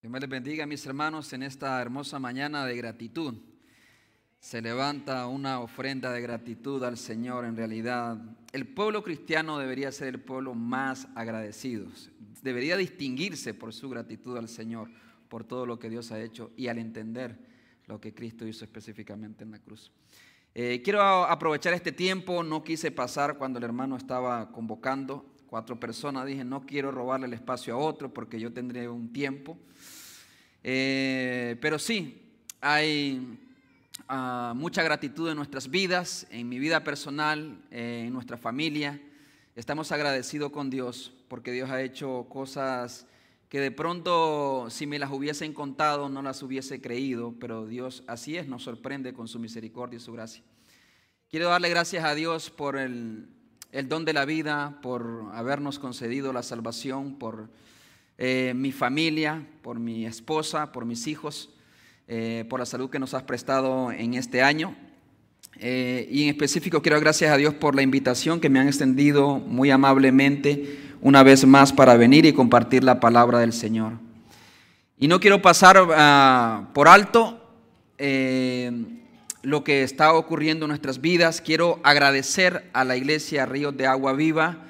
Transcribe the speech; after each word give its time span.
Dios 0.00 0.12
me 0.12 0.20
les 0.20 0.28
bendiga, 0.28 0.64
mis 0.64 0.86
hermanos, 0.86 1.32
en 1.32 1.42
esta 1.42 1.82
hermosa 1.82 2.20
mañana 2.20 2.64
de 2.64 2.76
gratitud. 2.76 3.34
Se 4.38 4.62
levanta 4.62 5.26
una 5.26 5.58
ofrenda 5.58 6.12
de 6.12 6.20
gratitud 6.20 6.84
al 6.84 6.96
Señor. 6.96 7.44
En 7.44 7.56
realidad, 7.56 8.16
el 8.52 8.68
pueblo 8.68 9.02
cristiano 9.02 9.58
debería 9.58 9.90
ser 9.90 10.06
el 10.06 10.20
pueblo 10.20 10.54
más 10.54 11.08
agradecido. 11.16 11.88
Debería 12.42 12.76
distinguirse 12.76 13.54
por 13.54 13.74
su 13.74 13.88
gratitud 13.88 14.36
al 14.36 14.48
Señor, 14.48 14.88
por 15.28 15.42
todo 15.42 15.66
lo 15.66 15.80
que 15.80 15.90
Dios 15.90 16.12
ha 16.12 16.20
hecho 16.20 16.52
y 16.56 16.68
al 16.68 16.78
entender 16.78 17.36
lo 17.86 18.00
que 18.00 18.14
Cristo 18.14 18.46
hizo 18.46 18.64
específicamente 18.64 19.42
en 19.42 19.50
la 19.50 19.58
cruz. 19.58 19.90
Eh, 20.54 20.80
quiero 20.84 21.02
aprovechar 21.02 21.74
este 21.74 21.90
tiempo. 21.90 22.44
No 22.44 22.62
quise 22.62 22.92
pasar 22.92 23.36
cuando 23.36 23.58
el 23.58 23.64
hermano 23.64 23.96
estaba 23.96 24.52
convocando 24.52 25.34
cuatro 25.48 25.80
personas. 25.80 26.26
Dije, 26.26 26.44
no 26.44 26.64
quiero 26.64 26.92
robarle 26.92 27.26
el 27.26 27.32
espacio 27.32 27.74
a 27.74 27.78
otro 27.78 28.12
porque 28.12 28.38
yo 28.38 28.52
tendré 28.52 28.88
un 28.88 29.12
tiempo. 29.12 29.58
Eh, 30.62 31.56
pero 31.60 31.78
sí, 31.78 32.22
hay 32.60 33.38
ah, 34.08 34.52
mucha 34.54 34.82
gratitud 34.82 35.30
en 35.30 35.36
nuestras 35.36 35.70
vidas, 35.70 36.26
en 36.30 36.48
mi 36.48 36.58
vida 36.58 36.84
personal, 36.84 37.60
eh, 37.70 38.04
en 38.06 38.12
nuestra 38.12 38.36
familia. 38.36 39.00
Estamos 39.56 39.90
agradecidos 39.90 40.52
con 40.52 40.70
Dios 40.70 41.12
porque 41.28 41.50
Dios 41.52 41.70
ha 41.70 41.82
hecho 41.82 42.26
cosas 42.28 43.06
que 43.48 43.60
de 43.60 43.70
pronto 43.70 44.66
si 44.68 44.86
me 44.86 44.98
las 44.98 45.10
hubiesen 45.10 45.54
contado 45.54 46.08
no 46.08 46.22
las 46.22 46.42
hubiese 46.42 46.80
creído, 46.80 47.34
pero 47.40 47.66
Dios 47.66 48.04
así 48.06 48.36
es, 48.36 48.46
nos 48.46 48.62
sorprende 48.62 49.14
con 49.14 49.26
su 49.26 49.38
misericordia 49.38 49.96
y 49.96 50.00
su 50.00 50.12
gracia. 50.12 50.42
Quiero 51.30 51.48
darle 51.48 51.68
gracias 51.70 52.04
a 52.04 52.14
Dios 52.14 52.50
por 52.50 52.76
el, 52.76 53.28
el 53.72 53.88
don 53.88 54.04
de 54.04 54.12
la 54.12 54.24
vida, 54.24 54.78
por 54.82 55.26
habernos 55.34 55.78
concedido 55.78 56.32
la 56.32 56.42
salvación, 56.42 57.18
por 57.18 57.48
eh, 58.16 58.52
mi 58.56 58.72
familia, 58.72 59.46
por 59.62 59.78
mi 59.78 60.06
esposa, 60.06 60.72
por 60.72 60.84
mis 60.84 61.06
hijos, 61.06 61.50
eh, 62.08 62.44
por 62.48 62.60
la 62.60 62.66
salud 62.66 62.88
que 62.88 62.98
nos 62.98 63.14
has 63.14 63.22
prestado 63.24 63.92
en 63.92 64.14
este 64.14 64.42
año. 64.42 64.74
Eh, 65.60 66.08
y 66.10 66.24
en 66.24 66.28
específico 66.30 66.80
quiero 66.82 67.00
gracias 67.00 67.30
a 67.30 67.36
Dios 67.36 67.54
por 67.54 67.74
la 67.74 67.82
invitación 67.82 68.40
que 68.40 68.48
me 68.48 68.58
han 68.58 68.68
extendido 68.68 69.38
muy 69.38 69.70
amablemente 69.70 70.78
una 71.00 71.22
vez 71.22 71.46
más 71.46 71.72
para 71.72 71.96
venir 71.96 72.26
y 72.26 72.32
compartir 72.32 72.84
la 72.84 73.00
palabra 73.00 73.38
del 73.38 73.52
Señor. 73.52 73.94
Y 74.98 75.08
no 75.08 75.20
quiero 75.20 75.42
pasar 75.42 75.76
ah, 75.94 76.70
por 76.72 76.88
alto 76.88 77.44
lo 79.42 79.64
que 79.64 79.82
está 79.82 80.12
ocurriendo 80.14 80.64
en 80.64 80.70
nuestras 80.70 81.00
vidas. 81.00 81.40
Quiero 81.40 81.80
agradecer 81.82 82.70
a 82.72 82.84
la 82.84 82.96
iglesia 82.96 83.46
Ríos 83.46 83.76
de 83.76 83.86
Agua 83.86 84.12
Viva 84.12 84.64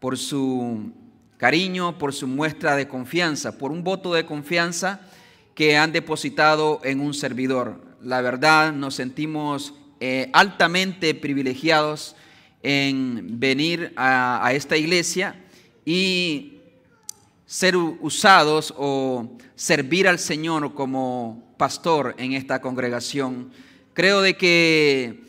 por 0.00 0.18
su 0.18 0.92
cariño, 1.36 1.98
por 1.98 2.12
su 2.12 2.26
muestra 2.26 2.76
de 2.76 2.88
confianza, 2.88 3.58
por 3.58 3.70
un 3.70 3.84
voto 3.84 4.14
de 4.14 4.24
confianza 4.24 5.00
que 5.54 5.76
han 5.76 5.92
depositado 5.92 6.80
en 6.84 7.00
un 7.00 7.14
servidor. 7.14 7.80
La 8.02 8.20
verdad, 8.20 8.72
nos 8.72 8.94
sentimos 8.94 9.74
eh, 10.00 10.30
altamente 10.32 11.14
privilegiados 11.14 12.16
en 12.62 13.38
venir 13.38 13.92
a, 13.96 14.50
esta 14.54 14.76
iglesia 14.76 15.36
y 15.84 16.58
ser 17.46 17.76
usados 17.76 18.74
o 18.76 19.36
servir 19.54 20.08
al 20.08 20.18
Señor 20.18 20.74
como 20.74 21.54
pastor 21.58 22.14
en 22.18 22.32
esta 22.32 22.60
congregación. 22.60 23.50
Creo 23.94 24.22
de 24.22 24.36
que 24.36 25.24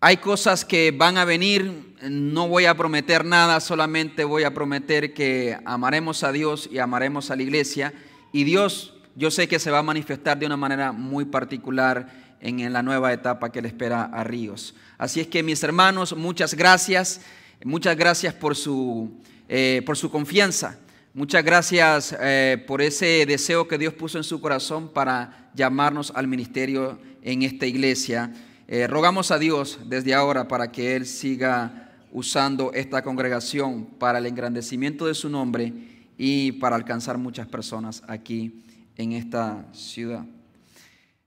hay 0.00 0.18
cosas 0.18 0.64
que 0.64 0.90
van 0.90 1.18
a 1.18 1.24
venir 1.24 1.92
no 2.10 2.48
voy 2.48 2.64
a 2.64 2.76
prometer 2.76 3.24
nada, 3.24 3.60
solamente 3.60 4.24
voy 4.24 4.42
a 4.44 4.52
prometer 4.52 5.14
que 5.14 5.56
amaremos 5.64 6.24
a 6.24 6.32
Dios 6.32 6.68
y 6.70 6.78
amaremos 6.78 7.30
a 7.30 7.36
la 7.36 7.42
iglesia. 7.42 7.92
Y 8.32 8.44
Dios, 8.44 8.94
yo 9.14 9.30
sé 9.30 9.46
que 9.46 9.58
se 9.58 9.70
va 9.70 9.78
a 9.78 9.82
manifestar 9.82 10.38
de 10.38 10.46
una 10.46 10.56
manera 10.56 10.92
muy 10.92 11.24
particular 11.24 12.36
en, 12.40 12.72
la 12.72 12.82
nueva 12.82 13.12
etapa 13.12 13.52
que 13.52 13.62
le 13.62 13.68
espera 13.68 14.04
a 14.04 14.24
Ríos. 14.24 14.74
Así 14.98 15.20
es 15.20 15.28
que 15.28 15.42
mis 15.42 15.62
hermanos, 15.62 16.16
muchas 16.16 16.54
gracias, 16.54 17.20
muchas 17.64 17.96
gracias 17.96 18.34
por 18.34 18.56
su, 18.56 19.12
eh, 19.48 19.82
por 19.86 19.96
su 19.96 20.10
confianza. 20.10 20.78
Muchas 21.14 21.44
gracias 21.44 22.16
eh, 22.20 22.64
por 22.66 22.82
ese 22.82 23.26
deseo 23.26 23.68
que 23.68 23.78
Dios 23.78 23.94
puso 23.94 24.18
en 24.18 24.24
su 24.24 24.40
corazón 24.40 24.88
para 24.88 25.50
llamarnos 25.54 26.12
al 26.16 26.26
ministerio 26.26 26.98
en 27.22 27.42
esta 27.42 27.66
iglesia. 27.66 28.32
Eh, 28.68 28.86
rogamos 28.86 29.30
a 29.30 29.38
Dios 29.38 29.78
desde 29.86 30.14
ahora 30.14 30.48
para 30.48 30.70
que 30.70 30.96
Él 30.96 31.06
siga 31.06 31.90
usando 32.12 32.72
esta 32.74 33.02
congregación 33.02 33.86
para 33.98 34.18
el 34.18 34.26
engrandecimiento 34.26 35.06
de 35.06 35.14
su 35.14 35.30
nombre 35.30 35.72
y 36.18 36.52
para 36.52 36.76
alcanzar 36.76 37.16
muchas 37.18 37.46
personas 37.46 38.02
aquí 38.06 38.64
en 38.96 39.12
esta 39.12 39.66
ciudad. 39.72 40.24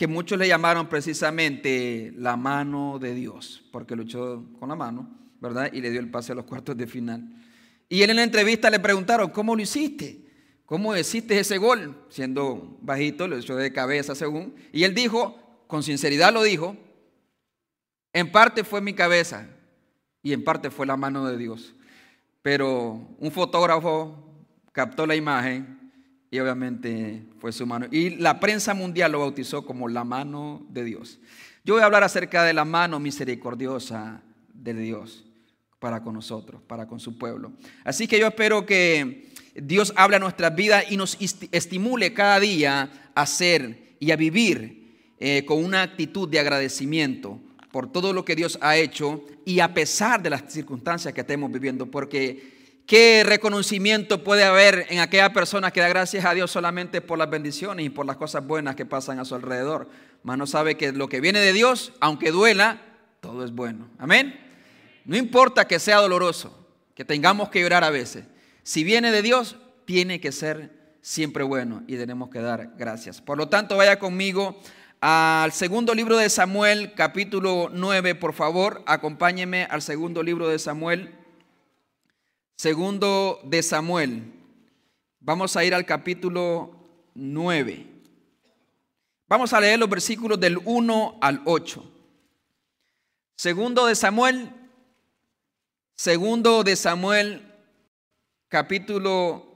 que 0.00 0.06
muchos 0.06 0.38
le 0.38 0.48
llamaron 0.48 0.88
precisamente 0.88 2.10
la 2.16 2.34
mano 2.34 2.98
de 2.98 3.14
Dios, 3.14 3.62
porque 3.70 3.94
luchó 3.94 4.46
con 4.58 4.70
la 4.70 4.74
mano, 4.74 5.10
¿verdad? 5.42 5.70
Y 5.74 5.82
le 5.82 5.90
dio 5.90 6.00
el 6.00 6.10
pase 6.10 6.32
a 6.32 6.34
los 6.34 6.46
cuartos 6.46 6.74
de 6.74 6.86
final. 6.86 7.22
Y 7.86 8.00
él 8.00 8.08
en 8.08 8.16
la 8.16 8.22
entrevista 8.22 8.70
le 8.70 8.80
preguntaron, 8.80 9.28
¿cómo 9.28 9.54
lo 9.54 9.60
hiciste? 9.60 10.24
¿Cómo 10.64 10.96
hiciste 10.96 11.38
ese 11.38 11.58
gol? 11.58 12.02
Siendo 12.08 12.78
bajito, 12.80 13.28
lo 13.28 13.36
echó 13.36 13.56
de 13.56 13.74
cabeza 13.74 14.14
según. 14.14 14.54
Y 14.72 14.84
él 14.84 14.94
dijo, 14.94 15.38
con 15.66 15.82
sinceridad 15.82 16.32
lo 16.32 16.44
dijo, 16.44 16.78
en 18.14 18.32
parte 18.32 18.64
fue 18.64 18.80
mi 18.80 18.94
cabeza 18.94 19.48
y 20.22 20.32
en 20.32 20.42
parte 20.42 20.70
fue 20.70 20.86
la 20.86 20.96
mano 20.96 21.26
de 21.26 21.36
Dios. 21.36 21.74
Pero 22.40 23.06
un 23.18 23.30
fotógrafo 23.30 24.16
captó 24.72 25.06
la 25.06 25.14
imagen 25.14 25.78
y 26.30 26.38
obviamente 26.38 27.24
fue 27.38 27.52
su 27.52 27.66
mano. 27.66 27.86
Y 27.90 28.10
la 28.10 28.38
prensa 28.38 28.74
mundial 28.74 29.12
lo 29.12 29.20
bautizó 29.20 29.64
como 29.64 29.88
la 29.88 30.04
mano 30.04 30.64
de 30.70 30.84
Dios. 30.84 31.18
Yo 31.64 31.74
voy 31.74 31.82
a 31.82 31.86
hablar 31.86 32.04
acerca 32.04 32.44
de 32.44 32.52
la 32.52 32.64
mano 32.64 33.00
misericordiosa 33.00 34.22
de 34.52 34.74
Dios 34.74 35.24
para 35.78 36.02
con 36.02 36.14
nosotros, 36.14 36.62
para 36.66 36.86
con 36.86 37.00
su 37.00 37.18
pueblo. 37.18 37.52
Así 37.84 38.06
que 38.06 38.18
yo 38.18 38.28
espero 38.28 38.64
que 38.64 39.32
Dios 39.54 39.92
hable 39.96 40.16
a 40.16 40.20
nuestras 40.20 40.54
vidas 40.54 40.84
y 40.90 40.96
nos 40.96 41.16
estimule 41.50 42.12
cada 42.12 42.38
día 42.38 43.10
a 43.14 43.26
ser 43.26 43.96
y 43.98 44.10
a 44.12 44.16
vivir 44.16 45.14
eh, 45.18 45.44
con 45.44 45.64
una 45.64 45.82
actitud 45.82 46.28
de 46.28 46.38
agradecimiento 46.38 47.40
por 47.72 47.90
todo 47.90 48.12
lo 48.12 48.24
que 48.24 48.36
Dios 48.36 48.58
ha 48.62 48.76
hecho 48.76 49.24
y 49.44 49.60
a 49.60 49.74
pesar 49.74 50.22
de 50.22 50.30
las 50.30 50.52
circunstancias 50.52 51.12
que 51.14 51.20
estemos 51.20 51.50
viviendo, 51.50 51.86
porque 51.86 52.59
qué 52.90 53.22
reconocimiento 53.24 54.24
puede 54.24 54.42
haber 54.42 54.86
en 54.88 54.98
aquella 54.98 55.32
persona 55.32 55.70
que 55.70 55.80
da 55.80 55.88
gracias 55.88 56.24
a 56.24 56.34
Dios 56.34 56.50
solamente 56.50 57.00
por 57.00 57.18
las 57.18 57.30
bendiciones 57.30 57.86
y 57.86 57.88
por 57.88 58.04
las 58.04 58.16
cosas 58.16 58.44
buenas 58.44 58.74
que 58.74 58.84
pasan 58.84 59.20
a 59.20 59.24
su 59.24 59.36
alrededor, 59.36 59.88
mas 60.24 60.36
no 60.36 60.44
sabe 60.44 60.76
que 60.76 60.90
lo 60.90 61.08
que 61.08 61.20
viene 61.20 61.38
de 61.38 61.52
Dios, 61.52 61.92
aunque 62.00 62.32
duela, 62.32 62.82
todo 63.20 63.44
es 63.44 63.52
bueno. 63.52 63.88
Amén. 63.96 64.40
No 65.04 65.16
importa 65.16 65.68
que 65.68 65.78
sea 65.78 65.98
doloroso, 65.98 66.66
que 66.96 67.04
tengamos 67.04 67.48
que 67.48 67.60
llorar 67.60 67.84
a 67.84 67.90
veces. 67.90 68.24
Si 68.64 68.82
viene 68.82 69.12
de 69.12 69.22
Dios, 69.22 69.56
tiene 69.84 70.20
que 70.20 70.32
ser 70.32 70.72
siempre 71.00 71.44
bueno 71.44 71.84
y 71.86 71.96
tenemos 71.96 72.28
que 72.28 72.40
dar 72.40 72.72
gracias. 72.76 73.20
Por 73.20 73.38
lo 73.38 73.48
tanto, 73.48 73.76
vaya 73.76 74.00
conmigo 74.00 74.60
al 75.00 75.52
segundo 75.52 75.94
libro 75.94 76.16
de 76.16 76.28
Samuel, 76.28 76.94
capítulo 76.96 77.70
9, 77.72 78.16
por 78.16 78.32
favor, 78.32 78.82
acompáñeme 78.84 79.68
al 79.70 79.80
segundo 79.80 80.24
libro 80.24 80.48
de 80.48 80.58
Samuel. 80.58 81.19
Segundo 82.60 83.40
de 83.42 83.62
Samuel. 83.62 84.34
Vamos 85.18 85.56
a 85.56 85.64
ir 85.64 85.74
al 85.74 85.86
capítulo 85.86 86.76
9. 87.14 87.86
Vamos 89.26 89.54
a 89.54 89.60
leer 89.60 89.78
los 89.78 89.88
versículos 89.88 90.38
del 90.38 90.58
1 90.66 91.20
al 91.22 91.40
8. 91.46 91.82
Segundo 93.34 93.86
de 93.86 93.94
Samuel, 93.94 94.52
segundo 95.94 96.62
de 96.62 96.76
Samuel, 96.76 97.50
capítulo 98.48 99.46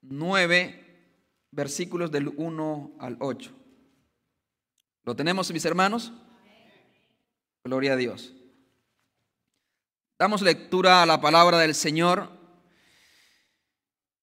9, 0.00 1.10
versículos 1.50 2.10
del 2.10 2.28
1 2.28 2.92
al 2.98 3.18
8. 3.20 3.52
¿Lo 5.04 5.14
tenemos, 5.14 5.52
mis 5.52 5.66
hermanos? 5.66 6.14
Gloria 7.62 7.92
a 7.92 7.96
Dios. 7.96 8.35
Damos 10.18 10.42
lectura 10.42 11.02
a 11.02 11.06
la 11.06 11.20
palabra 11.20 11.58
del 11.58 11.74
Señor 11.74 12.30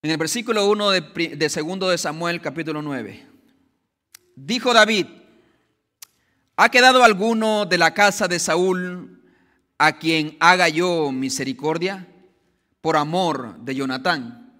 en 0.01 0.11
el 0.11 0.17
versículo 0.17 0.67
1 0.69 0.89
de, 0.89 1.01
de 1.35 1.49
segundo 1.49 1.89
de 1.89 1.97
Samuel, 1.97 2.41
capítulo 2.41 2.81
9. 2.81 3.27
Dijo 4.35 4.73
David, 4.73 5.05
¿ha 6.57 6.69
quedado 6.69 7.03
alguno 7.03 7.65
de 7.65 7.77
la 7.77 7.93
casa 7.93 8.27
de 8.27 8.39
Saúl 8.39 9.23
a 9.77 9.99
quien 9.99 10.35
haga 10.39 10.67
yo 10.69 11.11
misericordia 11.11 12.07
por 12.81 12.97
amor 12.97 13.59
de 13.59 13.75
Jonatán? 13.75 14.51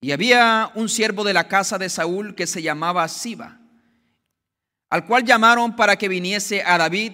Y 0.00 0.12
había 0.12 0.70
un 0.74 0.88
siervo 0.88 1.24
de 1.24 1.32
la 1.32 1.48
casa 1.48 1.78
de 1.78 1.88
Saúl 1.88 2.34
que 2.34 2.46
se 2.46 2.62
llamaba 2.62 3.08
Siba 3.08 3.58
al 4.90 5.06
cual 5.06 5.24
llamaron 5.24 5.76
para 5.76 5.96
que 5.96 6.08
viniese 6.08 6.62
a 6.62 6.78
David, 6.78 7.12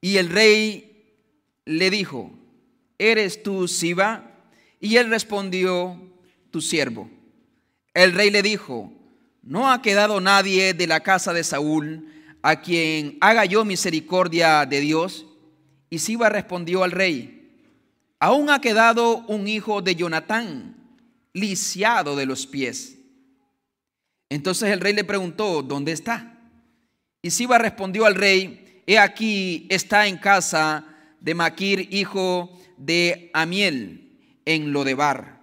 y 0.00 0.16
el 0.18 0.28
rey 0.28 0.93
le 1.64 1.90
dijo, 1.90 2.30
¿eres 2.98 3.42
tú 3.42 3.68
Siba? 3.68 4.30
Y 4.80 4.96
él 4.96 5.10
respondió, 5.10 5.98
tu 6.54 6.60
siervo. 6.60 7.10
El 7.94 8.12
rey 8.12 8.30
le 8.30 8.40
dijo, 8.40 8.92
no 9.42 9.68
ha 9.68 9.82
quedado 9.82 10.20
nadie 10.20 10.72
de 10.72 10.86
la 10.86 11.00
casa 11.00 11.32
de 11.32 11.42
Saúl 11.42 12.08
a 12.42 12.60
quien 12.60 13.18
haga 13.20 13.44
yo 13.44 13.64
misericordia 13.64 14.64
de 14.64 14.78
Dios. 14.78 15.26
Y 15.90 15.98
Siba 15.98 16.28
respondió 16.28 16.84
al 16.84 16.92
rey, 16.92 17.58
aún 18.20 18.50
ha 18.50 18.60
quedado 18.60 19.26
un 19.26 19.48
hijo 19.48 19.82
de 19.82 19.96
Jonatán, 19.96 20.76
lisiado 21.32 22.14
de 22.14 22.26
los 22.26 22.46
pies. 22.46 22.98
Entonces 24.28 24.70
el 24.70 24.80
rey 24.80 24.92
le 24.92 25.02
preguntó, 25.02 25.60
¿dónde 25.60 25.90
está? 25.90 26.38
Y 27.20 27.30
Siba 27.30 27.58
respondió 27.58 28.06
al 28.06 28.14
rey, 28.14 28.82
he 28.86 28.96
aquí 28.96 29.66
está 29.70 30.06
en 30.06 30.18
casa 30.18 30.86
de 31.24 31.34
Maquir, 31.34 31.88
hijo 31.90 32.52
de 32.76 33.30
Amiel, 33.32 34.18
en 34.44 34.74
Lodebar. 34.74 35.40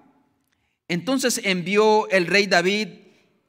Entonces 0.88 1.42
envió 1.44 2.07
el 2.10 2.28
rey 2.28 2.45
David 2.45 2.89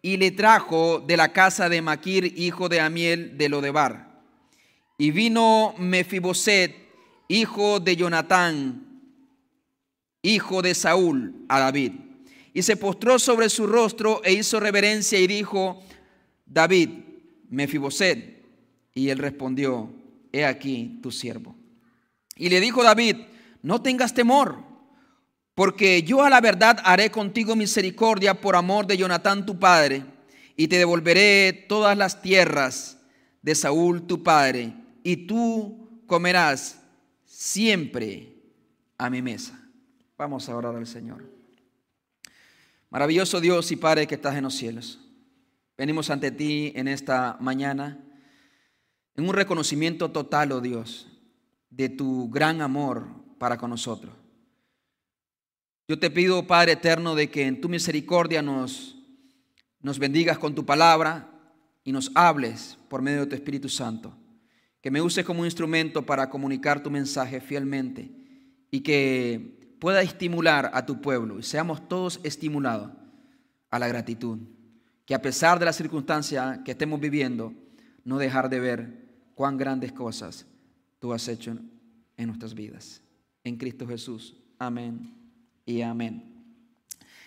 y 0.01 0.17
le 0.17 0.31
trajo 0.31 1.01
de 1.01 1.19
la 1.19 1.35
casa 1.35 1.69
de 1.69 1.83
Maquir, 1.83 2.33
hijo 2.39 2.71
de 2.71 2.81
Amiel, 2.81 3.37
de 3.37 3.51
Lodebar. 3.51 4.23
Y 4.97 5.11
vino 5.11 5.75
Mefiboset, 5.77 6.75
hijo 7.29 7.81
de 7.81 7.97
Jonatán, 7.97 9.03
hijo 10.23 10.63
de 10.63 10.75
Saúl, 10.75 11.35
a 11.51 11.61
David. 11.61 11.93
Y 12.55 12.63
se 12.63 12.79
postró 12.79 13.19
sobre 13.19 13.51
su 13.51 13.67
rostro 13.67 14.23
e 14.25 14.33
hizo 14.33 14.59
reverencia 14.59 15.19
y 15.19 15.27
dijo, 15.27 15.83
David, 16.47 16.89
Mefiboset. 17.51 18.43
Y 18.95 19.11
él 19.11 19.19
respondió, 19.19 19.93
he 20.33 20.47
aquí 20.47 20.99
tu 21.03 21.11
siervo. 21.11 21.62
Y 22.37 22.49
le 22.49 22.61
dijo 22.61 22.83
David, 22.83 23.17
no 23.63 23.83
tengas 23.83 24.15
temor, 24.15 24.59
porque 25.55 26.03
yo 26.03 26.23
a 26.23 26.31
la 26.31 26.41
verdad 26.41 26.79
haré 26.85 27.11
contigo 27.11 27.57
misericordia 27.57 28.41
por 28.41 28.57
amor 28.57 28.87
de 28.87 28.97
Jonatán 28.97 29.47
tu 29.47 29.59
padre, 29.59 30.05
y 30.57 30.69
te 30.69 30.79
devolveré 30.79 31.53
todas 31.69 31.97
las 31.97 32.23
tierras 32.23 32.99
de 33.43 33.55
Saúl 33.55 34.07
tu 34.07 34.23
padre, 34.23 34.75
y 35.03 35.27
tú 35.27 36.03
comerás 36.07 36.81
siempre 37.25 38.35
a 38.99 39.11
mi 39.11 39.23
mesa. 39.23 39.59
Vamos 40.17 40.49
a 40.49 40.57
orar 40.57 40.77
al 40.77 40.87
Señor. 40.87 41.25
Maravilloso 42.91 43.41
Dios 43.41 43.73
y 43.73 43.77
Padre 43.77 44.07
que 44.07 44.15
estás 44.15 44.37
en 44.37 44.45
los 44.45 44.55
cielos. 44.55 45.01
Venimos 45.79 46.11
ante 46.11 46.31
ti 46.31 46.73
en 46.77 46.87
esta 46.87 47.37
mañana 47.41 47.99
en 49.17 49.29
un 49.29 49.35
reconocimiento 49.35 50.11
total, 50.11 50.53
oh 50.53 50.61
Dios, 50.61 51.12
de 51.73 51.89
tu 51.89 52.29
gran 52.31 52.61
amor 52.61 53.09
para 53.39 53.57
con 53.57 53.71
nosotros. 53.71 54.15
Yo 55.89 55.99
te 55.99 56.11
pido, 56.11 56.47
Padre 56.47 56.73
eterno, 56.73 57.15
de 57.15 57.31
que 57.31 57.47
en 57.47 57.61
tu 57.61 57.69
misericordia 57.69 58.43
nos, 58.43 58.97
nos 59.81 59.99
bendigas 59.99 60.39
con 60.39 60.55
tu 60.55 60.65
palabra 60.65 61.29
y 61.83 61.93
nos 61.93 62.13
hables 62.15 62.79
por 62.89 63.03
medio 63.03 63.21
de 63.21 63.27
tu 63.27 63.35
Espíritu 63.35 63.69
Santo. 63.69 64.15
Que 64.81 64.91
me 64.91 65.01
uses 65.01 65.25
como 65.25 65.45
instrumento 65.45 66.05
para 66.05 66.29
comunicar 66.31 66.83
tu 66.83 66.91
mensaje 66.91 67.41
fielmente 67.41 68.11
y 68.71 68.81
que 68.81 69.77
pueda 69.81 70.03
estimular 70.03 70.71
a 70.75 70.87
tu 70.87 71.01
pueblo 71.01 71.39
y 71.39 71.43
seamos 71.43 71.89
todos 71.89 72.21
estimulados 72.23 72.91
a 73.71 73.79
la 73.79 73.89
gratitud 73.89 74.39
que 75.05 75.15
a 75.15 75.23
pesar 75.23 75.59
de 75.59 75.65
la 75.65 75.73
circunstancia 75.73 76.63
que 76.65 76.73
estemos 76.73 77.01
viviendo, 77.01 77.53
no 78.05 78.19
dejar 78.19 78.49
de 78.49 78.61
ver 78.61 79.09
cuán 79.35 79.57
grandes 79.57 79.93
cosas 79.93 80.47
tú 81.03 81.13
has 81.13 81.27
hecho 81.27 81.57
en 82.17 82.27
nuestras 82.29 82.55
vidas. 82.55 83.03
En 83.43 83.57
Cristo 83.57 83.89
Jesús. 83.89 84.37
Amén 84.57 85.13
y 85.67 85.83
amén. 85.83 86.33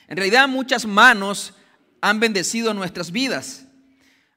En 0.07 0.15
realidad 0.15 0.47
muchas 0.47 0.85
manos 0.85 1.53
han 1.99 2.21
bendecido 2.21 2.73
nuestras 2.73 3.11
vidas, 3.11 3.67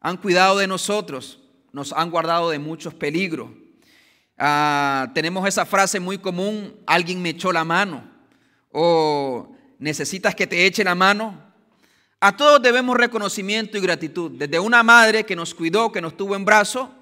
han 0.01 0.17
cuidado 0.17 0.59
de 0.59 0.67
nosotros, 0.67 1.41
nos 1.71 1.93
han 1.93 2.11
guardado 2.11 2.51
de 2.51 2.59
muchos 2.59 2.95
peligros. 2.95 3.49
Ah, 4.37 5.13
tenemos 5.15 5.47
esa 5.47 5.65
frase 5.65 6.01
muy 6.01 6.19
común, 6.19 6.75
alguien 6.85 7.23
me 7.23 7.29
echó 7.29 7.53
la 7.53 7.63
mano 7.63 8.03
o 8.73 9.55
necesitas 9.79 10.35
que 10.35 10.49
te 10.49 10.67
eche 10.67 10.83
la 10.83 10.97
mano. 10.97 11.41
A 12.19 12.37
todos 12.37 12.61
debemos 12.61 12.97
reconocimiento 12.97 13.79
y 13.79 13.83
gratitud, 13.83 14.33
desde 14.33 14.59
una 14.59 14.83
madre 14.83 15.25
que 15.25 15.37
nos 15.37 15.55
cuidó, 15.55 15.93
que 15.93 16.03
nos 16.03 16.17
tuvo 16.17 16.35
en 16.35 16.45
brazo, 16.45 16.93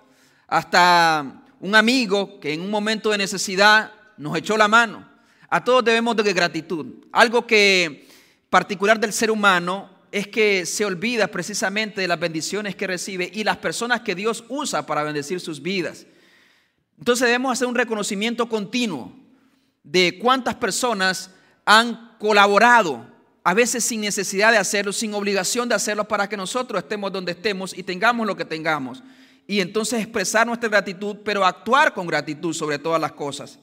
hasta 0.46 1.44
un 1.60 1.74
amigo 1.74 2.38
que 2.40 2.52
en 2.52 2.60
un 2.60 2.70
momento 2.70 3.10
de 3.10 3.18
necesidad 3.18 3.92
nos 4.16 4.36
echó 4.36 4.56
la 4.56 4.68
mano. 4.68 5.08
A 5.48 5.62
todos 5.62 5.84
debemos 5.84 6.16
de 6.16 6.32
gratitud. 6.32 6.86
Algo 7.12 7.46
que 7.46 8.08
particular 8.50 8.98
del 8.98 9.12
ser 9.12 9.30
humano 9.30 9.90
es 10.10 10.28
que 10.28 10.66
se 10.66 10.84
olvida 10.84 11.26
precisamente 11.26 12.00
de 12.00 12.08
las 12.08 12.18
bendiciones 12.18 12.74
que 12.74 12.86
recibe 12.86 13.30
y 13.32 13.44
las 13.44 13.58
personas 13.58 14.00
que 14.00 14.14
Dios 14.14 14.44
usa 14.48 14.86
para 14.86 15.02
bendecir 15.02 15.40
sus 15.40 15.60
vidas. 15.60 16.06
Entonces 16.98 17.26
debemos 17.26 17.52
hacer 17.52 17.68
un 17.68 17.74
reconocimiento 17.74 18.48
continuo 18.48 19.12
de 19.82 20.18
cuántas 20.18 20.54
personas 20.54 21.30
han 21.64 22.16
colaborado 22.18 23.06
a 23.44 23.54
veces 23.54 23.84
sin 23.84 24.00
necesidad 24.00 24.50
de 24.50 24.58
hacerlo, 24.58 24.92
sin 24.92 25.14
obligación 25.14 25.68
de 25.68 25.74
hacerlo 25.74 26.08
para 26.08 26.28
que 26.28 26.36
nosotros 26.36 26.82
estemos 26.82 27.12
donde 27.12 27.32
estemos 27.32 27.76
y 27.76 27.82
tengamos 27.82 28.26
lo 28.26 28.36
que 28.36 28.44
tengamos. 28.44 29.02
Y 29.46 29.60
entonces 29.60 30.00
expresar 30.00 30.46
nuestra 30.46 30.68
gratitud, 30.68 31.18
pero 31.24 31.44
actuar 31.44 31.94
con 31.94 32.06
gratitud 32.06 32.52
sobre 32.52 32.78
todas 32.78 33.00
las 33.00 33.12
cosas. 33.12 33.58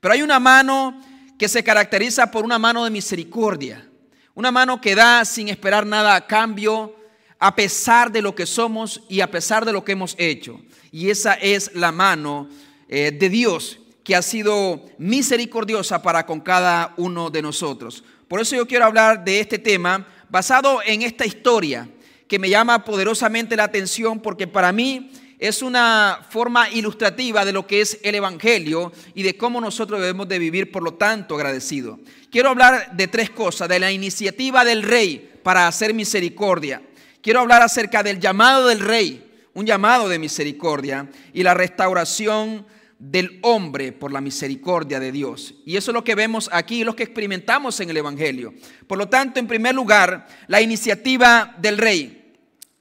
Pero 0.00 0.14
hay 0.14 0.22
una 0.22 0.40
mano 0.40 1.00
que 1.38 1.48
se 1.48 1.62
caracteriza 1.62 2.30
por 2.30 2.44
una 2.44 2.58
mano 2.58 2.84
de 2.84 2.90
misericordia, 2.90 3.88
una 4.34 4.50
mano 4.50 4.80
que 4.80 4.94
da 4.94 5.24
sin 5.24 5.48
esperar 5.48 5.86
nada 5.86 6.14
a 6.14 6.26
cambio, 6.26 6.96
a 7.38 7.54
pesar 7.54 8.12
de 8.12 8.22
lo 8.22 8.34
que 8.34 8.46
somos 8.46 9.02
y 9.08 9.20
a 9.20 9.30
pesar 9.30 9.64
de 9.64 9.72
lo 9.72 9.84
que 9.84 9.92
hemos 9.92 10.14
hecho. 10.18 10.60
Y 10.92 11.10
esa 11.10 11.34
es 11.34 11.74
la 11.74 11.92
mano 11.92 12.48
eh, 12.88 13.12
de 13.12 13.28
Dios 13.28 13.78
que 14.04 14.16
ha 14.16 14.22
sido 14.22 14.84
misericordiosa 14.98 16.02
para 16.02 16.26
con 16.26 16.40
cada 16.40 16.94
uno 16.96 17.30
de 17.30 17.42
nosotros. 17.42 18.04
Por 18.28 18.40
eso 18.40 18.56
yo 18.56 18.66
quiero 18.66 18.84
hablar 18.84 19.24
de 19.24 19.40
este 19.40 19.58
tema 19.58 20.06
basado 20.28 20.80
en 20.84 21.02
esta 21.02 21.24
historia 21.24 21.88
que 22.28 22.38
me 22.38 22.48
llama 22.50 22.84
poderosamente 22.84 23.56
la 23.56 23.64
atención 23.64 24.20
porque 24.20 24.46
para 24.46 24.72
mí 24.72 25.10
es 25.40 25.62
una 25.62 26.20
forma 26.28 26.68
ilustrativa 26.68 27.46
de 27.46 27.52
lo 27.52 27.66
que 27.66 27.80
es 27.80 27.98
el 28.02 28.14
Evangelio 28.14 28.92
y 29.14 29.22
de 29.22 29.38
cómo 29.38 29.58
nosotros 29.58 29.98
debemos 29.98 30.28
de 30.28 30.38
vivir, 30.38 30.70
por 30.70 30.82
lo 30.82 30.94
tanto, 30.94 31.34
agradecido. 31.34 31.98
Quiero 32.30 32.50
hablar 32.50 32.94
de 32.94 33.08
tres 33.08 33.30
cosas, 33.30 33.66
de 33.68 33.80
la 33.80 33.90
iniciativa 33.90 34.66
del 34.66 34.82
rey 34.82 35.30
para 35.42 35.66
hacer 35.66 35.94
misericordia. 35.94 36.82
Quiero 37.22 37.40
hablar 37.40 37.62
acerca 37.62 38.02
del 38.02 38.20
llamado 38.20 38.68
del 38.68 38.80
rey, 38.80 39.32
un 39.54 39.64
llamado 39.64 40.10
de 40.10 40.18
misericordia, 40.18 41.08
y 41.32 41.42
la 41.42 41.54
restauración 41.54 42.66
del 42.98 43.38
hombre 43.40 43.92
por 43.92 44.12
la 44.12 44.20
misericordia 44.20 45.00
de 45.00 45.10
Dios. 45.10 45.54
Y 45.64 45.78
eso 45.78 45.90
es 45.90 45.94
lo 45.94 46.04
que 46.04 46.14
vemos 46.14 46.50
aquí, 46.52 46.84
lo 46.84 46.94
que 46.94 47.02
experimentamos 47.02 47.80
en 47.80 47.88
el 47.88 47.96
Evangelio. 47.96 48.52
Por 48.86 48.98
lo 48.98 49.08
tanto, 49.08 49.40
en 49.40 49.48
primer 49.48 49.74
lugar, 49.74 50.28
la 50.48 50.60
iniciativa 50.60 51.56
del 51.58 51.78
rey. 51.78 52.19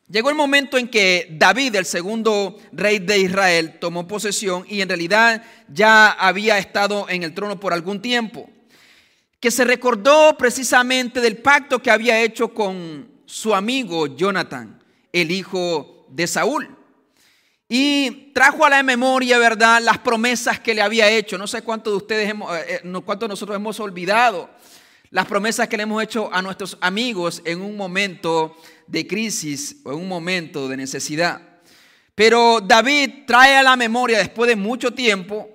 Llegó 0.10 0.32
el 0.32 0.36
momento 0.36 0.80
en 0.80 0.88
que 0.88 1.28
David, 1.30 1.76
el 1.76 1.86
segundo 1.86 2.58
rey 2.72 2.98
de 2.98 3.20
Israel, 3.20 3.78
tomó 3.80 4.08
posesión 4.08 4.66
y 4.68 4.82
en 4.82 4.90
realidad 4.90 5.44
ya 5.68 6.10
había 6.10 6.58
estado 6.58 7.06
en 7.10 7.22
el 7.22 7.36
trono 7.36 7.60
por 7.60 7.74
algún 7.74 8.02
tiempo. 8.02 8.50
Que 9.40 9.52
se 9.52 9.64
recordó 9.64 10.36
precisamente 10.36 11.22
del 11.22 11.38
pacto 11.38 11.80
que 11.80 11.92
había 11.92 12.20
hecho 12.22 12.52
con 12.56 13.08
su 13.26 13.54
amigo 13.54 14.08
Jonathan, 14.08 14.84
el 15.14 15.30
hijo 15.30 16.08
de 16.10 16.26
Saúl. 16.26 16.76
Y 17.68 18.32
trajo 18.34 18.66
a 18.66 18.72
la 18.72 18.82
memoria, 18.82 19.38
¿verdad?, 19.38 19.80
las 19.80 20.00
promesas 20.00 20.60
que 20.60 20.74
le 20.74 20.82
había 20.82 21.08
hecho. 21.08 21.38
No 21.38 21.46
sé 21.46 21.62
cuántos 21.62 21.94
de 21.94 21.98
ustedes, 21.98 22.28
hemos, 22.28 22.52
eh, 22.58 22.82
eh, 22.84 23.02
cuántos 23.06 23.30
nosotros 23.30 23.56
hemos 23.56 23.80
olvidado 23.80 24.50
las 25.12 25.26
promesas 25.26 25.68
que 25.68 25.78
le 25.78 25.84
hemos 25.84 26.04
hecho 26.04 26.30
a 26.32 26.42
nuestros 26.42 26.78
amigos 26.82 27.42
en 27.46 27.62
un 27.62 27.76
momento 27.76 28.56
de 28.90 29.06
crisis 29.08 29.78
o 29.84 29.92
en 29.92 30.00
un 30.00 30.08
momento 30.08 30.68
de 30.68 30.78
necesidad. 30.78 31.42
Pero 32.16 32.60
David 32.60 33.26
trae 33.26 33.56
a 33.56 33.64
la 33.64 33.76
memoria 33.76 34.18
después 34.18 34.50
de 34.50 34.56
mucho 34.56 34.94
tiempo, 34.94 35.50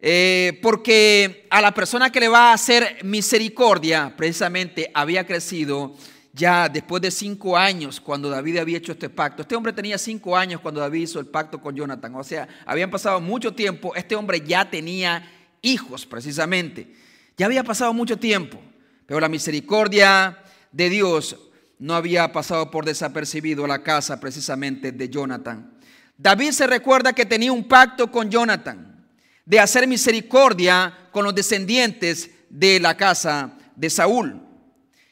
eh, 0.00 0.58
porque 0.60 1.46
a 1.48 1.60
la 1.60 1.72
persona 1.72 2.10
que 2.10 2.18
le 2.18 2.28
va 2.28 2.50
a 2.50 2.54
hacer 2.54 3.04
misericordia, 3.04 4.12
precisamente 4.16 4.90
había 4.94 5.24
crecido 5.24 5.94
ya 6.32 6.68
después 6.68 7.02
de 7.02 7.10
cinco 7.10 7.56
años 7.56 8.00
cuando 8.00 8.30
David 8.30 8.58
había 8.58 8.78
hecho 8.78 8.92
este 8.92 9.10
pacto. 9.10 9.42
Este 9.42 9.54
hombre 9.54 9.72
tenía 9.72 9.98
cinco 9.98 10.36
años 10.36 10.60
cuando 10.60 10.80
David 10.80 11.02
hizo 11.02 11.20
el 11.20 11.26
pacto 11.26 11.60
con 11.60 11.76
Jonathan. 11.76 12.14
O 12.16 12.24
sea, 12.24 12.48
habían 12.66 12.90
pasado 12.90 13.20
mucho 13.20 13.54
tiempo. 13.54 13.94
Este 13.94 14.16
hombre 14.16 14.40
ya 14.40 14.68
tenía 14.68 15.30
hijos 15.60 16.06
precisamente. 16.06 16.96
Ya 17.36 17.46
había 17.46 17.62
pasado 17.62 17.92
mucho 17.92 18.16
tiempo. 18.16 18.58
Pero 19.06 19.20
la 19.20 19.28
misericordia 19.28 20.42
de 20.72 20.88
Dios 20.88 21.36
no 21.82 21.94
había 21.96 22.30
pasado 22.30 22.70
por 22.70 22.84
desapercibido 22.84 23.66
la 23.66 23.82
casa 23.82 24.20
precisamente 24.20 24.92
de 24.92 25.08
Jonathan. 25.08 25.74
David 26.16 26.52
se 26.52 26.68
recuerda 26.68 27.12
que 27.12 27.26
tenía 27.26 27.50
un 27.50 27.66
pacto 27.66 28.08
con 28.08 28.30
Jonathan 28.30 29.04
de 29.44 29.58
hacer 29.58 29.88
misericordia 29.88 31.08
con 31.10 31.24
los 31.24 31.34
descendientes 31.34 32.30
de 32.48 32.78
la 32.78 32.96
casa 32.96 33.58
de 33.74 33.90
Saúl. 33.90 34.40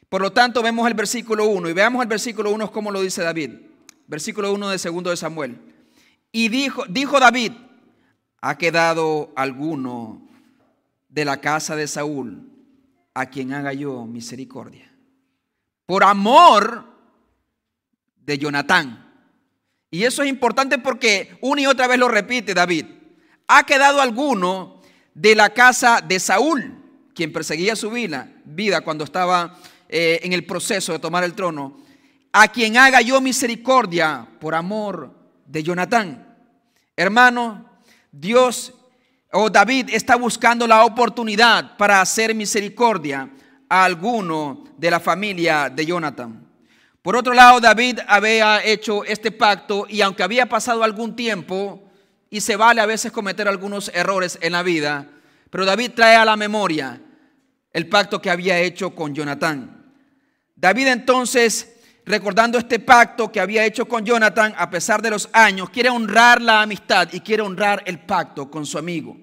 Por 0.09 0.23
lo 0.23 0.33
tanto, 0.33 0.63
vemos 0.63 0.87
el 0.87 0.95
versículo 0.95 1.47
1 1.47 1.71
y 1.71 1.73
veamos 1.73 2.03
el 2.03 2.09
versículo 2.09 2.53
1 2.53 2.71
como 2.71 2.93
lo 2.93 3.03
dice 3.03 3.23
David. 3.23 3.51
Versículo 4.07 4.53
1 4.53 4.69
de 4.69 4.79
segundo 4.79 5.11
de 5.11 5.17
Samuel. 5.17 5.59
Y 6.31 6.51
dijo, 6.51 6.85
dijo 6.89 7.19
David, 7.19 7.53
¿ha 8.41 8.57
quedado 8.57 9.33
alguno 9.35 10.29
de 11.09 11.25
la 11.25 11.41
casa 11.41 11.75
de 11.75 11.89
Saúl 11.89 12.49
a 13.13 13.27
quien 13.27 13.53
haga 13.53 13.73
yo 13.73 14.07
misericordia. 14.07 14.90
Por 15.91 16.05
amor 16.05 16.85
de 18.25 18.39
Jonatán. 18.39 19.13
Y 19.91 20.05
eso 20.05 20.23
es 20.23 20.29
importante 20.29 20.79
porque 20.79 21.37
una 21.41 21.63
y 21.63 21.67
otra 21.67 21.89
vez 21.89 21.99
lo 21.99 22.07
repite 22.07 22.55
David. 22.55 22.87
Ha 23.49 23.65
quedado 23.65 24.01
alguno 24.01 24.81
de 25.15 25.35
la 25.35 25.51
casa 25.51 26.01
de 26.01 26.21
Saúl, 26.21 26.81
quien 27.13 27.33
perseguía 27.33 27.75
su 27.75 27.91
vida, 27.91 28.31
cuando 28.85 29.03
estaba 29.03 29.59
eh, 29.89 30.21
en 30.23 30.33
el 30.33 30.47
proceso 30.47 30.93
de 30.93 31.01
tomar 31.01 31.25
el 31.25 31.35
trono, 31.35 31.79
a 32.31 32.47
quien 32.47 32.77
haga 32.77 33.01
yo 33.01 33.21
misericordia 33.21 34.29
por 34.39 34.55
amor 34.55 35.13
de 35.45 35.65
Jonatán. 35.65 36.37
Hermano, 36.95 37.69
Dios 38.13 38.75
o 39.33 39.51
David 39.51 39.89
está 39.91 40.15
buscando 40.15 40.69
la 40.69 40.85
oportunidad 40.85 41.77
para 41.77 42.01
hacer 42.01 42.33
misericordia 42.33 43.29
a 43.71 43.85
alguno 43.85 44.65
de 44.77 44.91
la 44.91 45.01
familia 45.01 45.71
de 45.71 45.87
Jonathan. 45.87 46.47
Por 47.01 47.17
otro 47.17 47.33
lado, 47.33 47.61
David 47.61 48.01
había 48.07 48.63
hecho 48.63 49.05
este 49.05 49.31
pacto 49.31 49.87
y 49.89 50.03
aunque 50.03 50.23
había 50.23 50.47
pasado 50.47 50.85
algún 50.85 51.17
tiempo, 51.17 51.83
y 52.31 52.41
se 52.41 52.57
vale 52.57 52.81
a 52.81 52.87
veces 52.87 53.11
cometer 53.11 53.49
algunos 53.49 53.91
errores 53.95 54.39
en 54.41 54.53
la 54.53 54.63
vida, 54.63 55.09
pero 55.51 55.65
David 55.65 55.93
trae 55.95 56.15
a 56.15 56.25
la 56.25 56.37
memoria 56.37 57.01
el 57.73 57.89
pacto 57.89 58.21
que 58.21 58.31
había 58.31 58.59
hecho 58.59 58.95
con 58.95 59.15
Jonathan. 59.15 59.93
David 60.55 60.89
entonces, 60.89 61.77
recordando 62.05 62.59
este 62.59 62.79
pacto 62.79 63.33
que 63.33 63.41
había 63.41 63.65
hecho 63.65 63.87
con 63.87 64.05
Jonathan, 64.05 64.55
a 64.57 64.71
pesar 64.71 65.03
de 65.03 65.11
los 65.11 65.29
años, 65.33 65.71
quiere 65.71 65.89
honrar 65.89 66.41
la 66.41 66.63
amistad 66.63 67.09
y 67.13 67.21
quiere 67.21 67.43
honrar 67.43 67.83
el 67.87 67.99
pacto 68.01 68.51
con 68.51 68.65
su 68.65 68.79
amigo. 68.79 69.17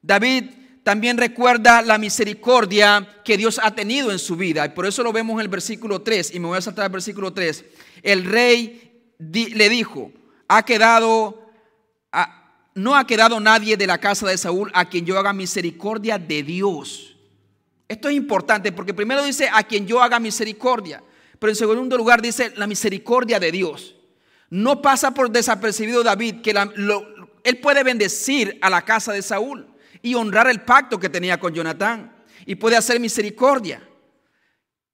David 0.00 0.44
también 0.88 1.18
recuerda 1.18 1.82
la 1.82 1.98
misericordia 1.98 3.06
que 3.22 3.36
Dios 3.36 3.60
ha 3.62 3.74
tenido 3.74 4.10
en 4.10 4.18
su 4.18 4.36
vida. 4.36 4.64
Y 4.64 4.70
por 4.70 4.86
eso 4.86 5.02
lo 5.02 5.12
vemos 5.12 5.34
en 5.34 5.40
el 5.40 5.48
versículo 5.48 6.00
3. 6.00 6.34
Y 6.34 6.40
me 6.40 6.46
voy 6.46 6.56
a 6.56 6.62
saltar 6.62 6.86
al 6.86 6.90
versículo 6.90 7.30
3. 7.30 7.62
El 8.02 8.24
rey 8.24 9.12
le 9.18 9.68
dijo, 9.68 10.10
ha 10.48 10.64
quedado, 10.64 11.46
no 12.74 12.96
ha 12.96 13.06
quedado 13.06 13.38
nadie 13.38 13.76
de 13.76 13.86
la 13.86 13.98
casa 13.98 14.28
de 14.28 14.38
Saúl 14.38 14.70
a 14.72 14.88
quien 14.88 15.04
yo 15.04 15.18
haga 15.18 15.34
misericordia 15.34 16.16
de 16.16 16.42
Dios. 16.42 17.18
Esto 17.86 18.08
es 18.08 18.16
importante 18.16 18.72
porque 18.72 18.94
primero 18.94 19.22
dice 19.22 19.50
a 19.52 19.64
quien 19.64 19.86
yo 19.86 20.02
haga 20.02 20.18
misericordia. 20.18 21.02
Pero 21.38 21.50
en 21.50 21.56
segundo 21.56 21.98
lugar 21.98 22.22
dice 22.22 22.54
la 22.56 22.66
misericordia 22.66 23.38
de 23.38 23.52
Dios. 23.52 23.94
No 24.48 24.80
pasa 24.80 25.12
por 25.12 25.30
desapercibido 25.30 26.02
David 26.02 26.36
que 26.40 26.54
él 27.44 27.58
puede 27.58 27.82
bendecir 27.84 28.58
a 28.62 28.70
la 28.70 28.86
casa 28.86 29.12
de 29.12 29.20
Saúl 29.20 29.66
y 30.02 30.14
honrar 30.14 30.48
el 30.48 30.62
pacto 30.62 30.98
que 30.98 31.08
tenía 31.08 31.38
con 31.38 31.54
Jonatán 31.54 32.12
y 32.46 32.54
puede 32.54 32.76
hacer 32.76 33.00
misericordia. 33.00 33.82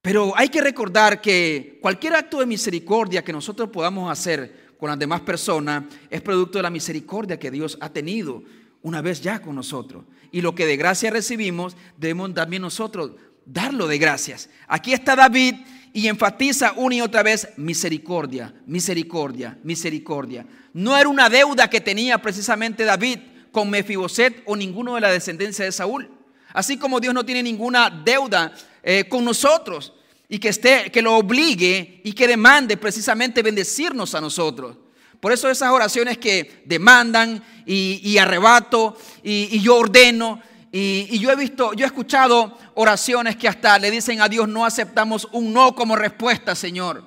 Pero 0.02 0.34
hay 0.36 0.48
que 0.48 0.60
recordar 0.60 1.20
que 1.20 1.78
cualquier 1.80 2.14
acto 2.14 2.40
de 2.40 2.46
misericordia 2.46 3.24
que 3.24 3.32
nosotros 3.32 3.70
podamos 3.70 4.10
hacer 4.10 4.74
con 4.78 4.90
las 4.90 4.98
demás 4.98 5.22
personas 5.22 5.84
es 6.10 6.20
producto 6.20 6.58
de 6.58 6.62
la 6.62 6.70
misericordia 6.70 7.38
que 7.38 7.50
Dios 7.50 7.78
ha 7.80 7.88
tenido 7.88 8.42
una 8.82 9.00
vez 9.00 9.22
ya 9.22 9.40
con 9.40 9.54
nosotros. 9.54 10.04
Y 10.30 10.42
lo 10.42 10.54
que 10.54 10.66
de 10.66 10.76
gracia 10.76 11.10
recibimos, 11.10 11.76
debemos 11.96 12.34
también 12.34 12.60
nosotros 12.60 13.12
darlo 13.46 13.86
de 13.86 13.98
gracias. 13.98 14.50
Aquí 14.68 14.92
está 14.92 15.16
David 15.16 15.54
y 15.94 16.08
enfatiza 16.08 16.72
una 16.76 16.96
y 16.96 17.00
otra 17.00 17.22
vez 17.22 17.48
misericordia, 17.56 18.54
misericordia, 18.66 19.58
misericordia. 19.62 20.46
No 20.72 20.96
era 20.96 21.08
una 21.08 21.30
deuda 21.30 21.70
que 21.70 21.80
tenía 21.80 22.20
precisamente 22.20 22.84
David 22.84 23.20
con 23.54 23.70
Mefiboset 23.70 24.42
o 24.46 24.56
ninguno 24.56 24.96
de 24.96 25.00
la 25.00 25.12
descendencia 25.12 25.64
de 25.64 25.70
Saúl. 25.70 26.10
Así 26.52 26.76
como 26.76 26.98
Dios 26.98 27.14
no 27.14 27.24
tiene 27.24 27.40
ninguna 27.42 27.88
deuda 27.88 28.52
eh, 28.82 29.04
con 29.08 29.24
nosotros 29.24 29.92
y 30.28 30.40
que, 30.40 30.48
esté, 30.48 30.90
que 30.90 31.00
lo 31.00 31.16
obligue 31.16 32.00
y 32.02 32.12
que 32.12 32.26
demande 32.26 32.76
precisamente 32.76 33.42
bendecirnos 33.42 34.16
a 34.16 34.20
nosotros. 34.20 34.76
Por 35.20 35.30
eso 35.32 35.48
esas 35.48 35.70
oraciones 35.70 36.18
que 36.18 36.64
demandan 36.66 37.42
y, 37.64 38.18
arrebato 38.18 38.98
y, 39.22 39.60
yo 39.60 39.76
ordeno. 39.76 40.40
Y, 40.72 41.06
y, 41.10 41.20
yo 41.20 41.30
he 41.30 41.36
visto, 41.36 41.74
yo 41.74 41.84
he 41.84 41.86
escuchado 41.86 42.58
oraciones 42.74 43.36
que 43.36 43.46
hasta 43.46 43.78
le 43.78 43.90
dicen 43.92 44.20
a 44.20 44.28
Dios, 44.28 44.48
no 44.48 44.66
aceptamos 44.66 45.28
un 45.30 45.52
no 45.52 45.76
como 45.76 45.94
respuesta, 45.94 46.56
Señor. 46.56 47.04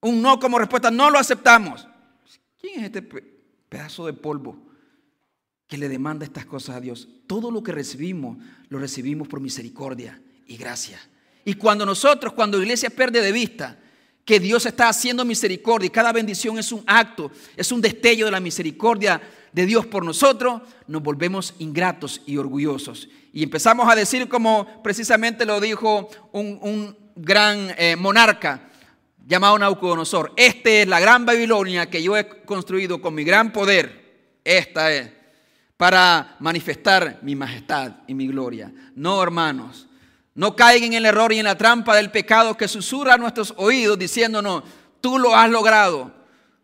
Un 0.00 0.20
no 0.20 0.40
como 0.40 0.58
respuesta, 0.58 0.90
no 0.90 1.08
lo 1.08 1.18
aceptamos. 1.20 1.86
¿Quién 2.60 2.80
es 2.80 2.86
este 2.86 3.02
pedazo 3.02 4.06
de 4.06 4.12
polvo? 4.12 4.69
Que 5.70 5.78
le 5.78 5.88
demanda 5.88 6.26
estas 6.26 6.44
cosas 6.44 6.76
a 6.76 6.80
Dios. 6.80 7.08
Todo 7.28 7.52
lo 7.52 7.62
que 7.62 7.70
recibimos, 7.70 8.36
lo 8.68 8.80
recibimos 8.80 9.28
por 9.28 9.40
misericordia 9.40 10.20
y 10.48 10.56
gracia. 10.56 11.00
Y 11.44 11.54
cuando 11.54 11.86
nosotros, 11.86 12.32
cuando 12.32 12.58
la 12.58 12.64
iglesia 12.64 12.90
pierde 12.90 13.22
de 13.22 13.30
vista 13.30 13.78
que 14.24 14.40
Dios 14.40 14.66
está 14.66 14.88
haciendo 14.88 15.24
misericordia 15.24 15.86
y 15.86 15.90
cada 15.90 16.12
bendición 16.12 16.58
es 16.58 16.72
un 16.72 16.82
acto, 16.88 17.30
es 17.56 17.70
un 17.70 17.80
destello 17.80 18.24
de 18.24 18.32
la 18.32 18.40
misericordia 18.40 19.22
de 19.52 19.64
Dios 19.64 19.86
por 19.86 20.04
nosotros, 20.04 20.60
nos 20.88 21.04
volvemos 21.04 21.54
ingratos 21.60 22.20
y 22.26 22.36
orgullosos. 22.36 23.08
Y 23.32 23.44
empezamos 23.44 23.88
a 23.88 23.94
decir 23.94 24.28
como 24.28 24.82
precisamente 24.82 25.46
lo 25.46 25.60
dijo 25.60 26.10
un, 26.32 26.96
gran 27.14 27.74
eh, 27.76 27.94
monarca 27.96 28.70
llamado 29.24 29.56
Nabucodonosor, 29.56 30.32
esta 30.36 30.70
es 30.70 30.88
la 30.88 30.98
gran 30.98 31.24
Babilonia 31.24 31.88
que 31.88 32.02
yo 32.02 32.16
he 32.16 32.26
construido 32.44 33.00
con 33.00 33.14
mi 33.14 33.22
gran 33.22 33.52
poder. 33.52 34.00
Esta 34.42 34.92
es 34.92 35.19
para 35.80 36.36
manifestar 36.40 37.20
mi 37.22 37.34
majestad 37.34 37.92
y 38.06 38.12
mi 38.12 38.26
gloria. 38.26 38.70
No, 38.94 39.22
hermanos, 39.22 39.88
no 40.34 40.54
caigan 40.54 40.92
en 40.92 40.98
el 40.98 41.06
error 41.06 41.32
y 41.32 41.38
en 41.38 41.46
la 41.46 41.56
trampa 41.56 41.96
del 41.96 42.10
pecado 42.10 42.54
que 42.54 42.68
susurra 42.68 43.14
a 43.14 43.16
nuestros 43.16 43.54
oídos 43.56 43.98
diciéndonos, 43.98 44.62
tú 45.00 45.18
lo 45.18 45.34
has 45.34 45.48
logrado 45.48 46.12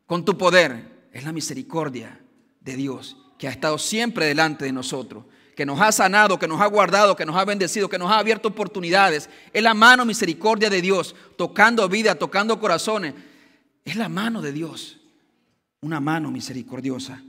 con 0.05 0.23
tu 0.27 0.37
poder. 0.37 1.09
Es 1.15 1.25
la 1.25 1.33
misericordia 1.33 2.21
de 2.61 2.77
Dios 2.77 3.17
que 3.39 3.49
ha 3.49 3.51
estado 3.51 3.79
siempre 3.79 4.27
delante 4.27 4.67
de 4.67 4.73
nosotros, 4.73 5.25
que 5.57 5.65
nos 5.65 5.81
ha 5.81 5.93
sanado, 5.93 6.39
que 6.39 6.47
nos 6.47 6.61
ha 6.61 6.67
guardado, 6.67 7.17
que 7.17 7.25
nos 7.25 7.37
ha 7.37 7.47
bendecido, 7.47 7.89
que 7.89 7.99
nos 7.99 8.11
ha 8.11 8.19
abierto 8.19 8.49
oportunidades. 8.49 9.31
Es 9.51 9.63
la 9.63 9.73
mano 9.73 10.05
misericordia 10.05 10.69
de 10.69 10.83
Dios, 10.83 11.17
tocando 11.39 11.89
vida, 11.89 12.17
tocando 12.17 12.61
corazones. 12.61 13.15
Es 13.83 13.97
la 13.97 14.11
mano 14.11 14.43
de 14.43 14.53
Dios, 14.53 15.01
una 15.81 16.01
mano 16.01 16.31
misericordiosa. 16.31 17.23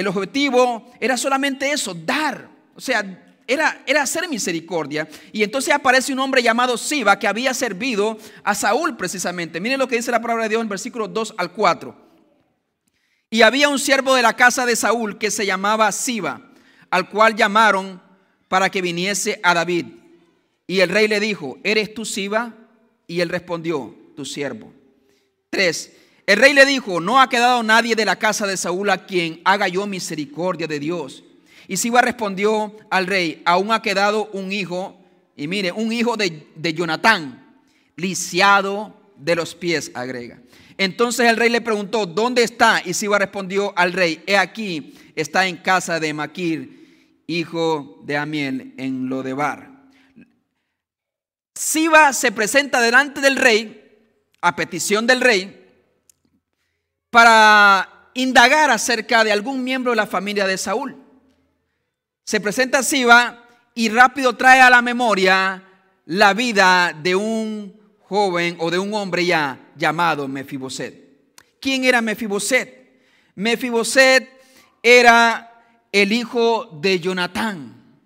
El 0.00 0.08
objetivo 0.08 0.90
era 0.98 1.18
solamente 1.18 1.70
eso, 1.70 1.92
dar. 1.92 2.48
O 2.74 2.80
sea, 2.80 3.04
era, 3.46 3.82
era 3.86 4.00
hacer 4.00 4.26
misericordia. 4.30 5.06
Y 5.30 5.42
entonces 5.42 5.74
aparece 5.74 6.14
un 6.14 6.20
hombre 6.20 6.42
llamado 6.42 6.78
Siba 6.78 7.18
que 7.18 7.28
había 7.28 7.52
servido 7.52 8.16
a 8.42 8.54
Saúl 8.54 8.96
precisamente. 8.96 9.60
Miren 9.60 9.78
lo 9.78 9.86
que 9.86 9.96
dice 9.96 10.10
la 10.10 10.22
palabra 10.22 10.44
de 10.44 10.48
Dios 10.48 10.62
en 10.62 10.70
versículos 10.70 11.12
2 11.12 11.34
al 11.36 11.52
4. 11.52 11.94
Y 13.28 13.42
había 13.42 13.68
un 13.68 13.78
siervo 13.78 14.14
de 14.14 14.22
la 14.22 14.36
casa 14.36 14.64
de 14.64 14.74
Saúl 14.74 15.18
que 15.18 15.30
se 15.30 15.44
llamaba 15.44 15.92
Siba, 15.92 16.50
al 16.88 17.10
cual 17.10 17.36
llamaron 17.36 18.00
para 18.48 18.70
que 18.70 18.80
viniese 18.80 19.38
a 19.42 19.52
David. 19.52 19.84
Y 20.66 20.80
el 20.80 20.88
rey 20.88 21.08
le 21.08 21.20
dijo, 21.20 21.58
¿eres 21.62 21.92
tú 21.92 22.06
Siba? 22.06 22.54
Y 23.06 23.20
él 23.20 23.28
respondió, 23.28 23.94
tu 24.16 24.24
siervo. 24.24 24.72
3. 25.50 25.92
El 26.30 26.36
rey 26.36 26.52
le 26.52 26.64
dijo, 26.64 27.00
no 27.00 27.20
ha 27.20 27.28
quedado 27.28 27.60
nadie 27.64 27.96
de 27.96 28.04
la 28.04 28.14
casa 28.14 28.46
de 28.46 28.56
Saúl 28.56 28.88
a 28.90 29.04
quien 29.04 29.40
haga 29.44 29.66
yo 29.66 29.84
misericordia 29.88 30.68
de 30.68 30.78
Dios. 30.78 31.24
Y 31.66 31.76
Siba 31.76 32.02
respondió 32.02 32.72
al 32.88 33.08
rey, 33.08 33.42
aún 33.44 33.72
ha 33.72 33.82
quedado 33.82 34.30
un 34.32 34.52
hijo, 34.52 34.96
y 35.34 35.48
mire, 35.48 35.72
un 35.72 35.90
hijo 35.90 36.16
de, 36.16 36.46
de 36.54 36.72
Jonatán, 36.72 37.64
lisiado 37.96 38.94
de 39.16 39.34
los 39.34 39.56
pies, 39.56 39.90
agrega. 39.92 40.40
Entonces 40.78 41.28
el 41.28 41.36
rey 41.36 41.50
le 41.50 41.62
preguntó, 41.62 42.06
¿dónde 42.06 42.44
está? 42.44 42.80
Y 42.84 42.94
Siba 42.94 43.18
respondió 43.18 43.76
al 43.76 43.92
rey, 43.92 44.22
he 44.24 44.36
aquí, 44.36 44.94
está 45.16 45.48
en 45.48 45.56
casa 45.56 45.98
de 45.98 46.14
Maquir, 46.14 47.24
hijo 47.26 48.02
de 48.04 48.16
Amiel, 48.16 48.74
en 48.76 49.08
Lodebar. 49.08 49.68
Siba 51.56 52.12
se 52.12 52.30
presenta 52.30 52.80
delante 52.80 53.20
del 53.20 53.34
rey, 53.34 53.78
a 54.40 54.54
petición 54.54 55.08
del 55.08 55.22
rey, 55.22 55.59
para 57.10 58.10
indagar 58.14 58.70
acerca 58.70 59.24
de 59.24 59.32
algún 59.32 59.62
miembro 59.62 59.92
de 59.92 59.96
la 59.96 60.06
familia 60.06 60.46
de 60.46 60.56
Saúl. 60.56 60.96
Se 62.24 62.40
presenta 62.40 62.82
Siba 62.82 63.44
y 63.74 63.88
rápido 63.88 64.36
trae 64.36 64.60
a 64.60 64.70
la 64.70 64.82
memoria 64.82 65.64
la 66.06 66.34
vida 66.34 66.96
de 67.02 67.14
un 67.14 67.80
joven 68.00 68.56
o 68.58 68.70
de 68.70 68.78
un 68.78 68.94
hombre 68.94 69.24
ya 69.24 69.72
llamado 69.76 70.26
Mefiboset. 70.28 71.10
¿Quién 71.60 71.84
era 71.84 72.00
Mefiboset? 72.00 73.02
Mefiboset 73.34 74.28
era 74.82 75.46
el 75.92 76.12
hijo 76.12 76.78
de 76.80 77.00
Jonatán, 77.00 77.98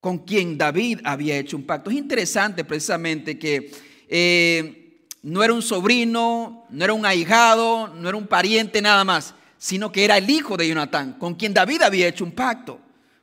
con 0.00 0.18
quien 0.18 0.56
David 0.56 1.00
había 1.04 1.36
hecho 1.38 1.56
un 1.56 1.64
pacto. 1.64 1.90
Es 1.90 1.96
interesante 1.96 2.64
precisamente 2.64 3.38
que 3.38 3.70
eh, 4.08 4.87
no 5.22 5.42
era 5.42 5.52
un 5.52 5.62
sobrino, 5.62 6.66
no 6.70 6.84
era 6.84 6.92
un 6.92 7.04
ahijado, 7.04 7.88
no 7.88 8.08
era 8.08 8.16
un 8.16 8.26
pariente 8.26 8.80
nada 8.80 9.04
más, 9.04 9.34
sino 9.58 9.90
que 9.90 10.04
era 10.04 10.16
el 10.16 10.30
hijo 10.30 10.56
de 10.56 10.68
Jonatán, 10.68 11.14
con 11.14 11.34
quien 11.34 11.52
David 11.52 11.82
había 11.82 12.06
hecho 12.06 12.24
un 12.24 12.32
pacto. 12.32 12.80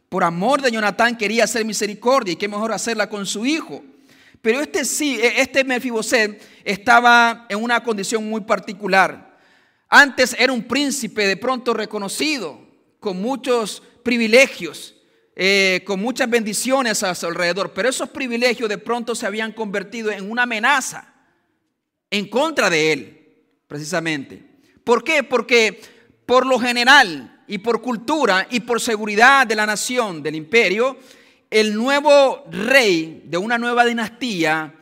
Por 0.09 0.23
amor 0.23 0.61
de 0.61 0.71
Jonatán 0.71 1.17
quería 1.17 1.45
hacer 1.45 1.65
misericordia 1.65 2.33
y 2.33 2.35
qué 2.35 2.47
mejor 2.47 2.71
hacerla 2.71 3.09
con 3.09 3.25
su 3.25 3.45
hijo. 3.45 3.83
Pero 4.41 4.61
este 4.61 4.85
sí, 4.85 5.19
e, 5.19 5.41
este 5.41 5.63
Mefiboset 5.63 6.41
estaba 6.63 7.45
en 7.49 7.63
una 7.63 7.81
condición 7.81 8.29
muy 8.29 8.41
particular. 8.41 9.37
Antes 9.89 10.35
era 10.37 10.53
un 10.53 10.63
príncipe 10.63 11.25
de 11.25 11.37
pronto 11.37 11.73
reconocido, 11.73 12.59
con 12.99 13.21
muchos 13.21 13.81
privilegios, 14.03 14.95
eh, 15.35 15.81
con 15.85 15.99
muchas 15.99 16.29
bendiciones 16.29 17.01
a 17.03 17.15
su 17.15 17.25
alrededor, 17.25 17.73
pero 17.73 17.89
esos 17.89 18.09
privilegios 18.09 18.69
de 18.69 18.77
pronto 18.77 19.15
se 19.15 19.25
habían 19.25 19.51
convertido 19.51 20.11
en 20.11 20.29
una 20.29 20.43
amenaza 20.43 21.14
en 22.17 22.29
contra 22.29 22.69
de 22.69 22.93
él, 22.93 23.27
precisamente. 23.67 24.41
¿Por 24.85 25.03
qué? 25.03 25.23
Porque 25.23 25.81
por 26.25 26.45
lo 26.45 26.57
general 26.57 27.43
y 27.45 27.57
por 27.57 27.81
cultura 27.81 28.47
y 28.49 28.61
por 28.61 28.79
seguridad 28.79 29.45
de 29.45 29.55
la 29.55 29.65
nación, 29.65 30.23
del 30.23 30.35
imperio, 30.35 30.97
el 31.49 31.75
nuevo 31.75 32.45
rey 32.49 33.23
de 33.25 33.37
una 33.37 33.57
nueva 33.57 33.83
dinastía, 33.83 34.75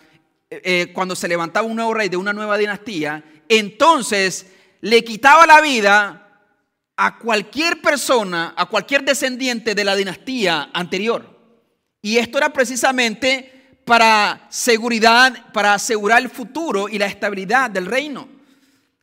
eh, 0.48 0.62
eh, 0.64 0.92
cuando 0.94 1.16
se 1.16 1.28
levantaba 1.28 1.66
un 1.66 1.76
nuevo 1.76 1.96
rey 1.96 2.08
de 2.08 2.18
una 2.18 2.34
nueva 2.34 2.56
dinastía, 2.56 3.24
entonces 3.50 4.52
le 4.82 5.04
quitaba 5.04 5.48
la 5.48 5.60
vida 5.60 6.40
a 6.96 7.18
cualquier 7.18 7.82
persona, 7.82 8.54
a 8.56 8.68
cualquier 8.68 9.04
descendiente 9.04 9.74
de 9.74 9.84
la 9.84 9.96
dinastía 9.96 10.70
anterior. 10.72 11.36
Y 12.00 12.18
esto 12.18 12.38
era 12.38 12.54
precisamente 12.54 13.53
para 13.86 14.48
seguridad, 14.50 15.52
para 15.52 15.74
asegurar 15.74 16.22
el 16.22 16.30
futuro 16.30 16.88
y 16.88 16.98
la 16.98 17.08
estabilidad 17.08 17.70
del 17.70 17.86
reino. 17.86 18.28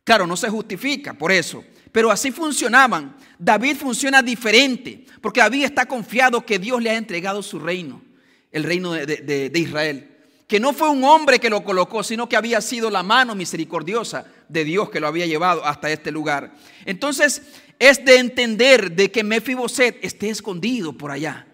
Claro, 0.05 0.27
no 0.27 0.37
se 0.37 0.49
justifica 0.49 1.13
por 1.13 1.31
eso, 1.31 1.63
pero 1.93 2.11
así 2.11 2.31
funcionaban. 2.31 3.17
David 3.39 3.77
funciona 3.77 4.23
diferente, 4.23 5.05
porque 5.21 5.41
David 5.41 5.65
está 5.65 5.87
confiado 5.87 6.45
que 6.45 6.59
Dios 6.59 6.83
le 6.83 6.91
ha 6.91 6.97
entregado 6.97 7.43
su 7.43 7.59
reino, 7.59 8.03
el 8.51 8.65
reino 8.65 8.93
de, 8.93 9.53
Israel. 9.55 10.09
Que 10.47 10.59
no 10.59 10.73
fue 10.73 10.91
un 10.91 11.05
hombre 11.05 11.39
que 11.39 11.51
lo 11.51 11.63
colocó, 11.63 12.03
sino 12.03 12.29
que 12.29 12.37
había 12.37 12.61
sido 12.61 12.91
la 12.91 13.03
mano 13.03 13.35
misericordiosa 13.35 14.27
de 14.49 14.65
Dios 14.65 14.91
que 14.91 14.99
lo 14.99 15.07
había 15.07 15.27
llevado 15.27 15.65
hasta 15.65 15.91
este 15.93 16.11
lugar. 16.11 16.55
Entonces, 16.85 17.43
es 17.79 18.05
de 18.05 18.17
entender 18.17 18.91
de 18.91 19.11
que 19.11 19.23
Mefiboset 19.23 20.05
esté 20.05 20.29
escondido 20.29 20.93
por 20.93 21.13
allá, 21.13 21.47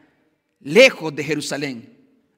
lejos 0.61 1.15
de 1.15 1.25
Jerusalén, 1.25 1.96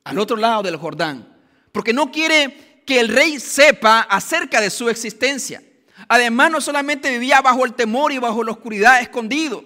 al 0.09 0.19
otro 0.19 0.37
lado 0.37 0.63
del 0.63 0.77
Jordán, 0.77 1.37
porque 1.73 1.93
no 1.93 2.11
quiere 2.11 2.83
que 2.87 2.99
el 2.99 3.09
rey 3.09 3.39
sepa 3.39 4.01
acerca 4.01 4.61
de 4.61 4.71
su 4.71 4.89
existencia. 4.89 5.63
Además, 6.09 6.51
no 6.51 6.61
solamente 6.61 7.11
vivía 7.11 7.43
bajo 7.43 7.67
el 7.67 7.75
temor 7.75 8.13
y 8.13 8.19
bajo 8.19 8.43
la 8.43 8.53
oscuridad 8.53 9.01
escondido, 9.01 9.63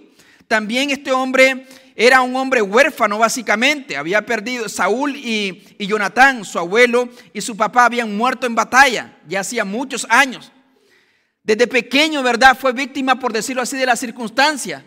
también 0.49 0.91
este 0.91 1.13
hombre 1.13 1.67
era 1.95 2.21
un 2.23 2.35
hombre 2.35 2.61
huérfano 2.61 3.19
básicamente. 3.19 3.97
Había 3.97 4.27
perdido 4.27 4.69
Saúl 4.69 5.15
y, 5.17 5.77
y 5.79 5.87
Jonatán, 5.87 6.45
su 6.45 6.59
abuelo 6.59 7.09
y 7.33 7.41
su 7.41 7.57
papá 7.57 7.85
habían 7.85 8.17
muerto 8.17 8.47
en 8.47 8.55
batalla 8.55 9.19
ya 9.29 9.41
hacía 9.41 9.65
muchos 9.65 10.07
años. 10.09 10.51
Desde 11.43 11.67
pequeño, 11.67 12.23
¿verdad? 12.23 12.57
Fue 12.59 12.73
víctima, 12.73 13.19
por 13.19 13.33
decirlo 13.33 13.63
así, 13.63 13.77
de 13.77 13.87
la 13.87 13.97
circunstancia. 13.97 14.85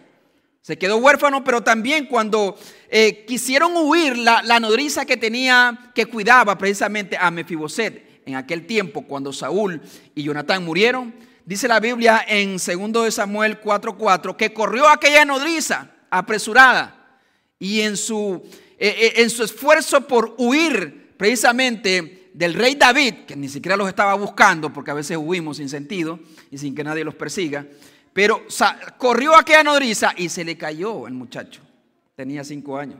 Se 0.65 0.79
quedó 0.79 0.97
huérfano, 0.97 1.43
pero 1.43 1.61
también 1.61 2.07
cuando 2.07 2.57
eh, 2.89 3.23
quisieron 3.27 3.73
huir, 3.77 4.17
la, 4.17 4.41
nodriza 4.59 5.05
que 5.05 5.15
tenía, 5.15 5.91
que 5.93 6.07
cuidaba 6.07 6.57
precisamente 6.57 7.15
a 7.19 7.29
Mefiboset 7.29 8.23
en 8.25 8.33
aquel 8.33 8.65
tiempo, 8.65 9.03
cuando 9.03 9.31
Saúl 9.31 9.79
y 10.15 10.23
Jonatán 10.23 10.65
murieron, 10.65 11.13
dice 11.45 11.67
la 11.67 11.79
Biblia 11.79 12.25
en 12.27 12.57
2 12.57 13.13
Samuel 13.13 13.61
4:4 13.61 14.35
que 14.35 14.53
corrió 14.53 14.89
aquella 14.89 15.23
nodriza 15.23 15.91
apresurada 16.09 17.19
y 17.59 17.81
en 17.81 17.95
su, 17.95 18.41
eh, 18.79 18.95
eh, 18.97 19.13
en 19.17 19.29
su 19.29 19.43
esfuerzo 19.43 20.07
por 20.07 20.33
huir 20.39 21.13
precisamente 21.15 22.31
del 22.33 22.55
rey 22.55 22.73
David, 22.73 23.25
que 23.27 23.35
ni 23.35 23.49
siquiera 23.49 23.77
los 23.77 23.87
estaba 23.87 24.15
buscando, 24.15 24.73
porque 24.73 24.89
a 24.89 24.95
veces 24.95 25.15
huimos 25.21 25.57
sin 25.57 25.69
sentido 25.69 26.19
y 26.49 26.57
sin 26.57 26.73
que 26.73 26.83
nadie 26.83 27.03
los 27.03 27.13
persiga, 27.13 27.67
pero 28.15 28.45
corrió 28.97 29.35
aquella 29.35 29.61
nodriza 29.61 30.13
y 30.15 30.29
se 30.29 30.45
le 30.45 30.57
cayó 30.57 31.05
el 31.05 31.13
muchacho. 31.13 31.59
Tenía 32.15 32.45
cinco 32.45 32.77
años. 32.77 32.97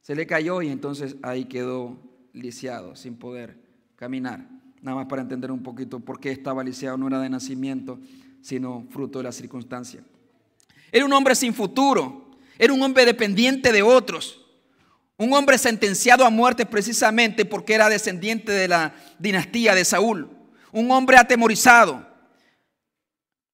Se 0.00 0.14
le 0.14 0.26
cayó 0.26 0.62
y 0.62 0.68
entonces 0.68 1.16
ahí 1.20 1.44
quedó 1.44 1.98
lisiado, 2.32 2.96
sin 2.96 3.16
poder 3.16 3.58
caminar. 3.96 4.48
Nada 4.80 4.96
más 4.96 5.06
para 5.08 5.20
entender 5.20 5.52
un 5.52 5.62
poquito 5.62 6.00
por 6.00 6.18
qué 6.20 6.30
estaba 6.30 6.64
lisiado, 6.64 6.96
no 6.96 7.06
era 7.06 7.20
de 7.20 7.28
nacimiento, 7.28 7.98
sino 8.40 8.86
fruto 8.88 9.18
de 9.18 9.24
la 9.24 9.32
circunstancia. 9.32 10.00
Era 10.90 11.04
un 11.04 11.12
hombre 11.12 11.34
sin 11.34 11.52
futuro, 11.52 12.30
era 12.58 12.72
un 12.72 12.80
hombre 12.80 13.04
dependiente 13.04 13.72
de 13.72 13.82
otros, 13.82 14.42
un 15.18 15.34
hombre 15.34 15.58
sentenciado 15.58 16.24
a 16.24 16.30
muerte 16.30 16.64
precisamente 16.64 17.44
porque 17.44 17.74
era 17.74 17.90
descendiente 17.90 18.52
de 18.52 18.68
la 18.68 18.94
dinastía 19.18 19.74
de 19.74 19.84
Saúl, 19.84 20.30
un 20.72 20.90
hombre 20.90 21.18
atemorizado. 21.18 22.15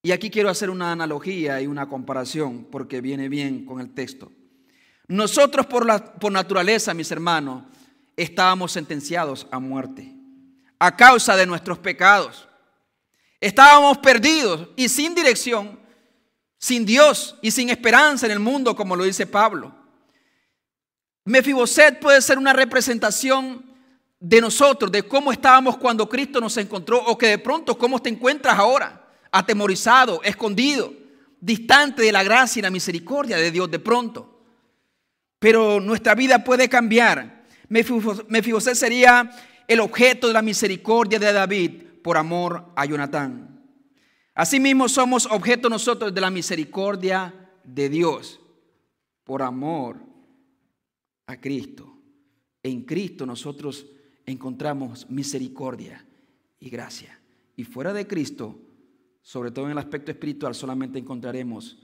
Y 0.02 0.10
aquí 0.10 0.30
quiero 0.30 0.48
hacer 0.48 0.68
una 0.68 0.92
analogía 0.92 1.60
y 1.60 1.66
una 1.66 1.88
comparación 1.88 2.66
porque 2.70 3.00
viene 3.00 3.28
bien 3.28 3.64
con 3.64 3.80
el 3.80 3.94
texto. 3.94 4.32
Nosotros 5.08 5.66
por, 5.66 5.86
la, 5.86 6.14
por 6.14 6.32
naturaleza, 6.32 6.94
mis 6.94 7.10
hermanos, 7.10 7.64
estábamos 8.16 8.72
sentenciados 8.72 9.46
a 9.50 9.58
muerte 9.58 10.12
a 10.82 10.96
causa 10.96 11.36
de 11.36 11.46
nuestros 11.46 11.78
pecados. 11.78 12.48
Estábamos 13.40 13.98
perdidos 13.98 14.68
y 14.74 14.88
sin 14.88 15.14
dirección, 15.14 15.78
sin 16.58 16.84
Dios 16.84 17.36
y 17.40 17.52
sin 17.52 17.70
esperanza 17.70 18.26
en 18.26 18.32
el 18.32 18.40
mundo, 18.40 18.74
como 18.74 18.96
lo 18.96 19.04
dice 19.04 19.24
Pablo. 19.24 19.72
Mefiboset 21.24 22.00
puede 22.00 22.20
ser 22.20 22.36
una 22.36 22.52
representación 22.52 23.64
de 24.18 24.40
nosotros, 24.40 24.90
de 24.90 25.04
cómo 25.04 25.30
estábamos 25.30 25.76
cuando 25.76 26.08
Cristo 26.08 26.40
nos 26.40 26.56
encontró, 26.56 27.00
o 27.04 27.16
que 27.16 27.28
de 27.28 27.38
pronto 27.38 27.78
cómo 27.78 28.00
te 28.00 28.08
encuentras 28.08 28.58
ahora, 28.58 29.01
atemorizado, 29.32 30.22
escondido, 30.22 30.94
distante 31.40 32.02
de 32.02 32.12
la 32.12 32.22
gracia 32.22 32.60
y 32.60 32.62
la 32.62 32.70
misericordia 32.70 33.36
de 33.36 33.50
Dios 33.50 33.70
de 33.70 33.80
pronto. 33.80 34.44
Pero 35.38 35.80
nuestra 35.80 36.14
vida 36.14 36.44
puede 36.44 36.68
cambiar. 36.68 37.46
Mefiboset 37.68 38.76
sería 38.76 39.30
el 39.66 39.80
objeto 39.80 40.28
de 40.28 40.34
la 40.34 40.42
misericordia 40.42 41.18
de 41.18 41.32
David 41.32 41.82
por 42.02 42.16
amor 42.16 42.72
a 42.76 42.84
Jonatán. 42.84 43.60
Asimismo 44.34 44.88
somos 44.88 45.26
objeto 45.26 45.68
nosotros 45.68 46.14
de 46.14 46.20
la 46.20 46.30
misericordia 46.30 47.50
de 47.64 47.88
Dios 47.88 48.40
por 49.24 49.42
amor 49.42 49.98
a 51.26 51.40
Cristo. 51.40 51.92
En 52.62 52.82
Cristo 52.82 53.26
nosotros 53.26 53.86
encontramos 54.26 55.08
misericordia 55.10 56.04
y 56.60 56.70
gracia. 56.70 57.18
Y 57.56 57.64
fuera 57.64 57.92
de 57.92 58.06
Cristo, 58.06 58.58
sobre 59.22 59.50
todo 59.50 59.66
en 59.66 59.72
el 59.72 59.78
aspecto 59.78 60.10
espiritual, 60.10 60.54
solamente 60.54 60.98
encontraremos 60.98 61.78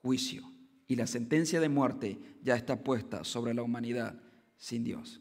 juicio. 0.00 0.50
Y 0.86 0.96
la 0.96 1.06
sentencia 1.06 1.60
de 1.60 1.68
muerte 1.68 2.18
ya 2.42 2.56
está 2.56 2.82
puesta 2.82 3.24
sobre 3.24 3.52
la 3.52 3.62
humanidad 3.62 4.14
sin 4.56 4.84
Dios. 4.84 5.20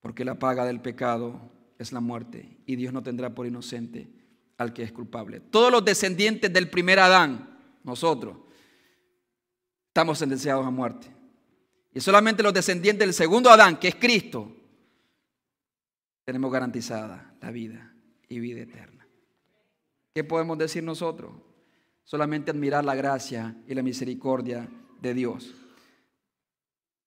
Porque 0.00 0.24
la 0.24 0.38
paga 0.38 0.64
del 0.64 0.80
pecado 0.80 1.50
es 1.78 1.92
la 1.92 2.00
muerte 2.00 2.58
y 2.66 2.76
Dios 2.76 2.92
no 2.92 3.02
tendrá 3.02 3.34
por 3.34 3.46
inocente 3.46 4.08
al 4.58 4.72
que 4.72 4.82
es 4.82 4.92
culpable. 4.92 5.40
Todos 5.40 5.72
los 5.72 5.84
descendientes 5.84 6.52
del 6.52 6.70
primer 6.70 7.00
Adán, 7.00 7.58
nosotros, 7.82 8.38
estamos 9.88 10.18
sentenciados 10.18 10.64
a 10.64 10.70
muerte. 10.70 11.08
Y 11.92 12.00
solamente 12.00 12.42
los 12.42 12.54
descendientes 12.54 13.06
del 13.06 13.14
segundo 13.14 13.50
Adán, 13.50 13.78
que 13.78 13.88
es 13.88 13.94
Cristo, 13.94 14.54
tenemos 16.24 16.52
garantizada 16.52 17.34
la 17.40 17.50
vida 17.50 17.94
y 18.28 18.38
vida 18.38 18.60
eterna. 18.60 19.05
¿Qué 20.16 20.24
podemos 20.24 20.56
decir 20.56 20.82
nosotros? 20.82 21.30
Solamente 22.02 22.50
admirar 22.50 22.82
la 22.82 22.94
gracia 22.94 23.54
y 23.68 23.74
la 23.74 23.82
misericordia 23.82 24.66
de 25.02 25.12
Dios. 25.12 25.52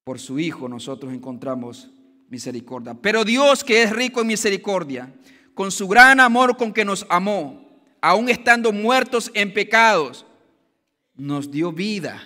Por 0.03 0.19
su 0.19 0.37
Hijo 0.37 0.69
nosotros 0.69 1.11
encontramos 1.11 1.89
misericordia. 2.29 2.93
Pero 2.93 3.25
Dios 3.25 3.63
que 3.63 3.81
es 3.81 3.89
rico 3.89 4.21
en 4.21 4.27
misericordia, 4.27 5.11
con 5.55 5.71
su 5.71 5.87
gran 5.87 6.19
amor 6.19 6.55
con 6.55 6.71
que 6.71 6.85
nos 6.85 7.07
amó, 7.09 7.81
aun 7.99 8.29
estando 8.29 8.71
muertos 8.71 9.31
en 9.33 9.55
pecados, 9.55 10.27
nos 11.15 11.49
dio 11.49 11.71
vida 11.71 12.21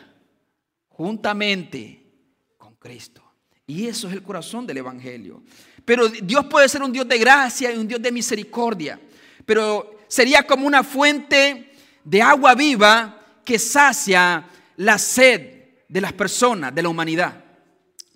juntamente 0.89 2.11
con 2.57 2.75
Cristo. 2.75 3.23
Y 3.65 3.85
eso 3.85 4.09
es 4.09 4.13
el 4.13 4.21
corazón 4.21 4.67
del 4.67 4.79
Evangelio. 4.79 5.43
Pero 5.85 6.09
Dios 6.09 6.43
puede 6.47 6.67
ser 6.67 6.83
un 6.83 6.91
Dios 6.91 7.07
de 7.07 7.19
gracia 7.19 7.71
y 7.71 7.77
un 7.77 7.87
Dios 7.87 8.01
de 8.01 8.11
misericordia. 8.11 8.99
Pero 9.45 9.92
sería 10.13 10.43
como 10.43 10.67
una 10.67 10.83
fuente 10.83 11.71
de 12.03 12.21
agua 12.21 12.53
viva 12.53 13.19
que 13.43 13.57
sacia 13.57 14.47
la 14.77 14.99
sed 14.99 15.63
de 15.87 16.01
las 16.01 16.13
personas, 16.13 16.75
de 16.75 16.83
la 16.83 16.89
humanidad. 16.89 17.43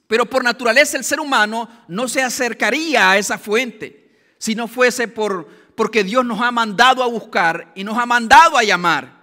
Pero 0.06 0.28
por 0.28 0.44
naturaleza 0.44 0.96
el 0.96 1.04
ser 1.04 1.20
humano 1.20 1.68
no 1.88 2.08
se 2.08 2.22
acercaría 2.22 3.10
a 3.10 3.18
esa 3.18 3.40
fuente 3.40 4.12
si 4.38 4.54
no 4.54 4.68
fuese 4.68 5.08
por, 5.08 5.50
porque 5.74 6.04
Dios 6.04 6.24
nos 6.24 6.40
ha 6.40 6.52
mandado 6.52 7.02
a 7.02 7.08
buscar 7.08 7.72
y 7.74 7.84
nos 7.84 7.98
ha 7.98 8.06
mandado 8.06 8.60
a 8.60 8.64
llamar. 8.64 9.18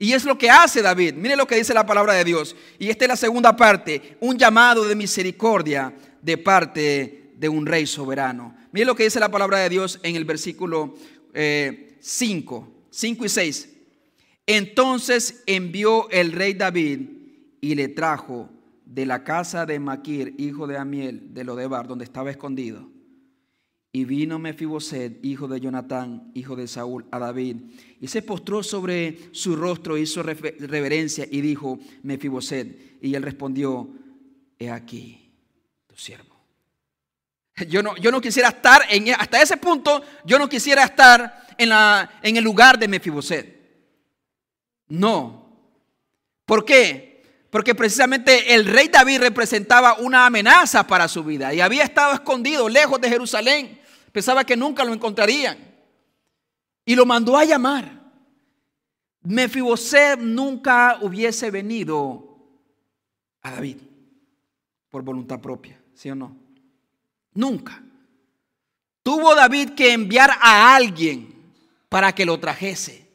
Y 0.00 0.12
es 0.12 0.24
lo 0.24 0.36
que 0.36 0.50
hace 0.50 0.82
David. 0.82 1.14
Mire 1.14 1.36
lo 1.36 1.46
que 1.46 1.54
dice 1.54 1.72
la 1.72 1.86
palabra 1.86 2.14
de 2.14 2.24
Dios. 2.24 2.56
Y 2.80 2.90
esta 2.90 3.04
es 3.04 3.10
la 3.10 3.16
segunda 3.16 3.54
parte, 3.54 4.16
un 4.18 4.36
llamado 4.36 4.88
de 4.88 4.96
misericordia 4.96 5.94
de 6.20 6.36
parte 6.36 7.30
de 7.36 7.48
un 7.48 7.64
rey 7.64 7.86
soberano. 7.86 8.56
Mire 8.72 8.86
lo 8.86 8.96
que 8.96 9.04
dice 9.04 9.20
la 9.20 9.30
palabra 9.30 9.58
de 9.58 9.68
Dios 9.68 10.00
en 10.02 10.16
el 10.16 10.24
versículo 10.24 10.96
5, 10.96 11.18
eh, 11.34 11.87
5 12.00 12.74
y 13.24 13.28
6. 13.28 13.68
Entonces 14.46 15.42
envió 15.46 16.08
el 16.10 16.32
rey 16.32 16.54
David 16.54 17.00
y 17.60 17.74
le 17.74 17.88
trajo 17.88 18.48
de 18.84 19.04
la 19.04 19.22
casa 19.22 19.66
de 19.66 19.78
Maquir, 19.78 20.34
hijo 20.38 20.66
de 20.66 20.78
Amiel, 20.78 21.34
de 21.34 21.44
Lodebar, 21.44 21.86
donde 21.86 22.04
estaba 22.04 22.30
escondido. 22.30 22.88
Y 23.92 24.04
vino 24.04 24.38
Mefiboset, 24.38 25.22
hijo 25.24 25.48
de 25.48 25.60
Jonatán, 25.60 26.30
hijo 26.34 26.56
de 26.56 26.66
Saúl, 26.66 27.04
a 27.10 27.18
David, 27.18 27.56
y 28.00 28.08
se 28.08 28.22
postró 28.22 28.62
sobre 28.62 29.18
su 29.32 29.56
rostro, 29.56 29.98
hizo 29.98 30.22
reverencia 30.22 31.26
y 31.30 31.40
dijo, 31.40 31.78
Mefiboset, 32.02 32.98
y 33.02 33.14
él 33.14 33.22
respondió, 33.22 33.88
he 34.58 34.70
aquí 34.70 35.30
tu 35.86 35.96
siervo. 35.96 36.36
Yo 37.68 37.82
no, 37.82 37.96
yo 37.96 38.10
no 38.10 38.20
quisiera 38.20 38.50
estar 38.50 38.82
en, 38.88 39.14
hasta 39.14 39.42
ese 39.42 39.56
punto, 39.56 40.02
yo 40.24 40.38
no 40.38 40.48
quisiera 40.48 40.84
estar 40.84 41.47
en, 41.58 41.68
la, 41.68 42.18
en 42.22 42.36
el 42.36 42.44
lugar 42.44 42.78
de 42.78 42.88
Mefiboset. 42.88 43.58
No. 44.88 45.46
¿Por 46.46 46.64
qué? 46.64 47.44
Porque 47.50 47.74
precisamente 47.74 48.54
el 48.54 48.64
rey 48.64 48.88
David 48.88 49.20
representaba 49.20 49.94
una 49.98 50.24
amenaza 50.24 50.86
para 50.86 51.08
su 51.08 51.24
vida 51.24 51.52
y 51.52 51.60
había 51.60 51.84
estado 51.84 52.14
escondido 52.14 52.68
lejos 52.68 53.00
de 53.00 53.08
Jerusalén. 53.08 53.78
Pensaba 54.12 54.44
que 54.44 54.56
nunca 54.56 54.84
lo 54.84 54.94
encontrarían. 54.94 55.58
Y 56.84 56.94
lo 56.94 57.04
mandó 57.04 57.36
a 57.36 57.44
llamar. 57.44 57.98
Mefiboset 59.22 60.18
nunca 60.18 60.98
hubiese 61.02 61.50
venido 61.50 62.38
a 63.42 63.50
David 63.50 63.76
por 64.88 65.02
voluntad 65.02 65.38
propia, 65.38 65.78
¿sí 65.92 66.08
o 66.08 66.14
no? 66.14 66.34
Nunca. 67.34 67.82
Tuvo 69.02 69.34
David 69.34 69.70
que 69.70 69.92
enviar 69.92 70.30
a 70.40 70.74
alguien 70.74 71.37
para 71.88 72.14
que 72.14 72.24
lo 72.24 72.38
trajese 72.38 73.08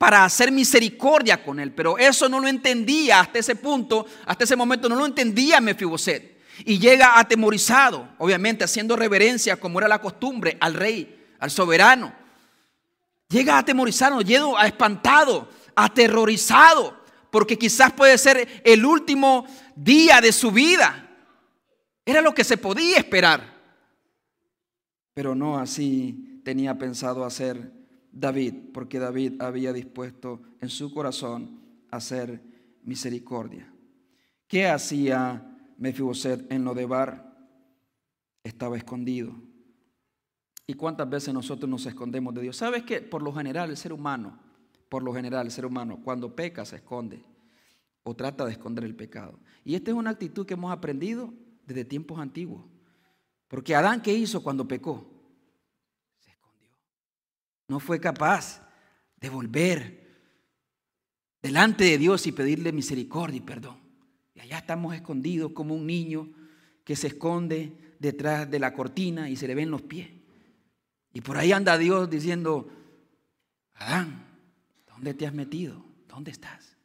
para 0.00 0.24
hacer 0.24 0.50
misericordia 0.50 1.44
con 1.44 1.60
él. 1.60 1.74
Pero 1.74 1.98
eso 1.98 2.26
no 2.26 2.40
lo 2.40 2.48
entendía 2.48 3.20
hasta 3.20 3.38
ese 3.38 3.54
punto, 3.54 4.06
hasta 4.24 4.44
ese 4.44 4.56
momento 4.56 4.88
no 4.88 4.96
lo 4.96 5.04
entendía 5.04 5.60
Mefiboset. 5.60 6.40
Y 6.64 6.78
llega 6.78 7.18
atemorizado, 7.18 8.08
obviamente 8.16 8.64
haciendo 8.64 8.96
reverencia 8.96 9.58
como 9.58 9.78
era 9.78 9.88
la 9.88 10.00
costumbre 10.00 10.56
al 10.58 10.72
rey, 10.72 11.28
al 11.38 11.50
soberano. 11.50 12.14
Llega 13.28 13.58
atemorizado, 13.58 14.22
llega 14.22 14.66
espantado, 14.66 15.50
aterrorizado, 15.74 16.98
porque 17.30 17.58
quizás 17.58 17.92
puede 17.92 18.16
ser 18.16 18.62
el 18.64 18.86
último 18.86 19.44
día 19.76 20.22
de 20.22 20.32
su 20.32 20.50
vida. 20.50 21.10
Era 22.06 22.22
lo 22.22 22.34
que 22.34 22.44
se 22.44 22.56
podía 22.56 22.96
esperar. 22.96 23.60
Pero 25.12 25.34
no 25.34 25.58
así 25.58 26.40
tenía 26.42 26.78
pensado 26.78 27.22
hacer 27.22 27.79
David, 28.12 28.54
porque 28.72 28.98
David 28.98 29.40
había 29.40 29.72
dispuesto 29.72 30.40
en 30.60 30.68
su 30.68 30.92
corazón 30.92 31.60
hacer 31.90 32.42
misericordia. 32.82 33.72
¿Qué 34.46 34.66
hacía 34.66 35.56
Mefiboset 35.78 36.50
en 36.50 36.64
lo 36.64 36.74
de 36.74 36.86
Bar? 36.86 37.36
Estaba 38.42 38.76
escondido. 38.76 39.34
¿Y 40.66 40.74
cuántas 40.74 41.08
veces 41.08 41.34
nosotros 41.34 41.68
nos 41.68 41.86
escondemos 41.86 42.34
de 42.34 42.42
Dios? 42.42 42.56
¿Sabes 42.56 42.84
que 42.84 43.00
por 43.00 43.22
lo 43.22 43.32
general 43.32 43.70
el 43.70 43.76
ser 43.76 43.92
humano, 43.92 44.38
por 44.88 45.02
lo 45.02 45.12
general 45.12 45.46
el 45.46 45.52
ser 45.52 45.66
humano, 45.66 46.00
cuando 46.02 46.34
peca 46.34 46.64
se 46.64 46.76
esconde 46.76 47.22
o 48.02 48.14
trata 48.14 48.44
de 48.44 48.52
esconder 48.52 48.84
el 48.84 48.94
pecado? 48.94 49.38
Y 49.64 49.74
esta 49.74 49.90
es 49.90 49.96
una 49.96 50.10
actitud 50.10 50.46
que 50.46 50.54
hemos 50.54 50.72
aprendido 50.72 51.32
desde 51.66 51.84
tiempos 51.84 52.18
antiguos. 52.18 52.64
Porque 53.48 53.74
Adán, 53.74 54.00
¿qué 54.00 54.14
hizo 54.14 54.42
cuando 54.42 54.66
pecó? 54.66 55.19
No 57.70 57.78
fue 57.78 58.00
capaz 58.00 58.68
de 59.20 59.30
volver 59.30 60.04
delante 61.40 61.84
de 61.84 61.98
Dios 61.98 62.26
y 62.26 62.32
pedirle 62.32 62.72
misericordia 62.72 63.36
y 63.36 63.42
perdón. 63.42 63.78
Y 64.34 64.40
allá 64.40 64.58
estamos 64.58 64.92
escondidos 64.92 65.52
como 65.52 65.76
un 65.76 65.86
niño 65.86 66.28
que 66.84 66.96
se 66.96 67.06
esconde 67.06 67.94
detrás 68.00 68.50
de 68.50 68.58
la 68.58 68.74
cortina 68.74 69.30
y 69.30 69.36
se 69.36 69.46
le 69.46 69.54
ven 69.54 69.70
los 69.70 69.82
pies. 69.82 70.10
Y 71.12 71.20
por 71.20 71.36
ahí 71.36 71.52
anda 71.52 71.78
Dios 71.78 72.10
diciendo, 72.10 72.68
Adán, 73.74 74.26
¿dónde 74.88 75.14
te 75.14 75.28
has 75.28 75.32
metido? 75.32 75.84
¿Dónde 76.08 76.32
estás? 76.32 76.76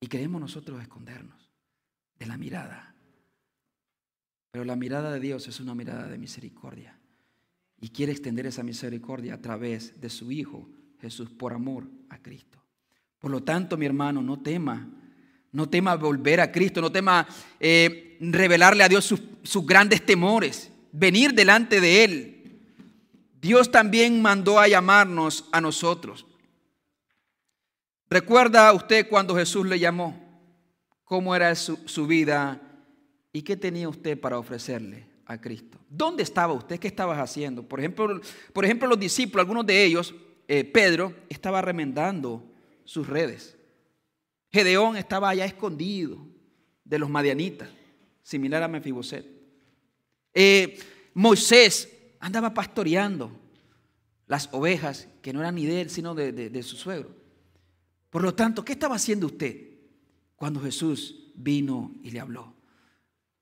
Y 0.00 0.08
queremos 0.08 0.38
nosotros 0.38 0.82
escondernos 0.82 1.50
de 2.18 2.26
la 2.26 2.36
mirada. 2.36 2.94
Pero 4.50 4.66
la 4.66 4.76
mirada 4.76 5.10
de 5.10 5.20
Dios 5.20 5.48
es 5.48 5.60
una 5.60 5.74
mirada 5.74 6.08
de 6.08 6.18
misericordia 6.18 6.97
y 7.80 7.90
quiere 7.90 8.12
extender 8.12 8.46
esa 8.46 8.62
misericordia 8.62 9.34
a 9.34 9.40
través 9.40 10.00
de 10.00 10.10
su 10.10 10.32
Hijo 10.32 10.68
Jesús 11.00 11.30
por 11.30 11.52
amor 11.52 11.84
a 12.08 12.18
Cristo. 12.18 12.58
Por 13.18 13.30
lo 13.30 13.42
tanto, 13.42 13.76
mi 13.76 13.86
hermano, 13.86 14.22
no 14.22 14.40
tema, 14.40 14.88
no 15.52 15.68
tema 15.68 15.96
volver 15.96 16.40
a 16.40 16.52
Cristo, 16.52 16.80
no 16.80 16.90
tema 16.90 17.26
eh, 17.58 18.16
revelarle 18.20 18.84
a 18.84 18.88
Dios 18.88 19.04
sus, 19.04 19.22
sus 19.42 19.66
grandes 19.66 20.04
temores, 20.04 20.70
venir 20.92 21.32
delante 21.34 21.80
de 21.80 22.04
Él. 22.04 22.62
Dios 23.40 23.70
también 23.70 24.20
mandó 24.20 24.58
a 24.58 24.68
llamarnos 24.68 25.44
a 25.52 25.60
nosotros. 25.60 26.26
¿Recuerda 28.10 28.72
usted 28.72 29.08
cuando 29.08 29.36
Jesús 29.36 29.66
le 29.66 29.78
llamó? 29.78 30.18
¿Cómo 31.04 31.34
era 31.34 31.54
su, 31.54 31.76
su 31.86 32.06
vida? 32.06 32.60
¿Y 33.32 33.42
qué 33.42 33.56
tenía 33.56 33.88
usted 33.88 34.18
para 34.18 34.38
ofrecerle? 34.38 35.07
A 35.28 35.40
Cristo. 35.40 35.78
¿Dónde 35.88 36.24
estaba 36.24 36.52
usted? 36.52 36.80
¿Qué 36.80 36.88
estabas 36.88 37.18
haciendo? 37.18 37.62
Por 37.62 37.78
ejemplo, 37.78 38.20
por 38.52 38.64
ejemplo 38.64 38.88
los 38.88 38.98
discípulos, 38.98 39.44
algunos 39.44 39.64
de 39.64 39.84
ellos, 39.84 40.14
eh, 40.48 40.64
Pedro, 40.64 41.14
estaba 41.28 41.62
remendando 41.62 42.42
sus 42.84 43.06
redes. 43.06 43.56
Gedeón 44.50 44.96
estaba 44.96 45.28
allá 45.28 45.44
escondido 45.44 46.18
de 46.84 46.98
los 46.98 47.08
madianitas, 47.10 47.68
similar 48.22 48.62
a 48.62 48.68
Mefiboset. 48.68 49.26
Eh, 50.34 50.78
Moisés 51.14 51.92
andaba 52.18 52.52
pastoreando 52.54 53.30
las 54.26 54.48
ovejas 54.52 55.08
que 55.22 55.32
no 55.32 55.40
eran 55.40 55.54
ni 55.54 55.66
de 55.66 55.82
él, 55.82 55.90
sino 55.90 56.14
de, 56.14 56.32
de 56.32 56.62
su 56.62 56.76
suegro. 56.76 57.10
Por 58.10 58.22
lo 58.22 58.34
tanto, 58.34 58.64
¿qué 58.64 58.72
estaba 58.72 58.96
haciendo 58.96 59.26
usted 59.26 59.68
cuando 60.36 60.60
Jesús 60.60 61.32
vino 61.34 61.94
y 62.02 62.10
le 62.10 62.20
habló? 62.20 62.58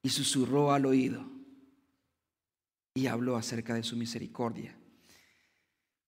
y 0.07 0.09
susurró 0.09 0.72
al 0.72 0.87
oído 0.87 1.36
y 2.96 3.06
habló 3.09 3.37
acerca 3.37 3.74
de 3.74 3.82
su 3.82 3.94
misericordia. 3.94 4.74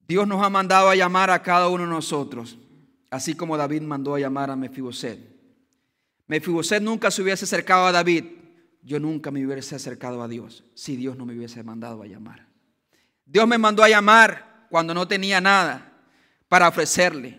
Dios 0.09 0.27
nos 0.27 0.43
ha 0.43 0.49
mandado 0.49 0.89
a 0.89 0.97
llamar 0.97 1.31
a 1.31 1.43
cada 1.43 1.69
uno 1.69 1.85
de 1.85 1.91
nosotros, 1.91 2.57
así 3.11 3.35
como 3.35 3.59
David 3.59 3.83
mandó 3.83 4.15
a 4.15 4.21
llamar 4.21 4.51
a 4.51 4.57
Mefiboset. 4.57 5.21
Mefiboset 6.27 6.83
nunca 6.83 7.11
se 7.11 7.21
hubiese 7.21 7.45
acercado 7.45 7.85
a 7.85 7.93
David, 7.93 8.25
yo 8.83 8.99
nunca 8.99 9.31
me 9.31 9.45
hubiese 9.45 9.77
acercado 9.77 10.23
a 10.23 10.29
Dios 10.29 10.65
si 10.75 10.97
Dios 10.97 11.19
no 11.19 11.27
me 11.27 11.37
hubiese 11.37 11.63
mandado 11.63 12.03
a 12.03 12.07
llamar. 12.07 12.49
Dios 13.27 13.47
me 13.47 13.59
mandó 13.59 13.85
a 13.85 13.91
llamar 13.91 14.67
cuando 14.71 14.95
no 14.95 15.07
tenía 15.07 15.43
nada 15.43 15.93
para 16.49 16.69
ofrecerle. 16.69 17.39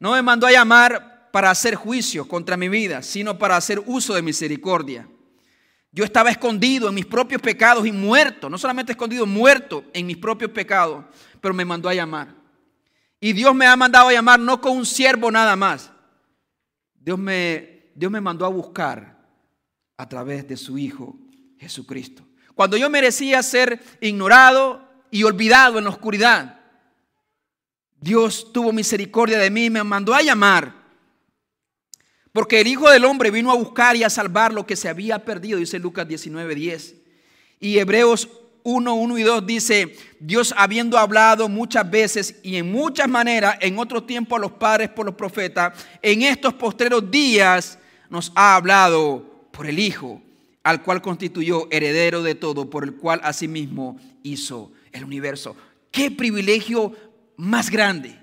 No 0.00 0.12
me 0.12 0.22
mandó 0.22 0.48
a 0.48 0.52
llamar 0.52 1.30
para 1.30 1.50
hacer 1.50 1.76
juicio 1.76 2.26
contra 2.26 2.56
mi 2.56 2.68
vida, 2.68 3.02
sino 3.02 3.38
para 3.38 3.56
hacer 3.56 3.80
uso 3.86 4.14
de 4.14 4.22
misericordia. 4.22 5.06
Yo 5.92 6.04
estaba 6.04 6.30
escondido 6.30 6.88
en 6.88 6.94
mis 6.94 7.06
propios 7.06 7.42
pecados 7.42 7.86
y 7.86 7.92
muerto, 7.92 8.48
no 8.48 8.58
solamente 8.58 8.92
escondido, 8.92 9.26
muerto 9.26 9.84
en 9.92 10.06
mis 10.06 10.16
propios 10.16 10.50
pecados, 10.52 11.04
pero 11.40 11.52
me 11.52 11.64
mandó 11.64 11.88
a 11.88 11.94
llamar. 11.94 12.34
Y 13.20 13.32
Dios 13.32 13.54
me 13.54 13.66
ha 13.66 13.76
mandado 13.76 14.08
a 14.08 14.12
llamar 14.12 14.38
no 14.38 14.60
con 14.60 14.76
un 14.76 14.86
siervo 14.86 15.30
nada 15.30 15.56
más. 15.56 15.90
Dios 16.94 17.18
me, 17.18 17.90
Dios 17.94 18.10
me 18.10 18.20
mandó 18.20 18.46
a 18.46 18.48
buscar 18.48 19.18
a 19.96 20.08
través 20.08 20.46
de 20.46 20.56
su 20.56 20.78
Hijo 20.78 21.16
Jesucristo. 21.58 22.24
Cuando 22.54 22.76
yo 22.76 22.88
merecía 22.88 23.42
ser 23.42 23.82
ignorado 24.00 24.88
y 25.10 25.24
olvidado 25.24 25.78
en 25.78 25.84
la 25.84 25.90
oscuridad, 25.90 26.60
Dios 28.00 28.52
tuvo 28.52 28.72
misericordia 28.72 29.38
de 29.38 29.50
mí 29.50 29.66
y 29.66 29.70
me 29.70 29.84
mandó 29.84 30.14
a 30.14 30.22
llamar. 30.22 30.79
Porque 32.32 32.60
el 32.60 32.66
Hijo 32.66 32.88
del 32.88 33.04
Hombre 33.04 33.30
vino 33.30 33.50
a 33.50 33.56
buscar 33.56 33.96
y 33.96 34.04
a 34.04 34.10
salvar 34.10 34.52
lo 34.52 34.66
que 34.66 34.76
se 34.76 34.88
había 34.88 35.24
perdido, 35.24 35.58
dice 35.58 35.78
Lucas 35.78 36.06
19:10. 36.06 36.94
Y 37.58 37.78
Hebreos 37.78 38.28
1, 38.62 38.94
1 38.94 39.18
y 39.18 39.22
2 39.22 39.46
dice, 39.46 39.96
Dios 40.18 40.54
habiendo 40.56 40.98
hablado 40.98 41.48
muchas 41.48 41.90
veces 41.90 42.36
y 42.42 42.56
en 42.56 42.70
muchas 42.70 43.08
maneras, 43.08 43.56
en 43.60 43.78
otro 43.78 44.04
tiempo 44.04 44.36
a 44.36 44.38
los 44.38 44.52
padres 44.52 44.90
por 44.90 45.06
los 45.06 45.14
profetas, 45.14 45.72
en 46.02 46.22
estos 46.22 46.54
postreros 46.54 47.10
días 47.10 47.78
nos 48.08 48.32
ha 48.34 48.56
hablado 48.56 49.48
por 49.50 49.66
el 49.66 49.78
Hijo, 49.78 50.22
al 50.62 50.82
cual 50.82 51.02
constituyó 51.02 51.68
heredero 51.70 52.22
de 52.22 52.34
todo, 52.34 52.68
por 52.68 52.84
el 52.84 52.94
cual 52.94 53.20
asimismo 53.24 53.98
hizo 54.22 54.72
el 54.92 55.04
universo. 55.04 55.56
Qué 55.90 56.10
privilegio 56.10 56.92
más 57.36 57.70
grande 57.70 58.18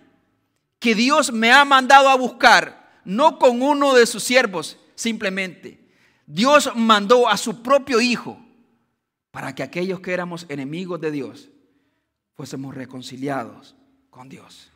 que 0.80 0.93
Dios 0.93 1.32
me 1.32 1.52
ha 1.52 1.65
mandado 1.65 2.10
a 2.10 2.15
buscar, 2.15 2.76
no 3.08 3.39
con 3.39 3.62
uno 3.62 3.93
de 3.93 4.06
sus 4.06 4.22
siervos, 4.22 4.78
simplemente. 4.93 5.80
Dios 6.26 6.70
mandó 6.76 7.30
a 7.30 7.38
su 7.38 7.63
propio 7.63 8.02
Hijo 8.02 8.38
para 9.32 9.56
que 9.56 9.63
aquellos 9.63 10.02
que 10.02 10.12
éramos 10.12 10.46
enemigos 10.50 11.00
de 11.00 11.12
Dios 11.12 11.50
fuésemos 12.34 12.76
reconciliados 12.76 13.78
con 14.10 14.28
Dios. 14.28 14.70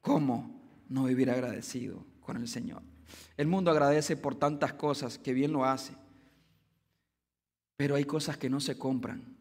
¿Cómo 0.00 0.58
no 0.88 1.04
vivir 1.04 1.30
agradecido 1.30 2.06
con 2.20 2.38
el 2.38 2.48
Señor? 2.48 2.82
El 3.36 3.48
mundo 3.48 3.70
agradece 3.70 4.16
por 4.16 4.34
tantas 4.34 4.72
cosas 4.72 5.18
que 5.18 5.34
bien 5.34 5.52
lo 5.52 5.66
hace, 5.66 5.92
pero 7.76 7.96
hay 7.96 8.06
cosas 8.06 8.38
que 8.38 8.48
no 8.48 8.60
se 8.60 8.78
compran. 8.78 9.36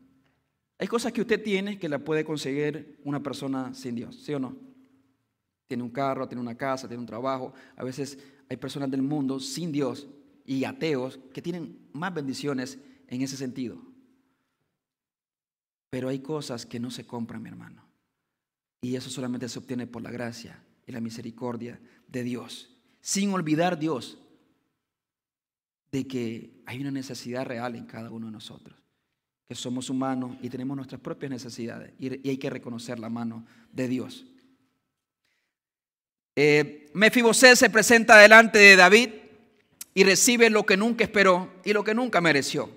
Hay 0.80 0.88
cosas 0.88 1.14
que 1.14 1.22
usted 1.22 1.42
tiene 1.42 1.80
que 1.80 1.88
la 1.88 2.00
puede 2.00 2.26
conseguir 2.26 3.00
una 3.06 3.24
persona 3.24 3.74
sin 3.74 3.96
Dios, 3.96 4.18
¿sí 4.22 4.34
o 4.34 4.40
no? 4.40 4.67
Tiene 5.68 5.84
un 5.84 5.90
carro, 5.90 6.28
tiene 6.28 6.42
una 6.42 6.56
casa, 6.56 6.88
tiene 6.88 7.02
un 7.02 7.08
trabajo. 7.08 7.54
A 7.76 7.84
veces 7.84 8.18
hay 8.50 8.58
personas 8.58 8.90
del 8.90 9.02
mundo 9.02 9.40
sin 9.40 9.72
Dios 9.72 10.08
y 10.46 10.64
ateos 10.64 11.20
que 11.34 11.42
tienen 11.42 11.90
más 11.94 12.14
bendiciones 12.14 12.80
en 13.08 13.22
ese 13.22 13.38
sentido. 13.38 13.82
Pero 15.90 16.10
hay 16.10 16.20
cosas 16.20 16.66
que 16.66 16.80
no 16.80 16.90
se 16.90 17.06
compran, 17.06 17.42
mi 17.42 17.50
hermano. 17.50 17.84
Y 18.82 18.96
eso 18.96 19.10
solamente 19.10 19.50
se 19.50 19.60
obtiene 19.60 19.88
por 19.88 20.02
la 20.02 20.12
gracia 20.12 20.64
y 20.86 20.92
la 20.92 21.02
misericordia 21.02 21.80
de 22.08 22.24
Dios. 22.24 22.78
Sin 23.02 23.32
olvidar 23.32 23.78
Dios 23.78 24.20
de 25.92 26.08
que 26.08 26.62
hay 26.66 26.82
una 26.82 26.92
necesidad 26.92 27.46
real 27.46 27.76
en 27.76 27.86
cada 27.86 28.12
uno 28.12 28.28
de 28.28 28.34
nosotros 28.34 28.78
que 29.48 29.56
somos 29.56 29.90
humanos 29.90 30.38
y 30.42 30.50
tenemos 30.50 30.76
nuestras 30.76 31.00
propias 31.00 31.32
necesidades 31.32 31.94
y, 32.00 32.30
hay 32.30 32.38
que 32.38 32.50
reconocer 32.50 33.00
la 33.00 33.10
mano 33.10 33.46
de 33.72 33.88
Dios. 33.88 34.26
Eh, 36.40 36.92
Mefiboset 36.94 37.56
se 37.56 37.72
presenta 37.72 38.16
delante 38.16 38.60
de 38.60 38.76
David 38.76 39.10
y 39.96 40.04
recibe 40.04 40.52
lo 40.52 40.68
que 40.68 40.78
nunca 40.78 41.04
esperó 41.04 41.52
y 41.66 41.74
lo 41.74 41.84
que 41.84 41.96
nunca 41.96 42.22
mereció. 42.22 42.70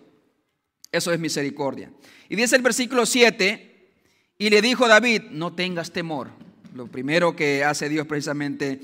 Eso 0.91 1.13
es 1.13 1.21
misericordia. 1.21 1.93
Y 2.31 2.37
dice 2.37 2.57
el 2.57 2.63
versículo 2.63 3.05
7, 3.05 3.93
y 4.39 4.49
le 4.49 4.63
dijo 4.63 4.89
David, 4.89 5.25
no 5.33 5.53
tengas 5.53 5.93
temor. 5.93 6.31
Lo 6.75 6.87
primero 6.87 7.37
que 7.37 7.63
hace 7.63 7.91
Dios 7.91 8.07
precisamente 8.07 8.81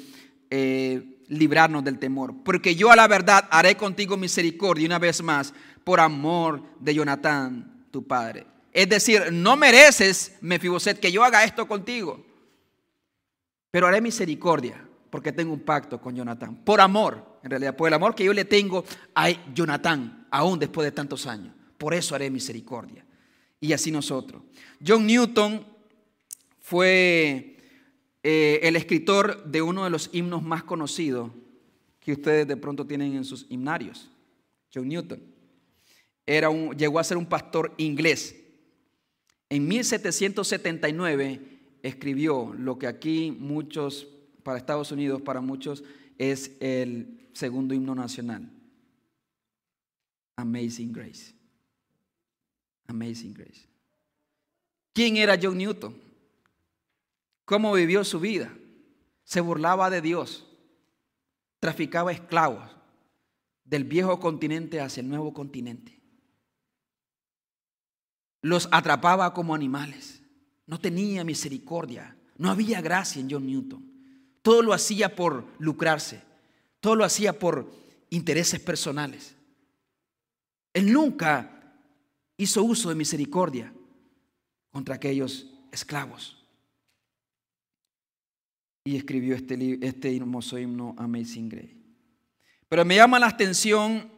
eh, 0.51 1.23
librarnos 1.29 1.83
del 1.83 1.99
temor. 1.99 2.35
Porque 2.45 2.75
yo 2.75 2.91
a 2.91 2.97
la 2.97 3.09
verdad 3.09 3.49
haré 3.51 3.79
contigo 3.79 4.19
misericordia 4.19 4.85
una 4.85 4.99
vez 4.99 5.23
más 5.23 5.55
por 5.85 6.01
amor 6.01 6.63
de 6.81 6.95
Jonatán, 6.95 7.87
tu 7.91 8.07
padre. 8.07 8.47
Es 8.75 8.91
decir, 8.91 9.33
no 9.33 9.57
mereces, 9.57 10.37
Mefiboset, 10.43 11.01
que 11.01 11.11
yo 11.11 11.25
haga 11.25 11.45
esto 11.45 11.67
contigo. 11.67 12.26
Pero 13.71 13.87
haré 13.87 14.01
misericordia 14.01 14.87
porque 15.11 15.33
tengo 15.33 15.53
un 15.53 15.61
pacto 15.61 16.01
con 16.01 16.15
Jonatán. 16.15 16.57
Por 16.57 16.81
amor, 16.81 17.39
en 17.43 17.51
realidad, 17.51 17.77
por 17.77 17.89
el 17.89 17.95
amor 17.95 18.15
que 18.15 18.25
yo 18.25 18.33
le 18.33 18.45
tengo 18.45 18.85
a 19.15 19.31
Jonatán, 19.55 20.27
aún 20.31 20.59
después 20.59 20.85
de 20.85 20.93
tantos 20.93 21.27
años. 21.27 21.55
Por 21.79 21.95
eso 21.95 22.15
haré 22.15 22.31
misericordia. 22.31 23.05
Y 23.61 23.73
así 23.73 23.91
nosotros. 23.91 24.43
John 24.87 25.07
Newton 25.07 25.67
fue 26.61 27.57
eh, 28.23 28.61
el 28.63 28.77
escritor 28.77 29.45
de 29.45 29.63
uno 29.63 29.85
de 29.85 29.91
los 29.91 30.11
himnos 30.13 30.43
más 30.43 30.65
conocidos 30.65 31.31
que 32.01 32.13
ustedes 32.13 32.47
de 32.47 32.57
pronto 32.57 32.87
tienen 32.87 33.15
en 33.15 33.25
sus 33.25 33.47
himnarios. 33.49 34.11
John 34.75 34.89
Newton 34.89 35.23
era 36.27 36.51
llegó 36.77 36.99
a 36.99 37.05
ser 37.05 37.17
un 37.17 37.27
pastor 37.27 37.73
inglés. 37.77 38.37
En 39.49 39.67
1779 39.69 41.56
escribió 41.87 42.53
lo 42.55 42.79
que 42.79 42.87
aquí 42.87 43.31
muchos, 43.31 44.07
para 44.43 44.59
Estados 44.59 44.93
Unidos, 44.93 45.23
para 45.23 45.41
muchos, 45.41 45.85
es 46.19 46.57
el 46.61 47.29
segundo 47.33 47.75
himno 47.75 47.95
nacional. 47.95 48.51
Amazing 50.37 50.93
Grace. 50.93 51.35
Amazing 52.87 53.35
Grace. 53.35 53.67
¿Quién 54.93 55.17
era 55.17 55.39
John 55.41 55.59
Newton? 55.59 55.95
¿Cómo 57.45 57.73
vivió 57.73 58.05
su 58.05 58.21
vida? 58.21 58.53
Se 59.25 59.41
burlaba 59.41 59.91
de 59.91 60.01
Dios. 60.01 60.47
Traficaba 61.61 62.13
esclavos 62.13 62.71
del 63.65 63.85
viejo 63.85 64.21
continente 64.21 64.81
hacia 64.81 65.01
el 65.01 65.09
nuevo 65.09 65.33
continente 65.33 65.97
los 68.47 68.69
atrapaba 68.71 69.35
como 69.35 69.55
animales. 69.57 70.16
No 70.67 70.81
tenía 70.81 71.25
misericordia. 71.25 72.17
No 72.39 72.51
había 72.51 72.81
gracia 72.81 73.21
en 73.21 73.31
John 73.31 73.47
Newton. 73.47 73.85
Todo 74.43 74.63
lo 74.63 74.73
hacía 74.73 75.15
por 75.15 75.47
lucrarse. 75.59 76.23
Todo 76.81 76.97
lo 76.97 77.05
hacía 77.05 77.39
por 77.39 77.71
intereses 78.11 78.61
personales. 78.61 79.35
Él 80.73 80.93
nunca 80.93 81.75
hizo 82.37 82.63
uso 82.63 82.89
de 82.89 82.95
misericordia 82.95 83.73
contra 84.71 84.97
aquellos 84.97 85.47
esclavos. 85.73 86.45
Y 88.85 88.97
escribió 88.97 89.35
este, 89.35 89.79
este 89.81 90.15
hermoso 90.15 90.59
himno 90.59 90.95
Amazing 90.99 91.49
Grace. 91.49 91.77
Pero 92.69 92.85
me 92.85 92.97
llama 92.97 93.19
la 93.19 93.29
atención 93.29 94.11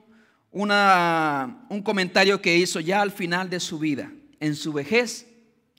un 0.51 1.83
comentario 1.85 2.41
que 2.41 2.57
hizo 2.57 2.81
ya 2.81 3.03
al 3.03 3.13
final 3.13 3.49
de 3.51 3.61
su 3.61 3.79
vida 3.79 4.13
en 4.41 4.57
su 4.57 4.73
vejez, 4.73 5.28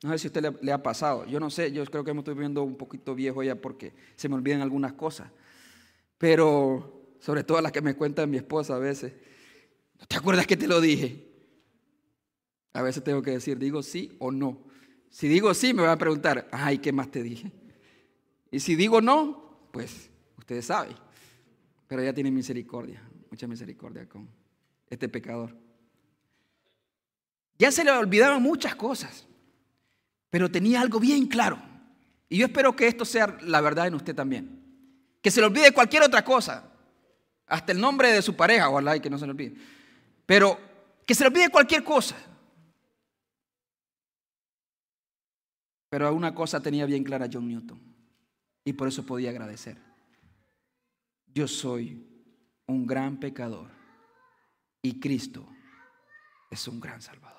no 0.01 0.11
sé 0.11 0.19
si 0.19 0.27
a 0.27 0.29
usted 0.29 0.55
le, 0.61 0.71
ha 0.71 0.81
pasado, 0.81 1.25
yo 1.25 1.39
no 1.39 1.49
sé, 1.49 1.71
yo 1.71 1.83
creo 1.85 2.03
que 2.03 2.13
me 2.13 2.19
estoy 2.19 2.35
viendo 2.35 2.63
un 2.63 2.77
poquito 2.77 3.15
viejo 3.15 3.43
ya 3.43 3.55
porque 3.55 3.93
se 4.15 4.29
me 4.29 4.35
olvidan 4.35 4.61
algunas 4.61 4.93
cosas, 4.93 5.29
pero 6.17 7.15
sobre 7.19 7.43
todo 7.43 7.59
las 7.61 7.71
que 7.71 7.81
me 7.81 7.95
cuenta 7.95 8.25
mi 8.25 8.37
esposa 8.37 8.75
a 8.75 8.79
veces, 8.79 9.13
¿no 9.99 10.05
te 10.05 10.15
acuerdas 10.15 10.47
que 10.47 10.55
te 10.55 10.67
lo 10.67 10.79
dije? 10.79 11.27
A 12.73 12.81
veces 12.81 13.03
tengo 13.03 13.21
que 13.21 13.31
decir, 13.31 13.57
digo 13.57 13.83
sí 13.83 14.15
o 14.19 14.31
no. 14.31 14.59
Si 15.09 15.27
digo 15.27 15.53
sí, 15.53 15.73
me 15.73 15.81
van 15.81 15.91
a 15.91 15.97
preguntar, 15.97 16.47
ay, 16.51 16.77
¿qué 16.77 16.93
más 16.93 17.11
te 17.11 17.21
dije? 17.21 17.51
Y 18.51 18.59
si 18.61 18.75
digo 18.75 19.01
no, 19.01 19.67
pues 19.71 20.09
ustedes 20.37 20.65
saben. 20.65 20.95
Pero 21.87 22.01
ella 22.01 22.13
tiene 22.13 22.31
misericordia, 22.31 23.03
mucha 23.29 23.47
misericordia 23.47 24.07
con 24.07 24.29
este 24.89 25.09
pecador. 25.09 25.55
Ya 27.57 27.71
se 27.71 27.83
le 27.83 27.91
olvidaban 27.91 28.41
muchas 28.41 28.75
cosas, 28.75 29.27
pero 30.29 30.51
tenía 30.51 30.81
algo 30.81 30.99
bien 30.99 31.27
claro. 31.27 31.61
Y 32.27 32.37
yo 32.37 32.45
espero 32.45 32.75
que 32.75 32.87
esto 32.87 33.05
sea 33.05 33.37
la 33.41 33.61
verdad 33.61 33.87
en 33.87 33.95
usted 33.95 34.15
también. 34.15 34.59
Que 35.21 35.31
se 35.31 35.41
le 35.41 35.47
olvide 35.47 35.71
cualquier 35.71 36.03
otra 36.03 36.23
cosa, 36.23 36.71
hasta 37.47 37.71
el 37.71 37.81
nombre 37.81 38.11
de 38.11 38.21
su 38.21 38.35
pareja, 38.35 38.69
ojalá 38.69 38.95
y 38.95 38.99
que 38.99 39.09
no 39.09 39.17
se 39.17 39.25
le 39.25 39.31
olvide. 39.31 39.55
Pero 40.25 40.59
que 41.05 41.15
se 41.15 41.23
le 41.23 41.29
olvide 41.29 41.49
cualquier 41.49 41.83
cosa. 41.83 42.15
Pero 45.89 46.13
una 46.13 46.35
cosa 46.35 46.61
tenía 46.61 46.85
bien 46.85 47.03
clara 47.03 47.27
John 47.31 47.47
Newton 47.47 47.81
y 48.63 48.73
por 48.73 48.87
eso 48.87 49.05
podía 49.05 49.31
agradecer. 49.31 49.77
Yo 51.25 51.47
soy 51.47 52.05
un 52.67 52.85
gran 52.85 53.19
pecador 53.19 53.71
y 54.83 54.99
Cristo 54.99 55.47
es 56.51 56.67
un 56.67 56.79
gran 56.79 57.01
salvador. 57.01 57.38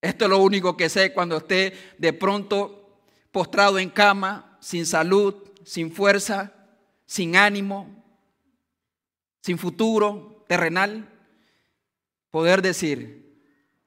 Esto 0.00 0.24
es 0.24 0.30
lo 0.30 0.38
único 0.38 0.76
que 0.76 0.88
sé 0.88 1.12
cuando 1.12 1.38
esté 1.38 1.74
de 1.98 2.12
pronto 2.12 2.98
postrado 3.30 3.78
en 3.78 3.90
cama, 3.90 4.56
sin 4.60 4.86
salud, 4.86 5.34
sin 5.64 5.92
fuerza, 5.92 6.52
sin 7.06 7.36
ánimo, 7.36 7.88
sin 9.42 9.58
futuro 9.58 10.44
terrenal, 10.48 11.08
poder 12.30 12.62
decir 12.62 13.36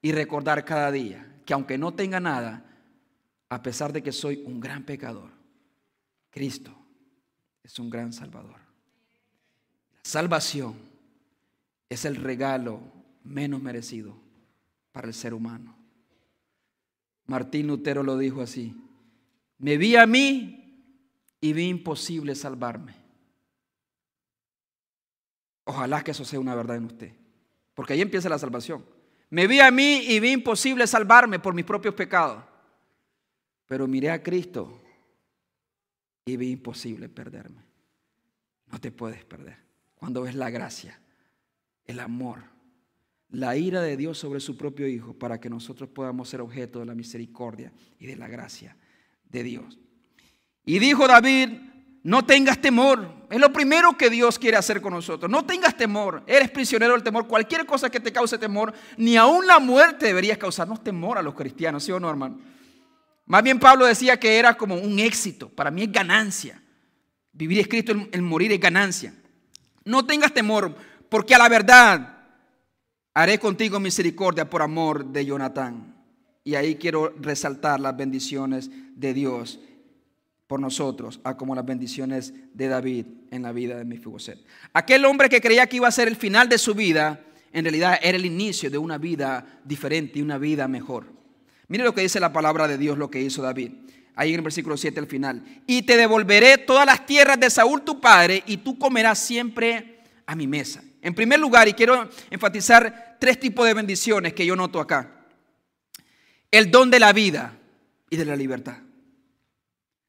y 0.01 0.11
recordar 0.11 0.65
cada 0.65 0.91
día 0.91 1.29
que 1.45 1.53
aunque 1.53 1.77
no 1.77 1.93
tenga 1.93 2.19
nada, 2.19 2.65
a 3.49 3.61
pesar 3.61 3.91
de 3.91 4.01
que 4.01 4.11
soy 4.11 4.43
un 4.45 4.59
gran 4.59 4.83
pecador, 4.83 5.29
Cristo 6.29 6.75
es 7.63 7.77
un 7.79 7.89
gran 7.89 8.13
salvador. 8.13 8.59
La 10.03 10.09
salvación 10.09 10.75
es 11.89 12.05
el 12.05 12.15
regalo 12.15 12.81
menos 13.23 13.61
merecido 13.61 14.15
para 14.91 15.07
el 15.07 15.13
ser 15.13 15.33
humano. 15.33 15.82
Martín 17.25 17.67
Lutero 17.67 18.03
lo 18.03 18.17
dijo 18.17 18.41
así, 18.41 18.75
me 19.57 19.77
vi 19.77 19.95
a 19.95 20.05
mí 20.05 20.59
y 21.39 21.53
vi 21.53 21.67
imposible 21.67 22.35
salvarme. 22.35 22.95
Ojalá 25.65 26.03
que 26.03 26.11
eso 26.11 26.25
sea 26.25 26.39
una 26.39 26.55
verdad 26.55 26.77
en 26.77 26.85
usted, 26.85 27.13
porque 27.73 27.93
ahí 27.93 28.01
empieza 28.01 28.29
la 28.29 28.39
salvación. 28.39 28.85
Me 29.29 29.47
vi 29.47 29.59
a 29.59 29.71
mí 29.71 30.03
y 30.07 30.19
vi 30.19 30.31
imposible 30.31 30.85
salvarme 30.85 31.39
por 31.39 31.53
mis 31.53 31.65
propios 31.65 31.95
pecados, 31.95 32.43
pero 33.65 33.87
miré 33.87 34.11
a 34.11 34.21
Cristo 34.21 34.81
y 36.25 36.37
vi 36.37 36.51
imposible 36.51 37.09
perderme. 37.09 37.63
No 38.67 38.79
te 38.79 38.91
puedes 38.91 39.23
perder 39.23 39.63
cuando 39.95 40.23
ves 40.23 40.35
la 40.35 40.49
gracia, 40.49 40.99
el 41.85 42.01
amor, 42.01 42.43
la 43.33 43.57
ira 43.57 43.81
de 43.81 43.97
Dios 43.97 44.19
sobre 44.19 44.39
su 44.39 44.55
propio 44.55 44.87
Hijo 44.87 45.13
para 45.13 45.39
que 45.39 45.49
nosotros 45.49 45.89
podamos 45.89 46.29
ser 46.29 46.39
objeto 46.39 46.79
de 46.79 46.85
la 46.85 46.93
misericordia 46.93 47.73
y 47.99 48.05
de 48.05 48.15
la 48.15 48.27
gracia 48.27 48.77
de 49.27 49.43
Dios. 49.43 49.79
Y 50.63 50.77
dijo 50.77 51.07
David, 51.07 51.49
no 52.03 52.23
tengas 52.25 52.61
temor. 52.61 53.11
Es 53.31 53.39
lo 53.39 53.51
primero 53.51 53.97
que 53.97 54.11
Dios 54.11 54.37
quiere 54.37 54.55
hacer 54.57 54.81
con 54.81 54.93
nosotros. 54.93 55.31
No 55.31 55.45
tengas 55.45 55.75
temor. 55.75 56.23
Eres 56.27 56.51
prisionero 56.51 56.93
del 56.93 57.01
temor. 57.01 57.27
Cualquier 57.27 57.65
cosa 57.65 57.89
que 57.89 57.99
te 57.99 58.13
cause 58.13 58.37
temor, 58.37 58.71
ni 58.97 59.17
aún 59.17 59.47
la 59.47 59.57
muerte 59.57 60.05
debería 60.05 60.37
causarnos 60.37 60.83
temor 60.83 61.17
a 61.17 61.23
los 61.23 61.33
cristianos, 61.33 61.83
¿sí 61.83 61.91
o 61.91 61.99
no, 61.99 62.11
hermano? 62.11 62.39
Más 63.25 63.41
bien 63.41 63.59
Pablo 63.59 63.87
decía 63.87 64.19
que 64.19 64.37
era 64.37 64.55
como 64.55 64.75
un 64.75 64.99
éxito. 64.99 65.49
Para 65.49 65.71
mí 65.71 65.81
es 65.81 65.91
ganancia. 65.91 66.61
Vivir 67.31 67.61
es 67.61 67.67
Cristo, 67.67 67.93
el 68.11 68.21
morir 68.21 68.51
es 68.51 68.59
ganancia. 68.59 69.15
No 69.85 70.05
tengas 70.05 70.31
temor, 70.33 70.75
porque 71.09 71.33
a 71.33 71.39
la 71.39 71.49
verdad 71.49 72.12
Haré 73.13 73.37
contigo 73.37 73.79
misericordia 73.79 74.49
por 74.49 74.61
amor 74.61 75.05
de 75.05 75.25
Jonatán. 75.25 75.95
Y 76.43 76.55
ahí 76.55 76.75
quiero 76.75 77.13
resaltar 77.19 77.79
las 77.79 77.95
bendiciones 77.95 78.69
de 78.95 79.13
Dios 79.13 79.59
por 80.47 80.59
nosotros, 80.59 81.19
a 81.23 81.37
como 81.37 81.55
las 81.55 81.65
bendiciones 81.65 82.33
de 82.53 82.67
David 82.67 83.05
en 83.31 83.43
la 83.43 83.51
vida 83.51 83.77
de 83.77 83.85
Mefiboset. 83.85 84.39
Aquel 84.73 85.05
hombre 85.05 85.29
que 85.29 85.41
creía 85.41 85.67
que 85.67 85.77
iba 85.77 85.87
a 85.87 85.91
ser 85.91 86.07
el 86.07 86.15
final 86.15 86.49
de 86.49 86.57
su 86.57 86.75
vida, 86.75 87.23
en 87.53 87.65
realidad 87.65 87.99
era 88.01 88.17
el 88.17 88.25
inicio 88.25 88.69
de 88.69 88.77
una 88.77 88.97
vida 88.97 89.61
diferente 89.63 90.19
y 90.19 90.21
una 90.21 90.37
vida 90.37 90.67
mejor. 90.67 91.05
Mire 91.67 91.83
lo 91.83 91.93
que 91.93 92.01
dice 92.01 92.19
la 92.19 92.33
palabra 92.33 92.67
de 92.67 92.77
Dios, 92.77 92.97
lo 92.97 93.09
que 93.09 93.21
hizo 93.21 93.41
David. 93.41 93.71
Ahí 94.15 94.29
en 94.29 94.35
el 94.35 94.41
versículo 94.41 94.75
7 94.75 94.99
al 94.99 95.07
final. 95.07 95.43
Y 95.65 95.83
te 95.83 95.97
devolveré 95.97 96.57
todas 96.57 96.85
las 96.85 97.05
tierras 97.05 97.39
de 97.39 97.49
Saúl 97.49 97.83
tu 97.83 98.01
padre, 98.01 98.43
y 98.45 98.57
tú 98.57 98.77
comerás 98.77 99.19
siempre 99.19 100.01
a 100.25 100.35
mi 100.35 100.45
mesa. 100.45 100.83
En 101.03 101.13
primer 101.13 101.37
lugar, 101.37 101.67
y 101.67 101.73
quiero 101.73 102.09
enfatizar 102.31 103.17
tres 103.19 103.37
tipos 103.37 103.67
de 103.67 103.73
bendiciones 103.73 104.33
que 104.33 104.45
yo 104.45 104.55
noto 104.55 104.79
acá. 104.79 105.11
El 106.49 106.71
don 106.71 106.89
de 106.89 106.99
la 106.99 107.11
vida 107.11 107.57
y 108.09 108.15
de 108.15 108.23
la 108.23 108.37
libertad. 108.37 108.77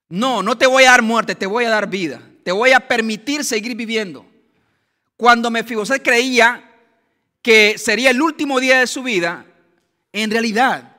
No, 0.08 0.42
no 0.42 0.56
te 0.56 0.68
voy 0.68 0.84
a 0.84 0.90
dar 0.90 1.02
muerte, 1.02 1.34
te 1.34 1.46
voy 1.46 1.64
a 1.64 1.70
dar 1.70 1.90
vida. 1.90 2.22
Te 2.44 2.52
voy 2.52 2.70
a 2.70 2.80
permitir 2.86 3.44
seguir 3.44 3.74
viviendo. 3.74 4.24
Cuando 5.16 5.50
Mefiboset 5.50 6.00
creía 6.00 6.70
que 7.42 7.76
sería 7.76 8.10
el 8.10 8.22
último 8.22 8.60
día 8.60 8.78
de 8.78 8.86
su 8.86 9.02
vida, 9.02 9.46
en 10.12 10.30
realidad 10.30 10.96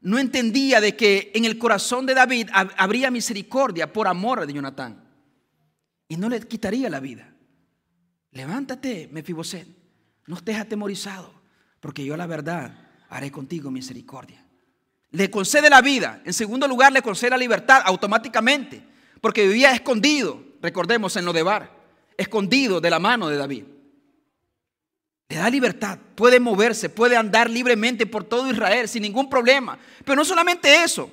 no 0.00 0.18
entendía 0.18 0.80
de 0.80 0.96
que 0.96 1.30
en 1.34 1.44
el 1.44 1.58
corazón 1.58 2.06
de 2.06 2.14
David 2.14 2.48
habría 2.52 3.10
misericordia 3.10 3.92
por 3.92 4.08
amor 4.08 4.46
de 4.46 4.52
Jonatán 4.54 5.04
y 6.08 6.16
no 6.16 6.30
le 6.30 6.40
quitaría 6.40 6.88
la 6.88 7.00
vida. 7.00 7.35
Levántate, 8.36 9.08
Mefiboset, 9.10 9.66
no 10.26 10.36
estés 10.36 10.58
atemorizado, 10.58 11.32
porque 11.80 12.04
yo 12.04 12.18
la 12.18 12.26
verdad 12.26 12.70
haré 13.08 13.32
contigo 13.32 13.70
misericordia. 13.70 14.44
Le 15.12 15.30
concede 15.30 15.70
la 15.70 15.80
vida. 15.80 16.20
En 16.22 16.34
segundo 16.34 16.68
lugar, 16.68 16.92
le 16.92 17.00
concede 17.00 17.30
la 17.30 17.38
libertad 17.38 17.80
automáticamente, 17.86 18.84
porque 19.22 19.48
vivía 19.48 19.72
escondido, 19.72 20.44
recordemos 20.60 21.16
en 21.16 21.24
lo 21.24 21.32
de 21.32 21.42
Bar, 21.42 21.70
escondido 22.18 22.78
de 22.78 22.90
la 22.90 22.98
mano 22.98 23.28
de 23.28 23.38
David. 23.38 23.64
Le 25.30 25.36
da 25.36 25.48
libertad, 25.48 25.98
puede 26.14 26.38
moverse, 26.38 26.90
puede 26.90 27.16
andar 27.16 27.48
libremente 27.48 28.04
por 28.04 28.22
todo 28.22 28.50
Israel 28.50 28.86
sin 28.86 29.00
ningún 29.00 29.30
problema. 29.30 29.78
Pero 30.04 30.14
no 30.14 30.26
solamente 30.26 30.84
eso, 30.84 31.10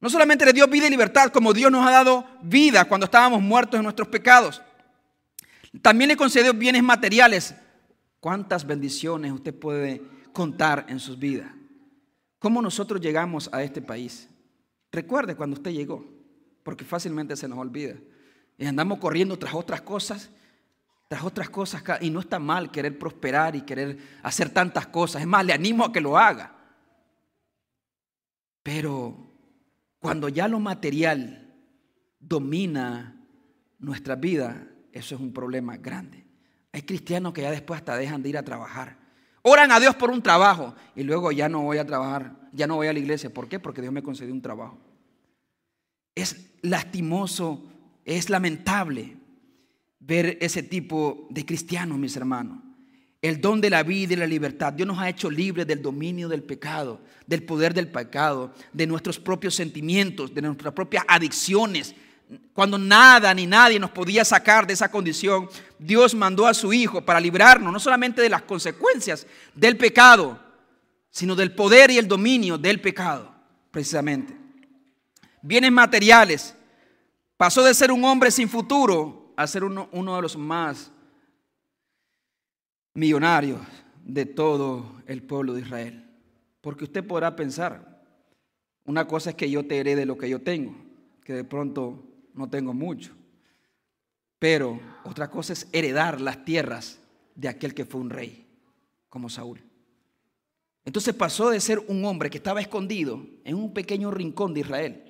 no 0.00 0.10
solamente 0.10 0.44
le 0.44 0.52
dio 0.52 0.68
vida 0.68 0.86
y 0.86 0.90
libertad, 0.90 1.32
como 1.32 1.54
Dios 1.54 1.72
nos 1.72 1.86
ha 1.86 1.90
dado 1.90 2.26
vida 2.42 2.84
cuando 2.84 3.06
estábamos 3.06 3.40
muertos 3.40 3.78
en 3.78 3.84
nuestros 3.84 4.08
pecados. 4.08 4.60
También 5.82 6.08
le 6.08 6.16
concedió 6.16 6.52
bienes 6.52 6.82
materiales. 6.82 7.54
¿Cuántas 8.18 8.66
bendiciones 8.66 9.32
usted 9.32 9.54
puede 9.54 10.02
contar 10.32 10.86
en 10.88 10.98
sus 10.98 11.18
vidas? 11.18 11.50
¿Cómo 12.38 12.60
nosotros 12.60 13.00
llegamos 13.00 13.48
a 13.52 13.62
este 13.62 13.80
país? 13.80 14.28
Recuerde 14.90 15.36
cuando 15.36 15.54
usted 15.54 15.70
llegó, 15.70 16.04
porque 16.62 16.84
fácilmente 16.84 17.36
se 17.36 17.48
nos 17.48 17.58
olvida. 17.58 17.94
Y 18.58 18.66
andamos 18.66 18.98
corriendo 18.98 19.38
tras 19.38 19.54
otras 19.54 19.82
cosas, 19.82 20.30
tras 21.08 21.22
otras 21.22 21.48
cosas, 21.50 21.82
y 22.00 22.10
no 22.10 22.20
está 22.20 22.38
mal 22.38 22.70
querer 22.70 22.98
prosperar 22.98 23.56
y 23.56 23.62
querer 23.62 23.98
hacer 24.22 24.50
tantas 24.50 24.86
cosas. 24.86 25.22
Es 25.22 25.28
más, 25.28 25.44
le 25.44 25.52
animo 25.52 25.84
a 25.84 25.92
que 25.92 26.00
lo 26.00 26.18
haga. 26.18 26.56
Pero 28.62 29.16
cuando 29.98 30.28
ya 30.28 30.48
lo 30.48 30.60
material 30.60 31.54
domina 32.18 33.16
nuestra 33.78 34.16
vida, 34.16 34.66
eso 34.92 35.14
es 35.14 35.20
un 35.20 35.32
problema 35.32 35.76
grande. 35.76 36.24
Hay 36.72 36.82
cristianos 36.82 37.32
que 37.32 37.42
ya 37.42 37.50
después 37.50 37.78
hasta 37.78 37.96
dejan 37.96 38.22
de 38.22 38.28
ir 38.28 38.38
a 38.38 38.44
trabajar. 38.44 38.96
Oran 39.42 39.72
a 39.72 39.80
Dios 39.80 39.94
por 39.96 40.10
un 40.10 40.22
trabajo 40.22 40.74
y 40.94 41.02
luego 41.02 41.32
ya 41.32 41.48
no 41.48 41.62
voy 41.62 41.78
a 41.78 41.86
trabajar, 41.86 42.36
ya 42.52 42.66
no 42.66 42.76
voy 42.76 42.88
a 42.88 42.92
la 42.92 42.98
iglesia. 42.98 43.32
¿Por 43.32 43.48
qué? 43.48 43.58
Porque 43.58 43.80
Dios 43.80 43.92
me 43.92 44.02
concedió 44.02 44.32
un 44.32 44.42
trabajo. 44.42 44.78
Es 46.14 46.50
lastimoso, 46.62 47.64
es 48.04 48.28
lamentable 48.28 49.16
ver 49.98 50.38
ese 50.40 50.62
tipo 50.62 51.26
de 51.30 51.46
cristianos, 51.46 51.98
mis 51.98 52.16
hermanos. 52.16 52.58
El 53.22 53.40
don 53.40 53.60
de 53.60 53.70
la 53.70 53.82
vida 53.82 54.14
y 54.14 54.16
la 54.16 54.26
libertad. 54.26 54.72
Dios 54.72 54.86
nos 54.86 54.98
ha 54.98 55.08
hecho 55.08 55.30
libres 55.30 55.66
del 55.66 55.82
dominio 55.82 56.28
del 56.28 56.42
pecado, 56.42 57.00
del 57.26 57.42
poder 57.42 57.74
del 57.74 57.88
pecado, 57.88 58.54
de 58.72 58.86
nuestros 58.86 59.18
propios 59.18 59.54
sentimientos, 59.54 60.34
de 60.34 60.42
nuestras 60.42 60.72
propias 60.72 61.04
adicciones, 61.06 61.94
cuando 62.52 62.78
nada 62.78 63.32
ni 63.34 63.46
nadie 63.46 63.80
nos 63.80 63.90
podía 63.90 64.24
sacar 64.24 64.66
de 64.66 64.74
esa 64.74 64.90
condición, 64.90 65.48
Dios 65.78 66.14
mandó 66.14 66.46
a 66.46 66.54
su 66.54 66.72
Hijo 66.72 67.04
para 67.04 67.20
librarnos 67.20 67.72
no 67.72 67.80
solamente 67.80 68.22
de 68.22 68.28
las 68.28 68.42
consecuencias 68.42 69.26
del 69.54 69.76
pecado, 69.76 70.38
sino 71.10 71.34
del 71.34 71.54
poder 71.54 71.90
y 71.90 71.98
el 71.98 72.06
dominio 72.06 72.56
del 72.56 72.80
pecado, 72.80 73.34
precisamente. 73.70 74.36
Bienes 75.42 75.72
materiales. 75.72 76.54
Pasó 77.36 77.64
de 77.64 77.74
ser 77.74 77.90
un 77.90 78.04
hombre 78.04 78.30
sin 78.30 78.48
futuro 78.48 79.32
a 79.36 79.46
ser 79.46 79.64
uno, 79.64 79.88
uno 79.92 80.14
de 80.14 80.22
los 80.22 80.36
más 80.36 80.92
millonarios 82.94 83.60
de 84.04 84.26
todo 84.26 85.00
el 85.06 85.22
pueblo 85.22 85.54
de 85.54 85.62
Israel. 85.62 86.04
Porque 86.60 86.84
usted 86.84 87.04
podrá 87.04 87.34
pensar, 87.34 88.02
una 88.84 89.08
cosa 89.08 89.30
es 89.30 89.36
que 89.36 89.50
yo 89.50 89.66
te 89.66 89.78
herede 89.78 90.04
lo 90.04 90.18
que 90.18 90.28
yo 90.28 90.42
tengo, 90.42 90.74
que 91.24 91.32
de 91.32 91.44
pronto 91.44 92.09
no 92.34 92.48
tengo 92.48 92.74
mucho. 92.74 93.12
Pero 94.38 94.80
otra 95.04 95.30
cosa 95.30 95.52
es 95.52 95.68
heredar 95.72 96.20
las 96.20 96.44
tierras 96.44 96.98
de 97.34 97.48
aquel 97.48 97.74
que 97.74 97.84
fue 97.84 98.00
un 98.00 98.10
rey, 98.10 98.46
como 99.08 99.28
Saúl. 99.28 99.62
Entonces 100.84 101.14
pasó 101.14 101.50
de 101.50 101.60
ser 101.60 101.78
un 101.88 102.04
hombre 102.04 102.30
que 102.30 102.38
estaba 102.38 102.60
escondido 102.60 103.24
en 103.44 103.54
un 103.54 103.72
pequeño 103.72 104.10
rincón 104.10 104.54
de 104.54 104.60
Israel 104.60 105.04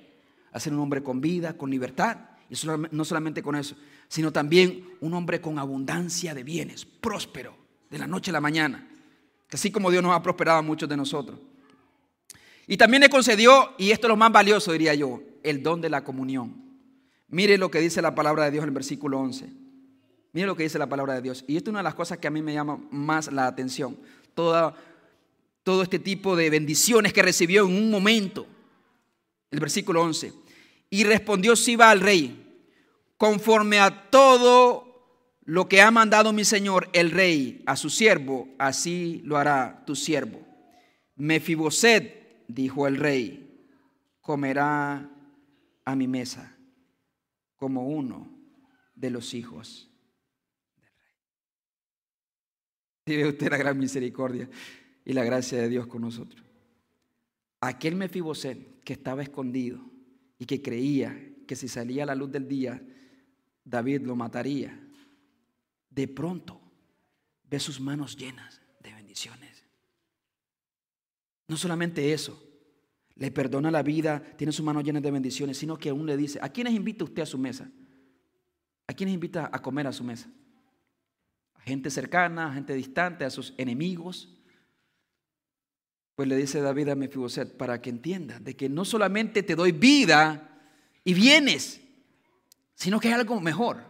a 0.51 0.59
ser 0.59 0.73
un 0.73 0.79
hombre 0.79 1.01
con 1.01 1.21
vida, 1.21 1.57
con 1.57 1.69
libertad, 1.69 2.17
y 2.49 2.55
no 2.91 3.05
solamente 3.05 3.41
con 3.41 3.55
eso, 3.55 3.75
sino 4.09 4.33
también 4.33 4.89
un 4.99 5.13
hombre 5.13 5.39
con 5.39 5.57
abundancia 5.57 6.33
de 6.33 6.43
bienes, 6.43 6.85
próspero, 6.85 7.55
de 7.89 7.97
la 7.97 8.07
noche 8.07 8.31
a 8.31 8.33
la 8.33 8.41
mañana. 8.41 8.89
Así 9.49 9.71
como 9.71 9.89
Dios 9.89 10.03
nos 10.03 10.13
ha 10.13 10.21
prosperado 10.21 10.59
a 10.59 10.61
muchos 10.61 10.89
de 10.89 10.97
nosotros. 10.97 11.39
Y 12.67 12.75
también 12.75 13.01
le 13.01 13.09
concedió, 13.09 13.73
y 13.77 13.91
esto 13.91 14.07
es 14.07 14.09
lo 14.09 14.17
más 14.17 14.31
valioso, 14.31 14.73
diría 14.73 14.93
yo, 14.93 15.21
el 15.43 15.63
don 15.63 15.79
de 15.79 15.89
la 15.89 16.03
comunión. 16.03 16.70
Mire 17.31 17.57
lo 17.57 17.71
que 17.71 17.79
dice 17.79 18.01
la 18.01 18.13
palabra 18.13 18.45
de 18.45 18.51
Dios 18.51 18.63
en 18.63 18.69
el 18.69 18.73
versículo 18.73 19.17
11. 19.19 19.49
Mire 20.33 20.47
lo 20.47 20.55
que 20.55 20.63
dice 20.63 20.77
la 20.77 20.87
palabra 20.87 21.15
de 21.15 21.21
Dios. 21.21 21.45
Y 21.47 21.55
esto 21.55 21.69
es 21.69 21.71
una 21.71 21.79
de 21.79 21.85
las 21.85 21.95
cosas 21.95 22.17
que 22.17 22.27
a 22.27 22.31
mí 22.31 22.41
me 22.41 22.53
llama 22.53 22.77
más 22.91 23.31
la 23.31 23.47
atención. 23.47 23.97
todo 24.35 25.83
este 25.83 25.99
tipo 25.99 26.35
de 26.35 26.49
bendiciones 26.49 27.13
que 27.13 27.21
recibió 27.21 27.65
en 27.65 27.73
un 27.73 27.89
momento. 27.89 28.45
El 29.49 29.61
versículo 29.61 30.01
11. 30.01 30.33
Y 30.89 31.05
respondió 31.05 31.55
Siba 31.55 31.89
al 31.89 32.01
rey, 32.01 32.65
conforme 33.17 33.79
a 33.79 34.09
todo 34.09 35.37
lo 35.45 35.69
que 35.69 35.81
ha 35.81 35.89
mandado 35.89 36.33
mi 36.33 36.43
señor 36.43 36.89
el 36.91 37.11
rey 37.11 37.63
a 37.65 37.77
su 37.77 37.89
siervo, 37.89 38.49
así 38.57 39.21
lo 39.23 39.37
hará 39.37 39.83
tu 39.85 39.95
siervo. 39.95 40.41
Mefiboset, 41.15 42.43
dijo 42.49 42.87
el 42.87 42.97
rey, 42.97 43.67
comerá 44.19 45.09
a 45.85 45.95
mi 45.95 46.07
mesa 46.07 46.57
como 47.61 47.87
uno 47.87 48.27
de 48.95 49.11
los 49.11 49.35
hijos 49.35 49.87
del 50.77 50.89
rey. 53.05 53.17
Ve 53.17 53.27
usted 53.29 53.51
la 53.51 53.57
gran 53.57 53.77
misericordia 53.77 54.49
y 55.05 55.13
la 55.13 55.23
gracia 55.23 55.61
de 55.61 55.69
Dios 55.69 55.85
con 55.85 56.01
nosotros. 56.01 56.43
Aquel 57.59 57.95
Mefiboset 57.95 58.81
que 58.83 58.93
estaba 58.93 59.21
escondido 59.21 59.79
y 60.39 60.47
que 60.47 60.63
creía 60.63 61.35
que 61.45 61.55
si 61.55 61.67
salía 61.67 62.01
a 62.01 62.07
la 62.07 62.15
luz 62.15 62.31
del 62.31 62.47
día, 62.47 62.81
David 63.63 64.01
lo 64.07 64.15
mataría 64.15 64.79
de 65.91 66.07
pronto 66.07 66.59
ve 67.43 67.59
sus 67.59 67.79
manos 67.79 68.17
llenas 68.17 68.59
de 68.79 68.91
bendiciones. 68.91 69.65
No 71.47 71.57
solamente 71.57 72.11
eso, 72.11 72.41
le 73.21 73.29
perdona 73.29 73.69
la 73.69 73.83
vida, 73.83 74.19
tiene 74.35 74.51
sus 74.51 74.65
manos 74.65 74.83
llenas 74.83 75.03
de 75.03 75.11
bendiciones, 75.11 75.55
sino 75.55 75.77
que 75.77 75.89
aún 75.89 76.07
le 76.07 76.17
dice, 76.17 76.39
¿a 76.41 76.49
quiénes 76.49 76.73
invita 76.73 77.03
usted 77.03 77.21
a 77.21 77.27
su 77.27 77.37
mesa? 77.37 77.69
¿A 78.87 78.95
quiénes 78.95 79.13
invita 79.13 79.47
a 79.53 79.61
comer 79.61 79.85
a 79.85 79.91
su 79.91 80.03
mesa? 80.03 80.27
A 81.53 81.61
gente 81.61 81.91
cercana, 81.91 82.47
a 82.47 82.53
gente 82.55 82.73
distante, 82.73 83.23
a 83.23 83.29
sus 83.29 83.53
enemigos. 83.59 84.41
Pues 86.15 86.27
le 86.27 86.35
dice 86.35 86.61
David 86.61 86.89
a 86.89 86.95
Mefiboset 86.95 87.55
para 87.55 87.79
que 87.79 87.91
entienda 87.91 88.39
de 88.39 88.55
que 88.55 88.69
no 88.69 88.85
solamente 88.85 89.43
te 89.43 89.55
doy 89.55 89.71
vida 89.71 90.59
y 91.03 91.13
bienes, 91.13 91.79
sino 92.73 92.99
que 92.99 93.09
hay 93.09 93.13
algo 93.13 93.39
mejor. 93.39 93.83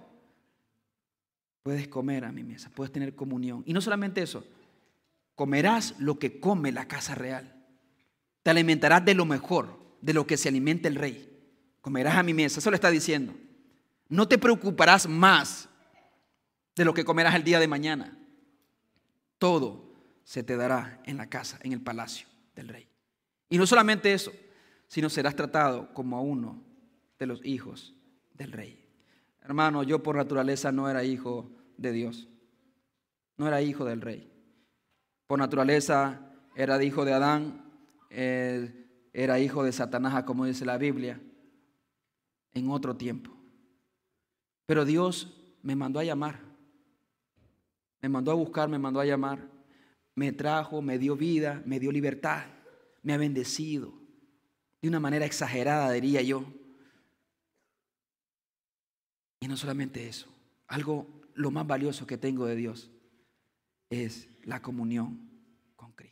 Puedes 1.63 1.87
comer 1.87 2.25
a 2.25 2.33
mi 2.33 2.43
mesa, 2.43 2.69
puedes 2.75 2.91
tener 2.91 3.15
comunión. 3.15 3.63
Y 3.65 3.71
no 3.71 3.79
solamente 3.79 4.21
eso, 4.21 4.43
comerás 5.35 5.97
lo 5.99 6.19
que 6.19 6.41
come 6.41 6.73
la 6.73 6.89
casa 6.89 7.15
real. 7.15 7.60
Te 8.43 8.49
alimentarás 8.49 9.03
de 9.05 9.13
lo 9.13 9.25
mejor, 9.25 9.79
de 10.01 10.13
lo 10.13 10.25
que 10.25 10.37
se 10.37 10.49
alimenta 10.49 10.87
el 10.87 10.95
rey. 10.95 11.27
Comerás 11.81 12.15
a 12.15 12.23
mi 12.23 12.33
mesa, 12.33 12.59
eso 12.59 12.71
le 12.71 12.75
está 12.75 12.89
diciendo. 12.89 13.33
No 14.09 14.27
te 14.27 14.37
preocuparás 14.37 15.07
más 15.07 15.69
de 16.75 16.85
lo 16.85 16.93
que 16.93 17.05
comerás 17.05 17.35
el 17.35 17.43
día 17.43 17.59
de 17.59 17.67
mañana. 17.67 18.17
Todo 19.37 19.91
se 20.23 20.43
te 20.43 20.55
dará 20.55 21.01
en 21.05 21.17
la 21.17 21.27
casa, 21.29 21.59
en 21.63 21.73
el 21.73 21.81
palacio 21.81 22.27
del 22.55 22.67
rey. 22.67 22.87
Y 23.49 23.57
no 23.57 23.65
solamente 23.65 24.13
eso, 24.13 24.31
sino 24.87 25.09
serás 25.09 25.35
tratado 25.35 25.93
como 25.93 26.17
a 26.17 26.21
uno 26.21 26.61
de 27.19 27.25
los 27.25 27.43
hijos 27.45 27.93
del 28.33 28.51
rey. 28.51 28.85
Hermano, 29.43 29.83
yo 29.83 30.03
por 30.03 30.15
naturaleza 30.15 30.71
no 30.71 30.89
era 30.89 31.03
hijo 31.03 31.51
de 31.77 31.91
Dios. 31.91 32.27
No 33.37 33.47
era 33.47 33.61
hijo 33.61 33.85
del 33.85 34.01
rey. 34.01 34.31
Por 35.27 35.39
naturaleza 35.39 36.31
era 36.55 36.81
hijo 36.83 37.05
de 37.05 37.13
Adán, 37.13 37.70
era 38.11 39.39
hijo 39.39 39.63
de 39.63 39.71
Satanás, 39.71 40.23
como 40.23 40.45
dice 40.45 40.65
la 40.65 40.77
Biblia, 40.77 41.21
en 42.53 42.69
otro 42.69 42.95
tiempo. 42.95 43.31
Pero 44.65 44.85
Dios 44.85 45.57
me 45.63 45.75
mandó 45.75 45.99
a 45.99 46.03
llamar. 46.03 46.39
Me 48.01 48.09
mandó 48.09 48.31
a 48.31 48.35
buscar, 48.35 48.69
me 48.69 48.79
mandó 48.79 48.99
a 48.99 49.05
llamar. 49.05 49.49
Me 50.15 50.31
trajo, 50.31 50.81
me 50.81 50.97
dio 50.97 51.15
vida, 51.15 51.61
me 51.65 51.79
dio 51.79 51.91
libertad, 51.91 52.45
me 53.03 53.13
ha 53.13 53.17
bendecido. 53.17 53.93
De 54.81 54.89
una 54.89 54.99
manera 54.99 55.25
exagerada, 55.25 55.91
diría 55.91 56.21
yo. 56.21 56.45
Y 59.39 59.47
no 59.47 59.57
solamente 59.57 60.07
eso, 60.07 60.27
algo 60.67 61.07
lo 61.33 61.49
más 61.51 61.65
valioso 61.65 62.05
que 62.05 62.17
tengo 62.17 62.45
de 62.45 62.55
Dios 62.55 62.91
es 63.89 64.29
la 64.43 64.61
comunión 64.61 65.29
con 65.75 65.91
Cristo. 65.93 66.10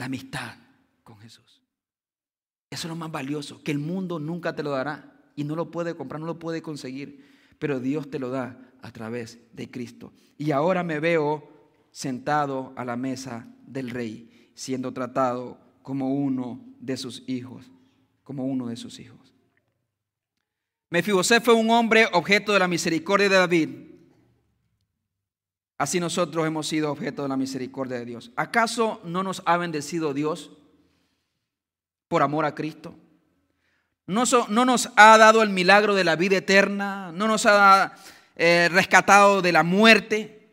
La 0.00 0.06
amistad 0.06 0.54
con 1.04 1.18
Jesús. 1.18 1.60
Eso 2.70 2.86
es 2.86 2.88
lo 2.88 2.96
más 2.96 3.12
valioso, 3.12 3.62
que 3.62 3.70
el 3.70 3.78
mundo 3.78 4.18
nunca 4.18 4.56
te 4.56 4.62
lo 4.62 4.70
dará 4.70 5.30
y 5.36 5.44
no 5.44 5.54
lo 5.54 5.70
puede 5.70 5.94
comprar, 5.94 6.22
no 6.22 6.26
lo 6.26 6.38
puede 6.38 6.62
conseguir, 6.62 7.28
pero 7.58 7.80
Dios 7.80 8.10
te 8.10 8.18
lo 8.18 8.30
da 8.30 8.72
a 8.80 8.92
través 8.92 9.38
de 9.52 9.70
Cristo. 9.70 10.14
Y 10.38 10.52
ahora 10.52 10.82
me 10.84 11.00
veo 11.00 11.46
sentado 11.90 12.72
a 12.76 12.84
la 12.86 12.96
mesa 12.96 13.46
del 13.66 13.90
rey, 13.90 14.50
siendo 14.54 14.90
tratado 14.94 15.60
como 15.82 16.14
uno 16.14 16.64
de 16.78 16.96
sus 16.96 17.22
hijos, 17.28 17.70
como 18.24 18.46
uno 18.46 18.68
de 18.68 18.76
sus 18.76 19.00
hijos. 19.00 19.34
Mefiboset 20.88 21.44
fue 21.44 21.52
un 21.52 21.68
hombre 21.68 22.06
objeto 22.14 22.54
de 22.54 22.58
la 22.58 22.68
misericordia 22.68 23.28
de 23.28 23.36
David. 23.36 23.68
Así 25.80 25.98
nosotros 25.98 26.46
hemos 26.46 26.68
sido 26.68 26.92
objeto 26.92 27.22
de 27.22 27.30
la 27.30 27.38
misericordia 27.38 27.98
de 27.98 28.04
Dios. 28.04 28.32
¿Acaso 28.36 29.00
no 29.02 29.22
nos 29.22 29.40
ha 29.46 29.56
bendecido 29.56 30.12
Dios 30.12 30.50
por 32.06 32.22
amor 32.22 32.44
a 32.44 32.54
Cristo? 32.54 32.94
¿No, 34.06 34.24
no 34.48 34.66
nos 34.66 34.90
ha 34.96 35.16
dado 35.16 35.42
el 35.42 35.48
milagro 35.48 35.94
de 35.94 36.04
la 36.04 36.16
vida 36.16 36.36
eterna? 36.36 37.12
¿No 37.14 37.26
nos 37.26 37.46
ha 37.46 37.94
eh, 38.36 38.68
rescatado 38.70 39.40
de 39.40 39.52
la 39.52 39.62
muerte? 39.62 40.50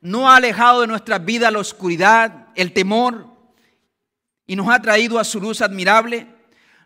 ¿No 0.00 0.30
ha 0.30 0.36
alejado 0.36 0.80
de 0.80 0.86
nuestra 0.86 1.18
vida 1.18 1.50
la 1.50 1.58
oscuridad, 1.58 2.46
el 2.54 2.72
temor? 2.72 3.26
¿Y 4.46 4.56
nos 4.56 4.70
ha 4.70 4.80
traído 4.80 5.18
a 5.18 5.24
su 5.24 5.42
luz 5.42 5.60
admirable? 5.60 6.26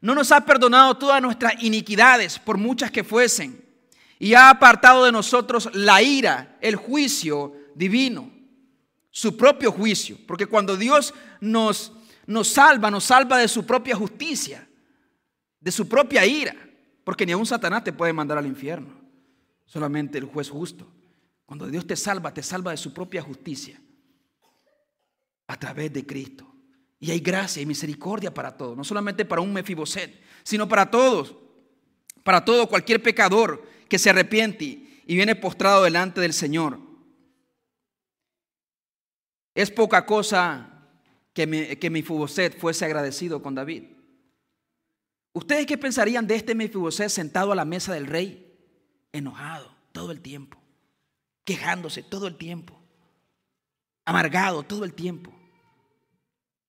no 0.01 0.14
nos 0.14 0.31
ha 0.31 0.45
perdonado 0.45 0.97
todas 0.97 1.20
nuestras 1.20 1.61
iniquidades, 1.61 2.39
por 2.39 2.57
muchas 2.57 2.93
que 2.93 3.03
fuesen, 3.03 3.64
y 4.20 4.35
ha 4.35 4.49
apartado 4.49 5.05
de 5.05 5.11
nosotros 5.11 5.68
la 5.72 6.03
ira, 6.03 6.57
el 6.61 6.76
juicio 6.76 7.58
divino, 7.79 8.31
su 9.11 9.37
propio 9.37 9.70
juicio, 9.72 10.18
porque 10.26 10.47
cuando 10.47 10.76
Dios 10.76 11.14
nos, 11.41 11.93
nos 12.26 12.49
salva, 12.49 12.91
nos 12.91 13.05
salva 13.05 13.39
de 13.39 13.49
su 13.49 13.64
propia 13.64 13.95
justicia, 13.95 14.68
de 15.61 15.70
su 15.70 15.89
propia 15.89 16.26
ira, 16.26 16.55
porque 17.05 17.24
ni 17.24 17.33
aun 17.33 17.47
Satanás 17.47 17.85
te 17.85 17.93
puede 17.93 18.12
mandar 18.12 18.37
al 18.37 18.47
infierno, 18.47 18.93
solamente 19.64 20.18
el 20.18 20.24
juez 20.24 20.51
justo. 20.51 20.87
Cuando 21.47 21.66
Dios 21.68 21.87
te 21.87 21.97
salva, 21.97 22.35
te 22.35 22.43
salva 22.43 22.72
de 22.72 22.76
su 22.76 22.93
propia 22.93 23.22
justicia, 23.22 23.81
a 25.47 25.59
través 25.59 25.93
de 25.93 26.05
Cristo. 26.05 26.47
Y 27.01 27.11
hay 27.12 27.20
gracia 27.20 27.62
y 27.62 27.66
misericordia 27.66 28.35
para 28.35 28.57
todos, 28.57 28.76
no 28.76 28.85
solamente 28.85 29.24
para 29.24 29.41
un 29.41 29.53
Mefiboset, 29.53 30.20
sino 30.43 30.68
para 30.68 30.91
todos, 30.91 31.37
para 32.24 32.45
todo 32.45 32.68
cualquier 32.68 33.03
pecador 33.03 33.64
que 33.89 33.99
se 33.99 34.11
arrepiente 34.11 35.03
y 35.07 35.16
viene 35.16 35.37
postrado 35.37 35.85
delante 35.85 36.20
del 36.20 36.35
Señor. 36.35 36.88
Es 39.59 39.73
poca 39.73 40.07
cosa 40.07 40.71
que, 41.33 41.77
que 41.81 41.91
Mefiboset 41.91 42.57
fuese 42.57 42.85
agradecido 42.85 43.43
con 43.43 43.57
David. 43.57 43.87
¿Ustedes 45.33 45.67
qué 45.67 45.77
pensarían 45.77 46.29
de 46.29 46.37
este 46.37 46.55
Mefiboset 46.55 47.09
sentado 47.09 47.51
a 47.51 47.57
la 47.57 47.65
mesa 47.65 47.93
del 47.93 48.07
rey? 48.07 48.57
Enojado 49.11 49.75
todo 49.91 50.13
el 50.13 50.21
tiempo, 50.21 50.63
quejándose 51.43 52.05
todo 52.05 52.29
el 52.29 52.37
tiempo, 52.37 52.81
amargado 54.05 54.63
todo 54.63 54.85
el 54.85 54.95
tiempo 54.95 55.35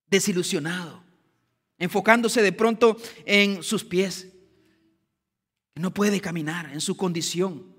desilusionado, 0.07 1.03
enfocándose 1.77 2.41
de 2.41 2.53
pronto 2.53 2.97
en 3.23 3.61
sus 3.61 3.83
pies. 3.83 4.29
No 5.75 5.93
puede 5.93 6.19
caminar 6.21 6.71
en 6.73 6.81
su 6.81 6.97
condición. 6.97 7.71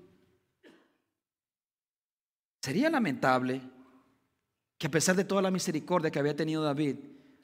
Sería 2.61 2.89
lamentable 2.89 3.61
que 4.81 4.87
a 4.87 4.91
pesar 4.91 5.15
de 5.15 5.23
toda 5.23 5.43
la 5.43 5.51
misericordia 5.51 6.09
que 6.09 6.17
había 6.17 6.35
tenido 6.35 6.63
David, 6.63 6.95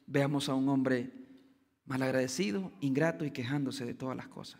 veamos 0.08 0.50
a 0.50 0.56
un 0.56 0.68
hombre 0.70 1.12
malagradecido, 1.86 2.72
ingrato 2.82 3.26
y 3.26 3.30
quejándose 3.30 3.86
de 3.86 3.94
todas 3.94 4.18
las 4.18 4.28
cosas. 4.28 4.60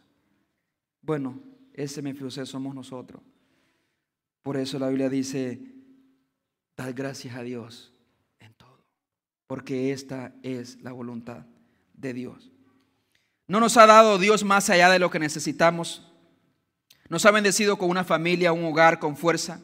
Bueno, 1.02 1.42
ese 1.74 2.04
Mefiboset 2.04 2.46
somos 2.46 2.76
nosotros. 2.76 3.24
Por 4.44 4.58
eso 4.58 4.78
la 4.78 4.90
Biblia 4.90 5.10
dice, 5.10 5.60
dad 6.78 6.94
gracias 6.96 7.36
a 7.36 7.42
Dios 7.42 7.92
porque 9.48 9.92
esta 9.92 10.34
es 10.44 10.80
la 10.84 10.92
voluntad 10.92 11.46
de 11.94 12.14
Dios. 12.14 12.52
No 13.48 13.60
nos 13.60 13.78
ha 13.78 13.88
dado 13.88 14.20
Dios 14.20 14.44
más 14.44 14.70
allá 14.70 14.90
de 14.90 15.00
lo 15.00 15.10
que 15.10 15.20
necesitamos. 15.20 16.12
Nos 17.10 17.26
ha 17.26 17.32
bendecido 17.32 17.78
con 17.78 17.90
una 17.90 18.04
familia, 18.04 18.52
un 18.52 18.66
hogar 18.66 19.00
con 19.00 19.16
fuerza. 19.16 19.62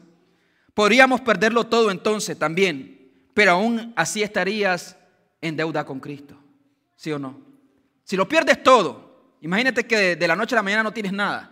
Podríamos 0.72 1.20
perderlo 1.20 1.68
todo 1.68 1.90
entonces 1.90 2.36
también, 2.36 2.93
pero 3.34 3.52
aún 3.52 3.92
así 3.96 4.22
estarías 4.22 4.96
en 5.40 5.56
deuda 5.56 5.84
con 5.84 6.00
Cristo. 6.00 6.36
¿Sí 6.96 7.12
o 7.12 7.18
no? 7.18 7.42
Si 8.04 8.16
lo 8.16 8.28
pierdes 8.28 8.62
todo, 8.62 9.36
imagínate 9.40 9.86
que 9.86 10.16
de 10.16 10.28
la 10.28 10.36
noche 10.36 10.54
a 10.54 10.56
la 10.56 10.62
mañana 10.62 10.84
no 10.84 10.92
tienes 10.92 11.12
nada. 11.12 11.50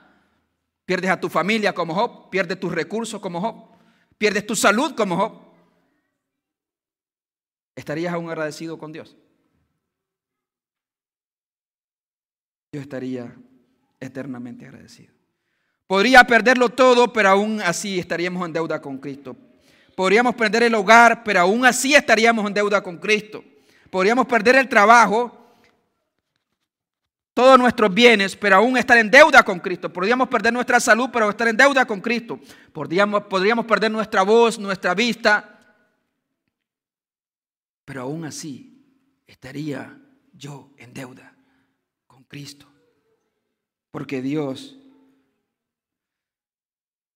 Pierdes 0.86 1.10
a 1.10 1.20
tu 1.20 1.28
familia 1.28 1.74
como 1.74 1.94
Job, 1.94 2.30
pierdes 2.30 2.58
tus 2.58 2.72
recursos 2.72 3.20
como 3.20 3.40
Job, 3.40 3.76
pierdes 4.16 4.46
tu 4.46 4.54
salud 4.54 4.94
como 4.94 5.16
Job. 5.16 5.42
¿Estarías 7.74 8.12
aún 8.12 8.28
agradecido 8.28 8.78
con 8.78 8.92
Dios? 8.92 9.16
Yo 12.72 12.80
estaría 12.80 13.34
eternamente 14.00 14.66
agradecido. 14.66 15.12
Podría 15.86 16.24
perderlo 16.24 16.70
todo, 16.70 17.12
pero 17.12 17.30
aún 17.30 17.60
así 17.60 17.98
estaríamos 17.98 18.46
en 18.46 18.52
deuda 18.52 18.80
con 18.80 18.98
Cristo. 18.98 19.36
Podríamos 19.94 20.34
perder 20.34 20.64
el 20.64 20.74
hogar, 20.74 21.22
pero 21.24 21.40
aún 21.40 21.64
así 21.64 21.94
estaríamos 21.94 22.46
en 22.46 22.54
deuda 22.54 22.82
con 22.82 22.98
Cristo. 22.98 23.44
Podríamos 23.90 24.26
perder 24.26 24.56
el 24.56 24.68
trabajo, 24.68 25.38
todos 27.34 27.58
nuestros 27.58 27.92
bienes, 27.92 28.36
pero 28.36 28.56
aún 28.56 28.76
estar 28.76 28.96
en 28.98 29.10
deuda 29.10 29.42
con 29.42 29.60
Cristo. 29.60 29.92
Podríamos 29.92 30.28
perder 30.28 30.52
nuestra 30.52 30.80
salud, 30.80 31.10
pero 31.12 31.28
estar 31.30 31.48
en 31.48 31.56
deuda 31.56 31.84
con 31.84 32.00
Cristo. 32.00 32.40
Podríamos, 32.72 33.24
podríamos 33.24 33.66
perder 33.66 33.90
nuestra 33.90 34.22
voz, 34.22 34.58
nuestra 34.58 34.94
vista, 34.94 35.48
pero 37.84 38.02
aún 38.02 38.24
así 38.24 38.84
estaría 39.26 39.98
yo 40.32 40.70
en 40.78 40.94
deuda 40.94 41.34
con 42.06 42.24
Cristo. 42.24 42.66
Porque 43.90 44.22
Dios 44.22 44.78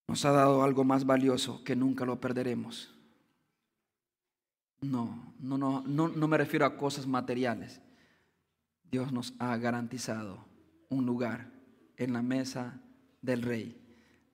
nos 0.09 0.25
ha 0.25 0.31
dado 0.31 0.63
algo 0.63 0.85
más 0.85 1.05
valioso 1.05 1.63
que 1.65 1.77
nunca 1.77 2.05
lo 2.05 2.21
perderemos. 2.21 2.95
No, 4.81 5.35
no, 5.39 5.59
no, 5.59 5.83
no, 5.87 6.09
no 6.09 6.29
me 6.29 6.39
refiero 6.39 6.67
a 6.67 6.77
cosas 6.77 7.07
materiales. 7.07 7.81
Dios 8.91 9.13
nos 9.13 9.35
ha 9.39 9.57
garantizado 9.57 10.45
un 10.89 11.07
lugar 11.07 11.51
en 11.97 12.13
la 12.13 12.23
mesa 12.23 12.81
del 13.21 13.43
rey 13.43 13.81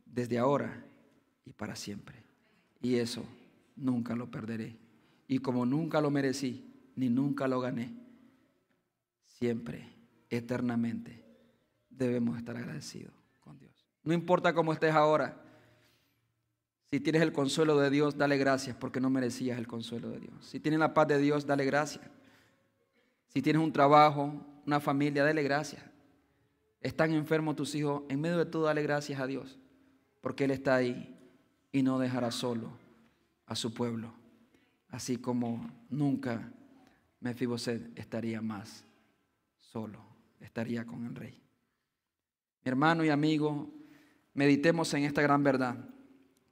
desde 0.05 0.39
ahora 0.39 0.85
y 1.45 1.53
para 1.53 1.77
siempre. 1.77 2.23
Y 2.81 2.97
eso 2.97 3.25
nunca 3.77 4.15
lo 4.15 4.31
perderé. 4.31 4.77
Y 5.27 5.39
como 5.39 5.65
nunca 5.65 6.01
lo 6.01 6.11
merecí, 6.11 6.73
ni 6.97 7.09
nunca 7.09 7.49
lo 7.49 7.61
gané, 7.61 7.95
siempre, 9.25 9.89
eternamente, 10.29 11.25
debemos 11.89 12.37
estar 12.37 12.57
agradecidos 12.57 13.15
con 13.41 13.59
Dios. 13.59 13.73
No 14.03 14.13
importa 14.13 14.53
cómo 14.53 14.73
estés 14.73 14.93
ahora, 14.95 15.42
si 16.93 17.01
tienes 17.01 17.23
el 17.23 17.33
consuelo 17.33 17.79
de 17.79 17.89
Dios, 17.89 18.19
dale 18.19 18.37
gracias 18.37 18.77
porque 18.77 19.01
no 19.01 19.09
merecías 19.09 19.57
el 19.57 19.67
consuelo 19.67 20.11
de 20.11 20.21
Dios. 20.21 20.35
Si 20.45 20.61
tienes 20.61 20.79
la 20.79 20.93
paz 20.93 21.09
de 21.09 21.17
Dios, 21.17 21.47
dale 21.47 21.65
gracias. 21.65 22.05
Si 23.29 23.41
tienes 23.41 23.63
un 23.63 23.73
trabajo, 23.73 24.35
una 24.67 24.79
familia, 24.79 25.25
dale 25.25 25.43
gracias. 25.43 25.83
Están 26.83 27.15
enfermos 27.15 27.57
tus 27.57 27.75
hijos, 27.75 28.03
en 28.11 28.21
medio 28.21 28.37
de 28.37 28.45
todo 28.45 28.65
dale 28.65 28.83
gracias 28.83 29.19
a 29.21 29.27
Dios, 29.27 29.59
porque 30.21 30.45
Él 30.45 30.51
está 30.51 30.75
ahí 30.75 31.19
y 31.73 31.83
no 31.83 31.99
dejará 31.99 32.31
solo 32.31 32.71
a 33.47 33.57
su 33.57 33.73
pueblo, 33.73 34.13
así 34.89 35.17
como 35.17 35.71
nunca 35.89 36.53
Mefiboset 37.21 37.99
estaría 37.99 38.43
más 38.43 38.85
solo, 39.57 39.99
estaría 40.41 40.85
con 40.85 41.07
el 41.07 41.15
rey. 41.15 41.41
Mi 42.63 42.69
hermano 42.69 43.03
y 43.03 43.09
amigo, 43.09 43.71
meditemos 44.35 44.93
en 44.93 45.05
esta 45.05 45.23
gran 45.23 45.43
verdad 45.43 45.89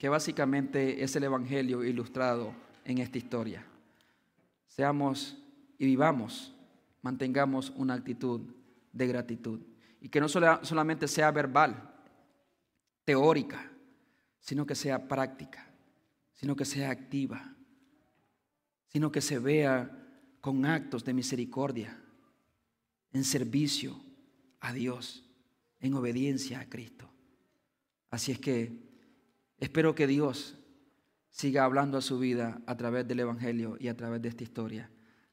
que 0.00 0.08
básicamente 0.08 1.04
es 1.04 1.14
el 1.14 1.24
Evangelio 1.24 1.84
ilustrado 1.84 2.54
en 2.86 2.98
esta 2.98 3.18
historia. 3.18 3.66
Seamos 4.66 5.36
y 5.76 5.84
vivamos, 5.84 6.54
mantengamos 7.02 7.68
una 7.76 7.92
actitud 7.92 8.40
de 8.94 9.06
gratitud. 9.06 9.60
Y 10.00 10.08
que 10.08 10.22
no 10.22 10.28
solamente 10.30 11.06
sea 11.06 11.30
verbal, 11.30 11.92
teórica, 13.04 13.70
sino 14.38 14.64
que 14.64 14.74
sea 14.74 15.06
práctica, 15.06 15.68
sino 16.32 16.56
que 16.56 16.64
sea 16.64 16.90
activa, 16.90 17.54
sino 18.86 19.12
que 19.12 19.20
se 19.20 19.38
vea 19.38 19.98
con 20.40 20.64
actos 20.64 21.04
de 21.04 21.12
misericordia, 21.12 22.02
en 23.12 23.22
servicio 23.22 24.00
a 24.60 24.72
Dios, 24.72 25.28
en 25.78 25.92
obediencia 25.92 26.60
a 26.60 26.70
Cristo. 26.70 27.06
Así 28.08 28.32
es 28.32 28.38
que 28.38 28.88
Espero 29.60 29.94
que 29.94 30.06
Dios 30.06 30.56
siga 31.28 31.64
hablando 31.64 31.98
a 31.98 32.02
su 32.02 32.18
vida 32.18 32.60
a 32.66 32.76
través 32.76 33.06
del 33.06 33.20
Evangelio 33.20 33.76
y 33.78 33.88
a 33.88 33.96
través 33.96 34.22
de 34.22 34.30
esta 34.30 34.42
historia 34.42 34.90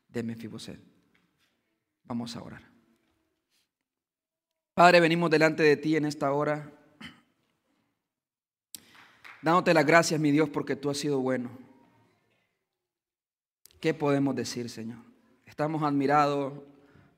de 0.10 0.22
Mefiboset. 0.22 0.80
Vamos 2.04 2.36
a 2.36 2.44
orar. 2.44 2.62
Padre, 4.74 5.00
venimos 5.00 5.32
delante 5.32 5.64
de 5.64 5.78
ti 5.78 5.96
en 5.96 6.06
esta 6.06 6.32
hora, 6.32 6.72
dándote 9.42 9.74
las 9.74 9.86
gracias, 9.86 10.20
mi 10.20 10.32
Dios, 10.32 10.50
porque 10.50 10.76
tú 10.76 10.90
has 10.90 10.98
sido 10.98 11.20
bueno. 11.20 11.50
¿Qué 13.80 13.94
podemos 13.94 14.36
decir, 14.36 14.70
Señor? 14.70 15.00
Estamos 15.46 15.82
admirados 15.84 16.54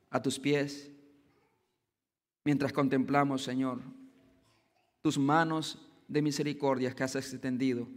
a 0.09 0.21
tus 0.21 0.39
pies 0.39 0.91
mientras 2.45 2.71
contemplamos, 2.71 3.43
Señor, 3.43 3.81
tus 5.01 5.17
manos 5.17 5.88
de 6.09 6.21
misericordia 6.21 6.93
que 6.93 7.03
has 7.03 7.15
extendido 7.15 7.87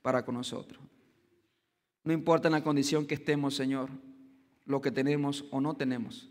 para 0.00 0.24
con 0.24 0.36
nosotros. 0.36 0.80
No 2.04 2.12
importa 2.12 2.48
en 2.48 2.52
la 2.52 2.62
condición 2.62 3.06
que 3.06 3.16
estemos, 3.16 3.54
Señor, 3.54 3.90
lo 4.64 4.80
que 4.80 4.90
tenemos 4.90 5.44
o 5.50 5.60
no 5.60 5.76
tenemos, 5.76 6.30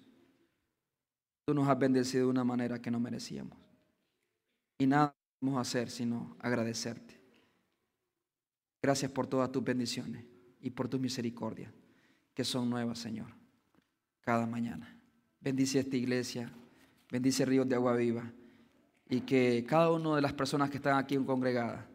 tú 1.45 1.53
nos 1.53 1.67
has 1.67 1.77
bendecido 1.77 2.25
de 2.25 2.31
una 2.31 2.43
manera 2.43 2.81
que 2.81 2.89
no 2.89 2.99
merecíamos. 2.99 3.57
Y 4.79 4.87
nada 4.87 5.13
podemos 5.39 5.61
hacer 5.61 5.89
sino 5.89 6.35
agradecerte. 6.39 7.19
Gracias 8.81 9.11
por 9.11 9.27
todas 9.27 9.51
tus 9.51 9.63
bendiciones 9.63 10.25
y 10.61 10.69
por 10.69 10.87
tu 10.87 10.97
misericordia, 10.97 11.73
que 12.33 12.43
son 12.43 12.69
nuevas, 12.69 12.99
Señor, 12.99 13.27
cada 14.21 14.45
mañana. 14.45 14.97
Bendice 15.41 15.79
esta 15.79 15.97
iglesia, 15.97 16.51
bendice 17.11 17.45
ríos 17.45 17.67
de 17.67 17.75
agua 17.75 17.95
viva 17.95 18.31
y 19.09 19.21
que 19.21 19.65
cada 19.67 19.91
una 19.91 20.15
de 20.15 20.21
las 20.21 20.33
personas 20.33 20.69
que 20.69 20.77
están 20.77 20.97
aquí 20.97 21.17
congregadas 21.17 21.85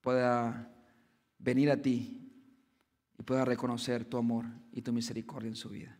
pueda 0.00 0.70
venir 1.38 1.70
a 1.70 1.76
ti 1.80 2.32
y 3.18 3.22
pueda 3.22 3.44
reconocer 3.44 4.04
tu 4.04 4.16
amor 4.16 4.46
y 4.72 4.82
tu 4.82 4.92
misericordia 4.92 5.48
en 5.48 5.56
su 5.56 5.68
vida. 5.68 5.98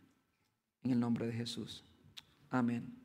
En 0.83 0.91
el 0.91 0.99
nombre 0.99 1.27
de 1.27 1.33
Jesús. 1.33 1.83
Amén. 2.49 3.00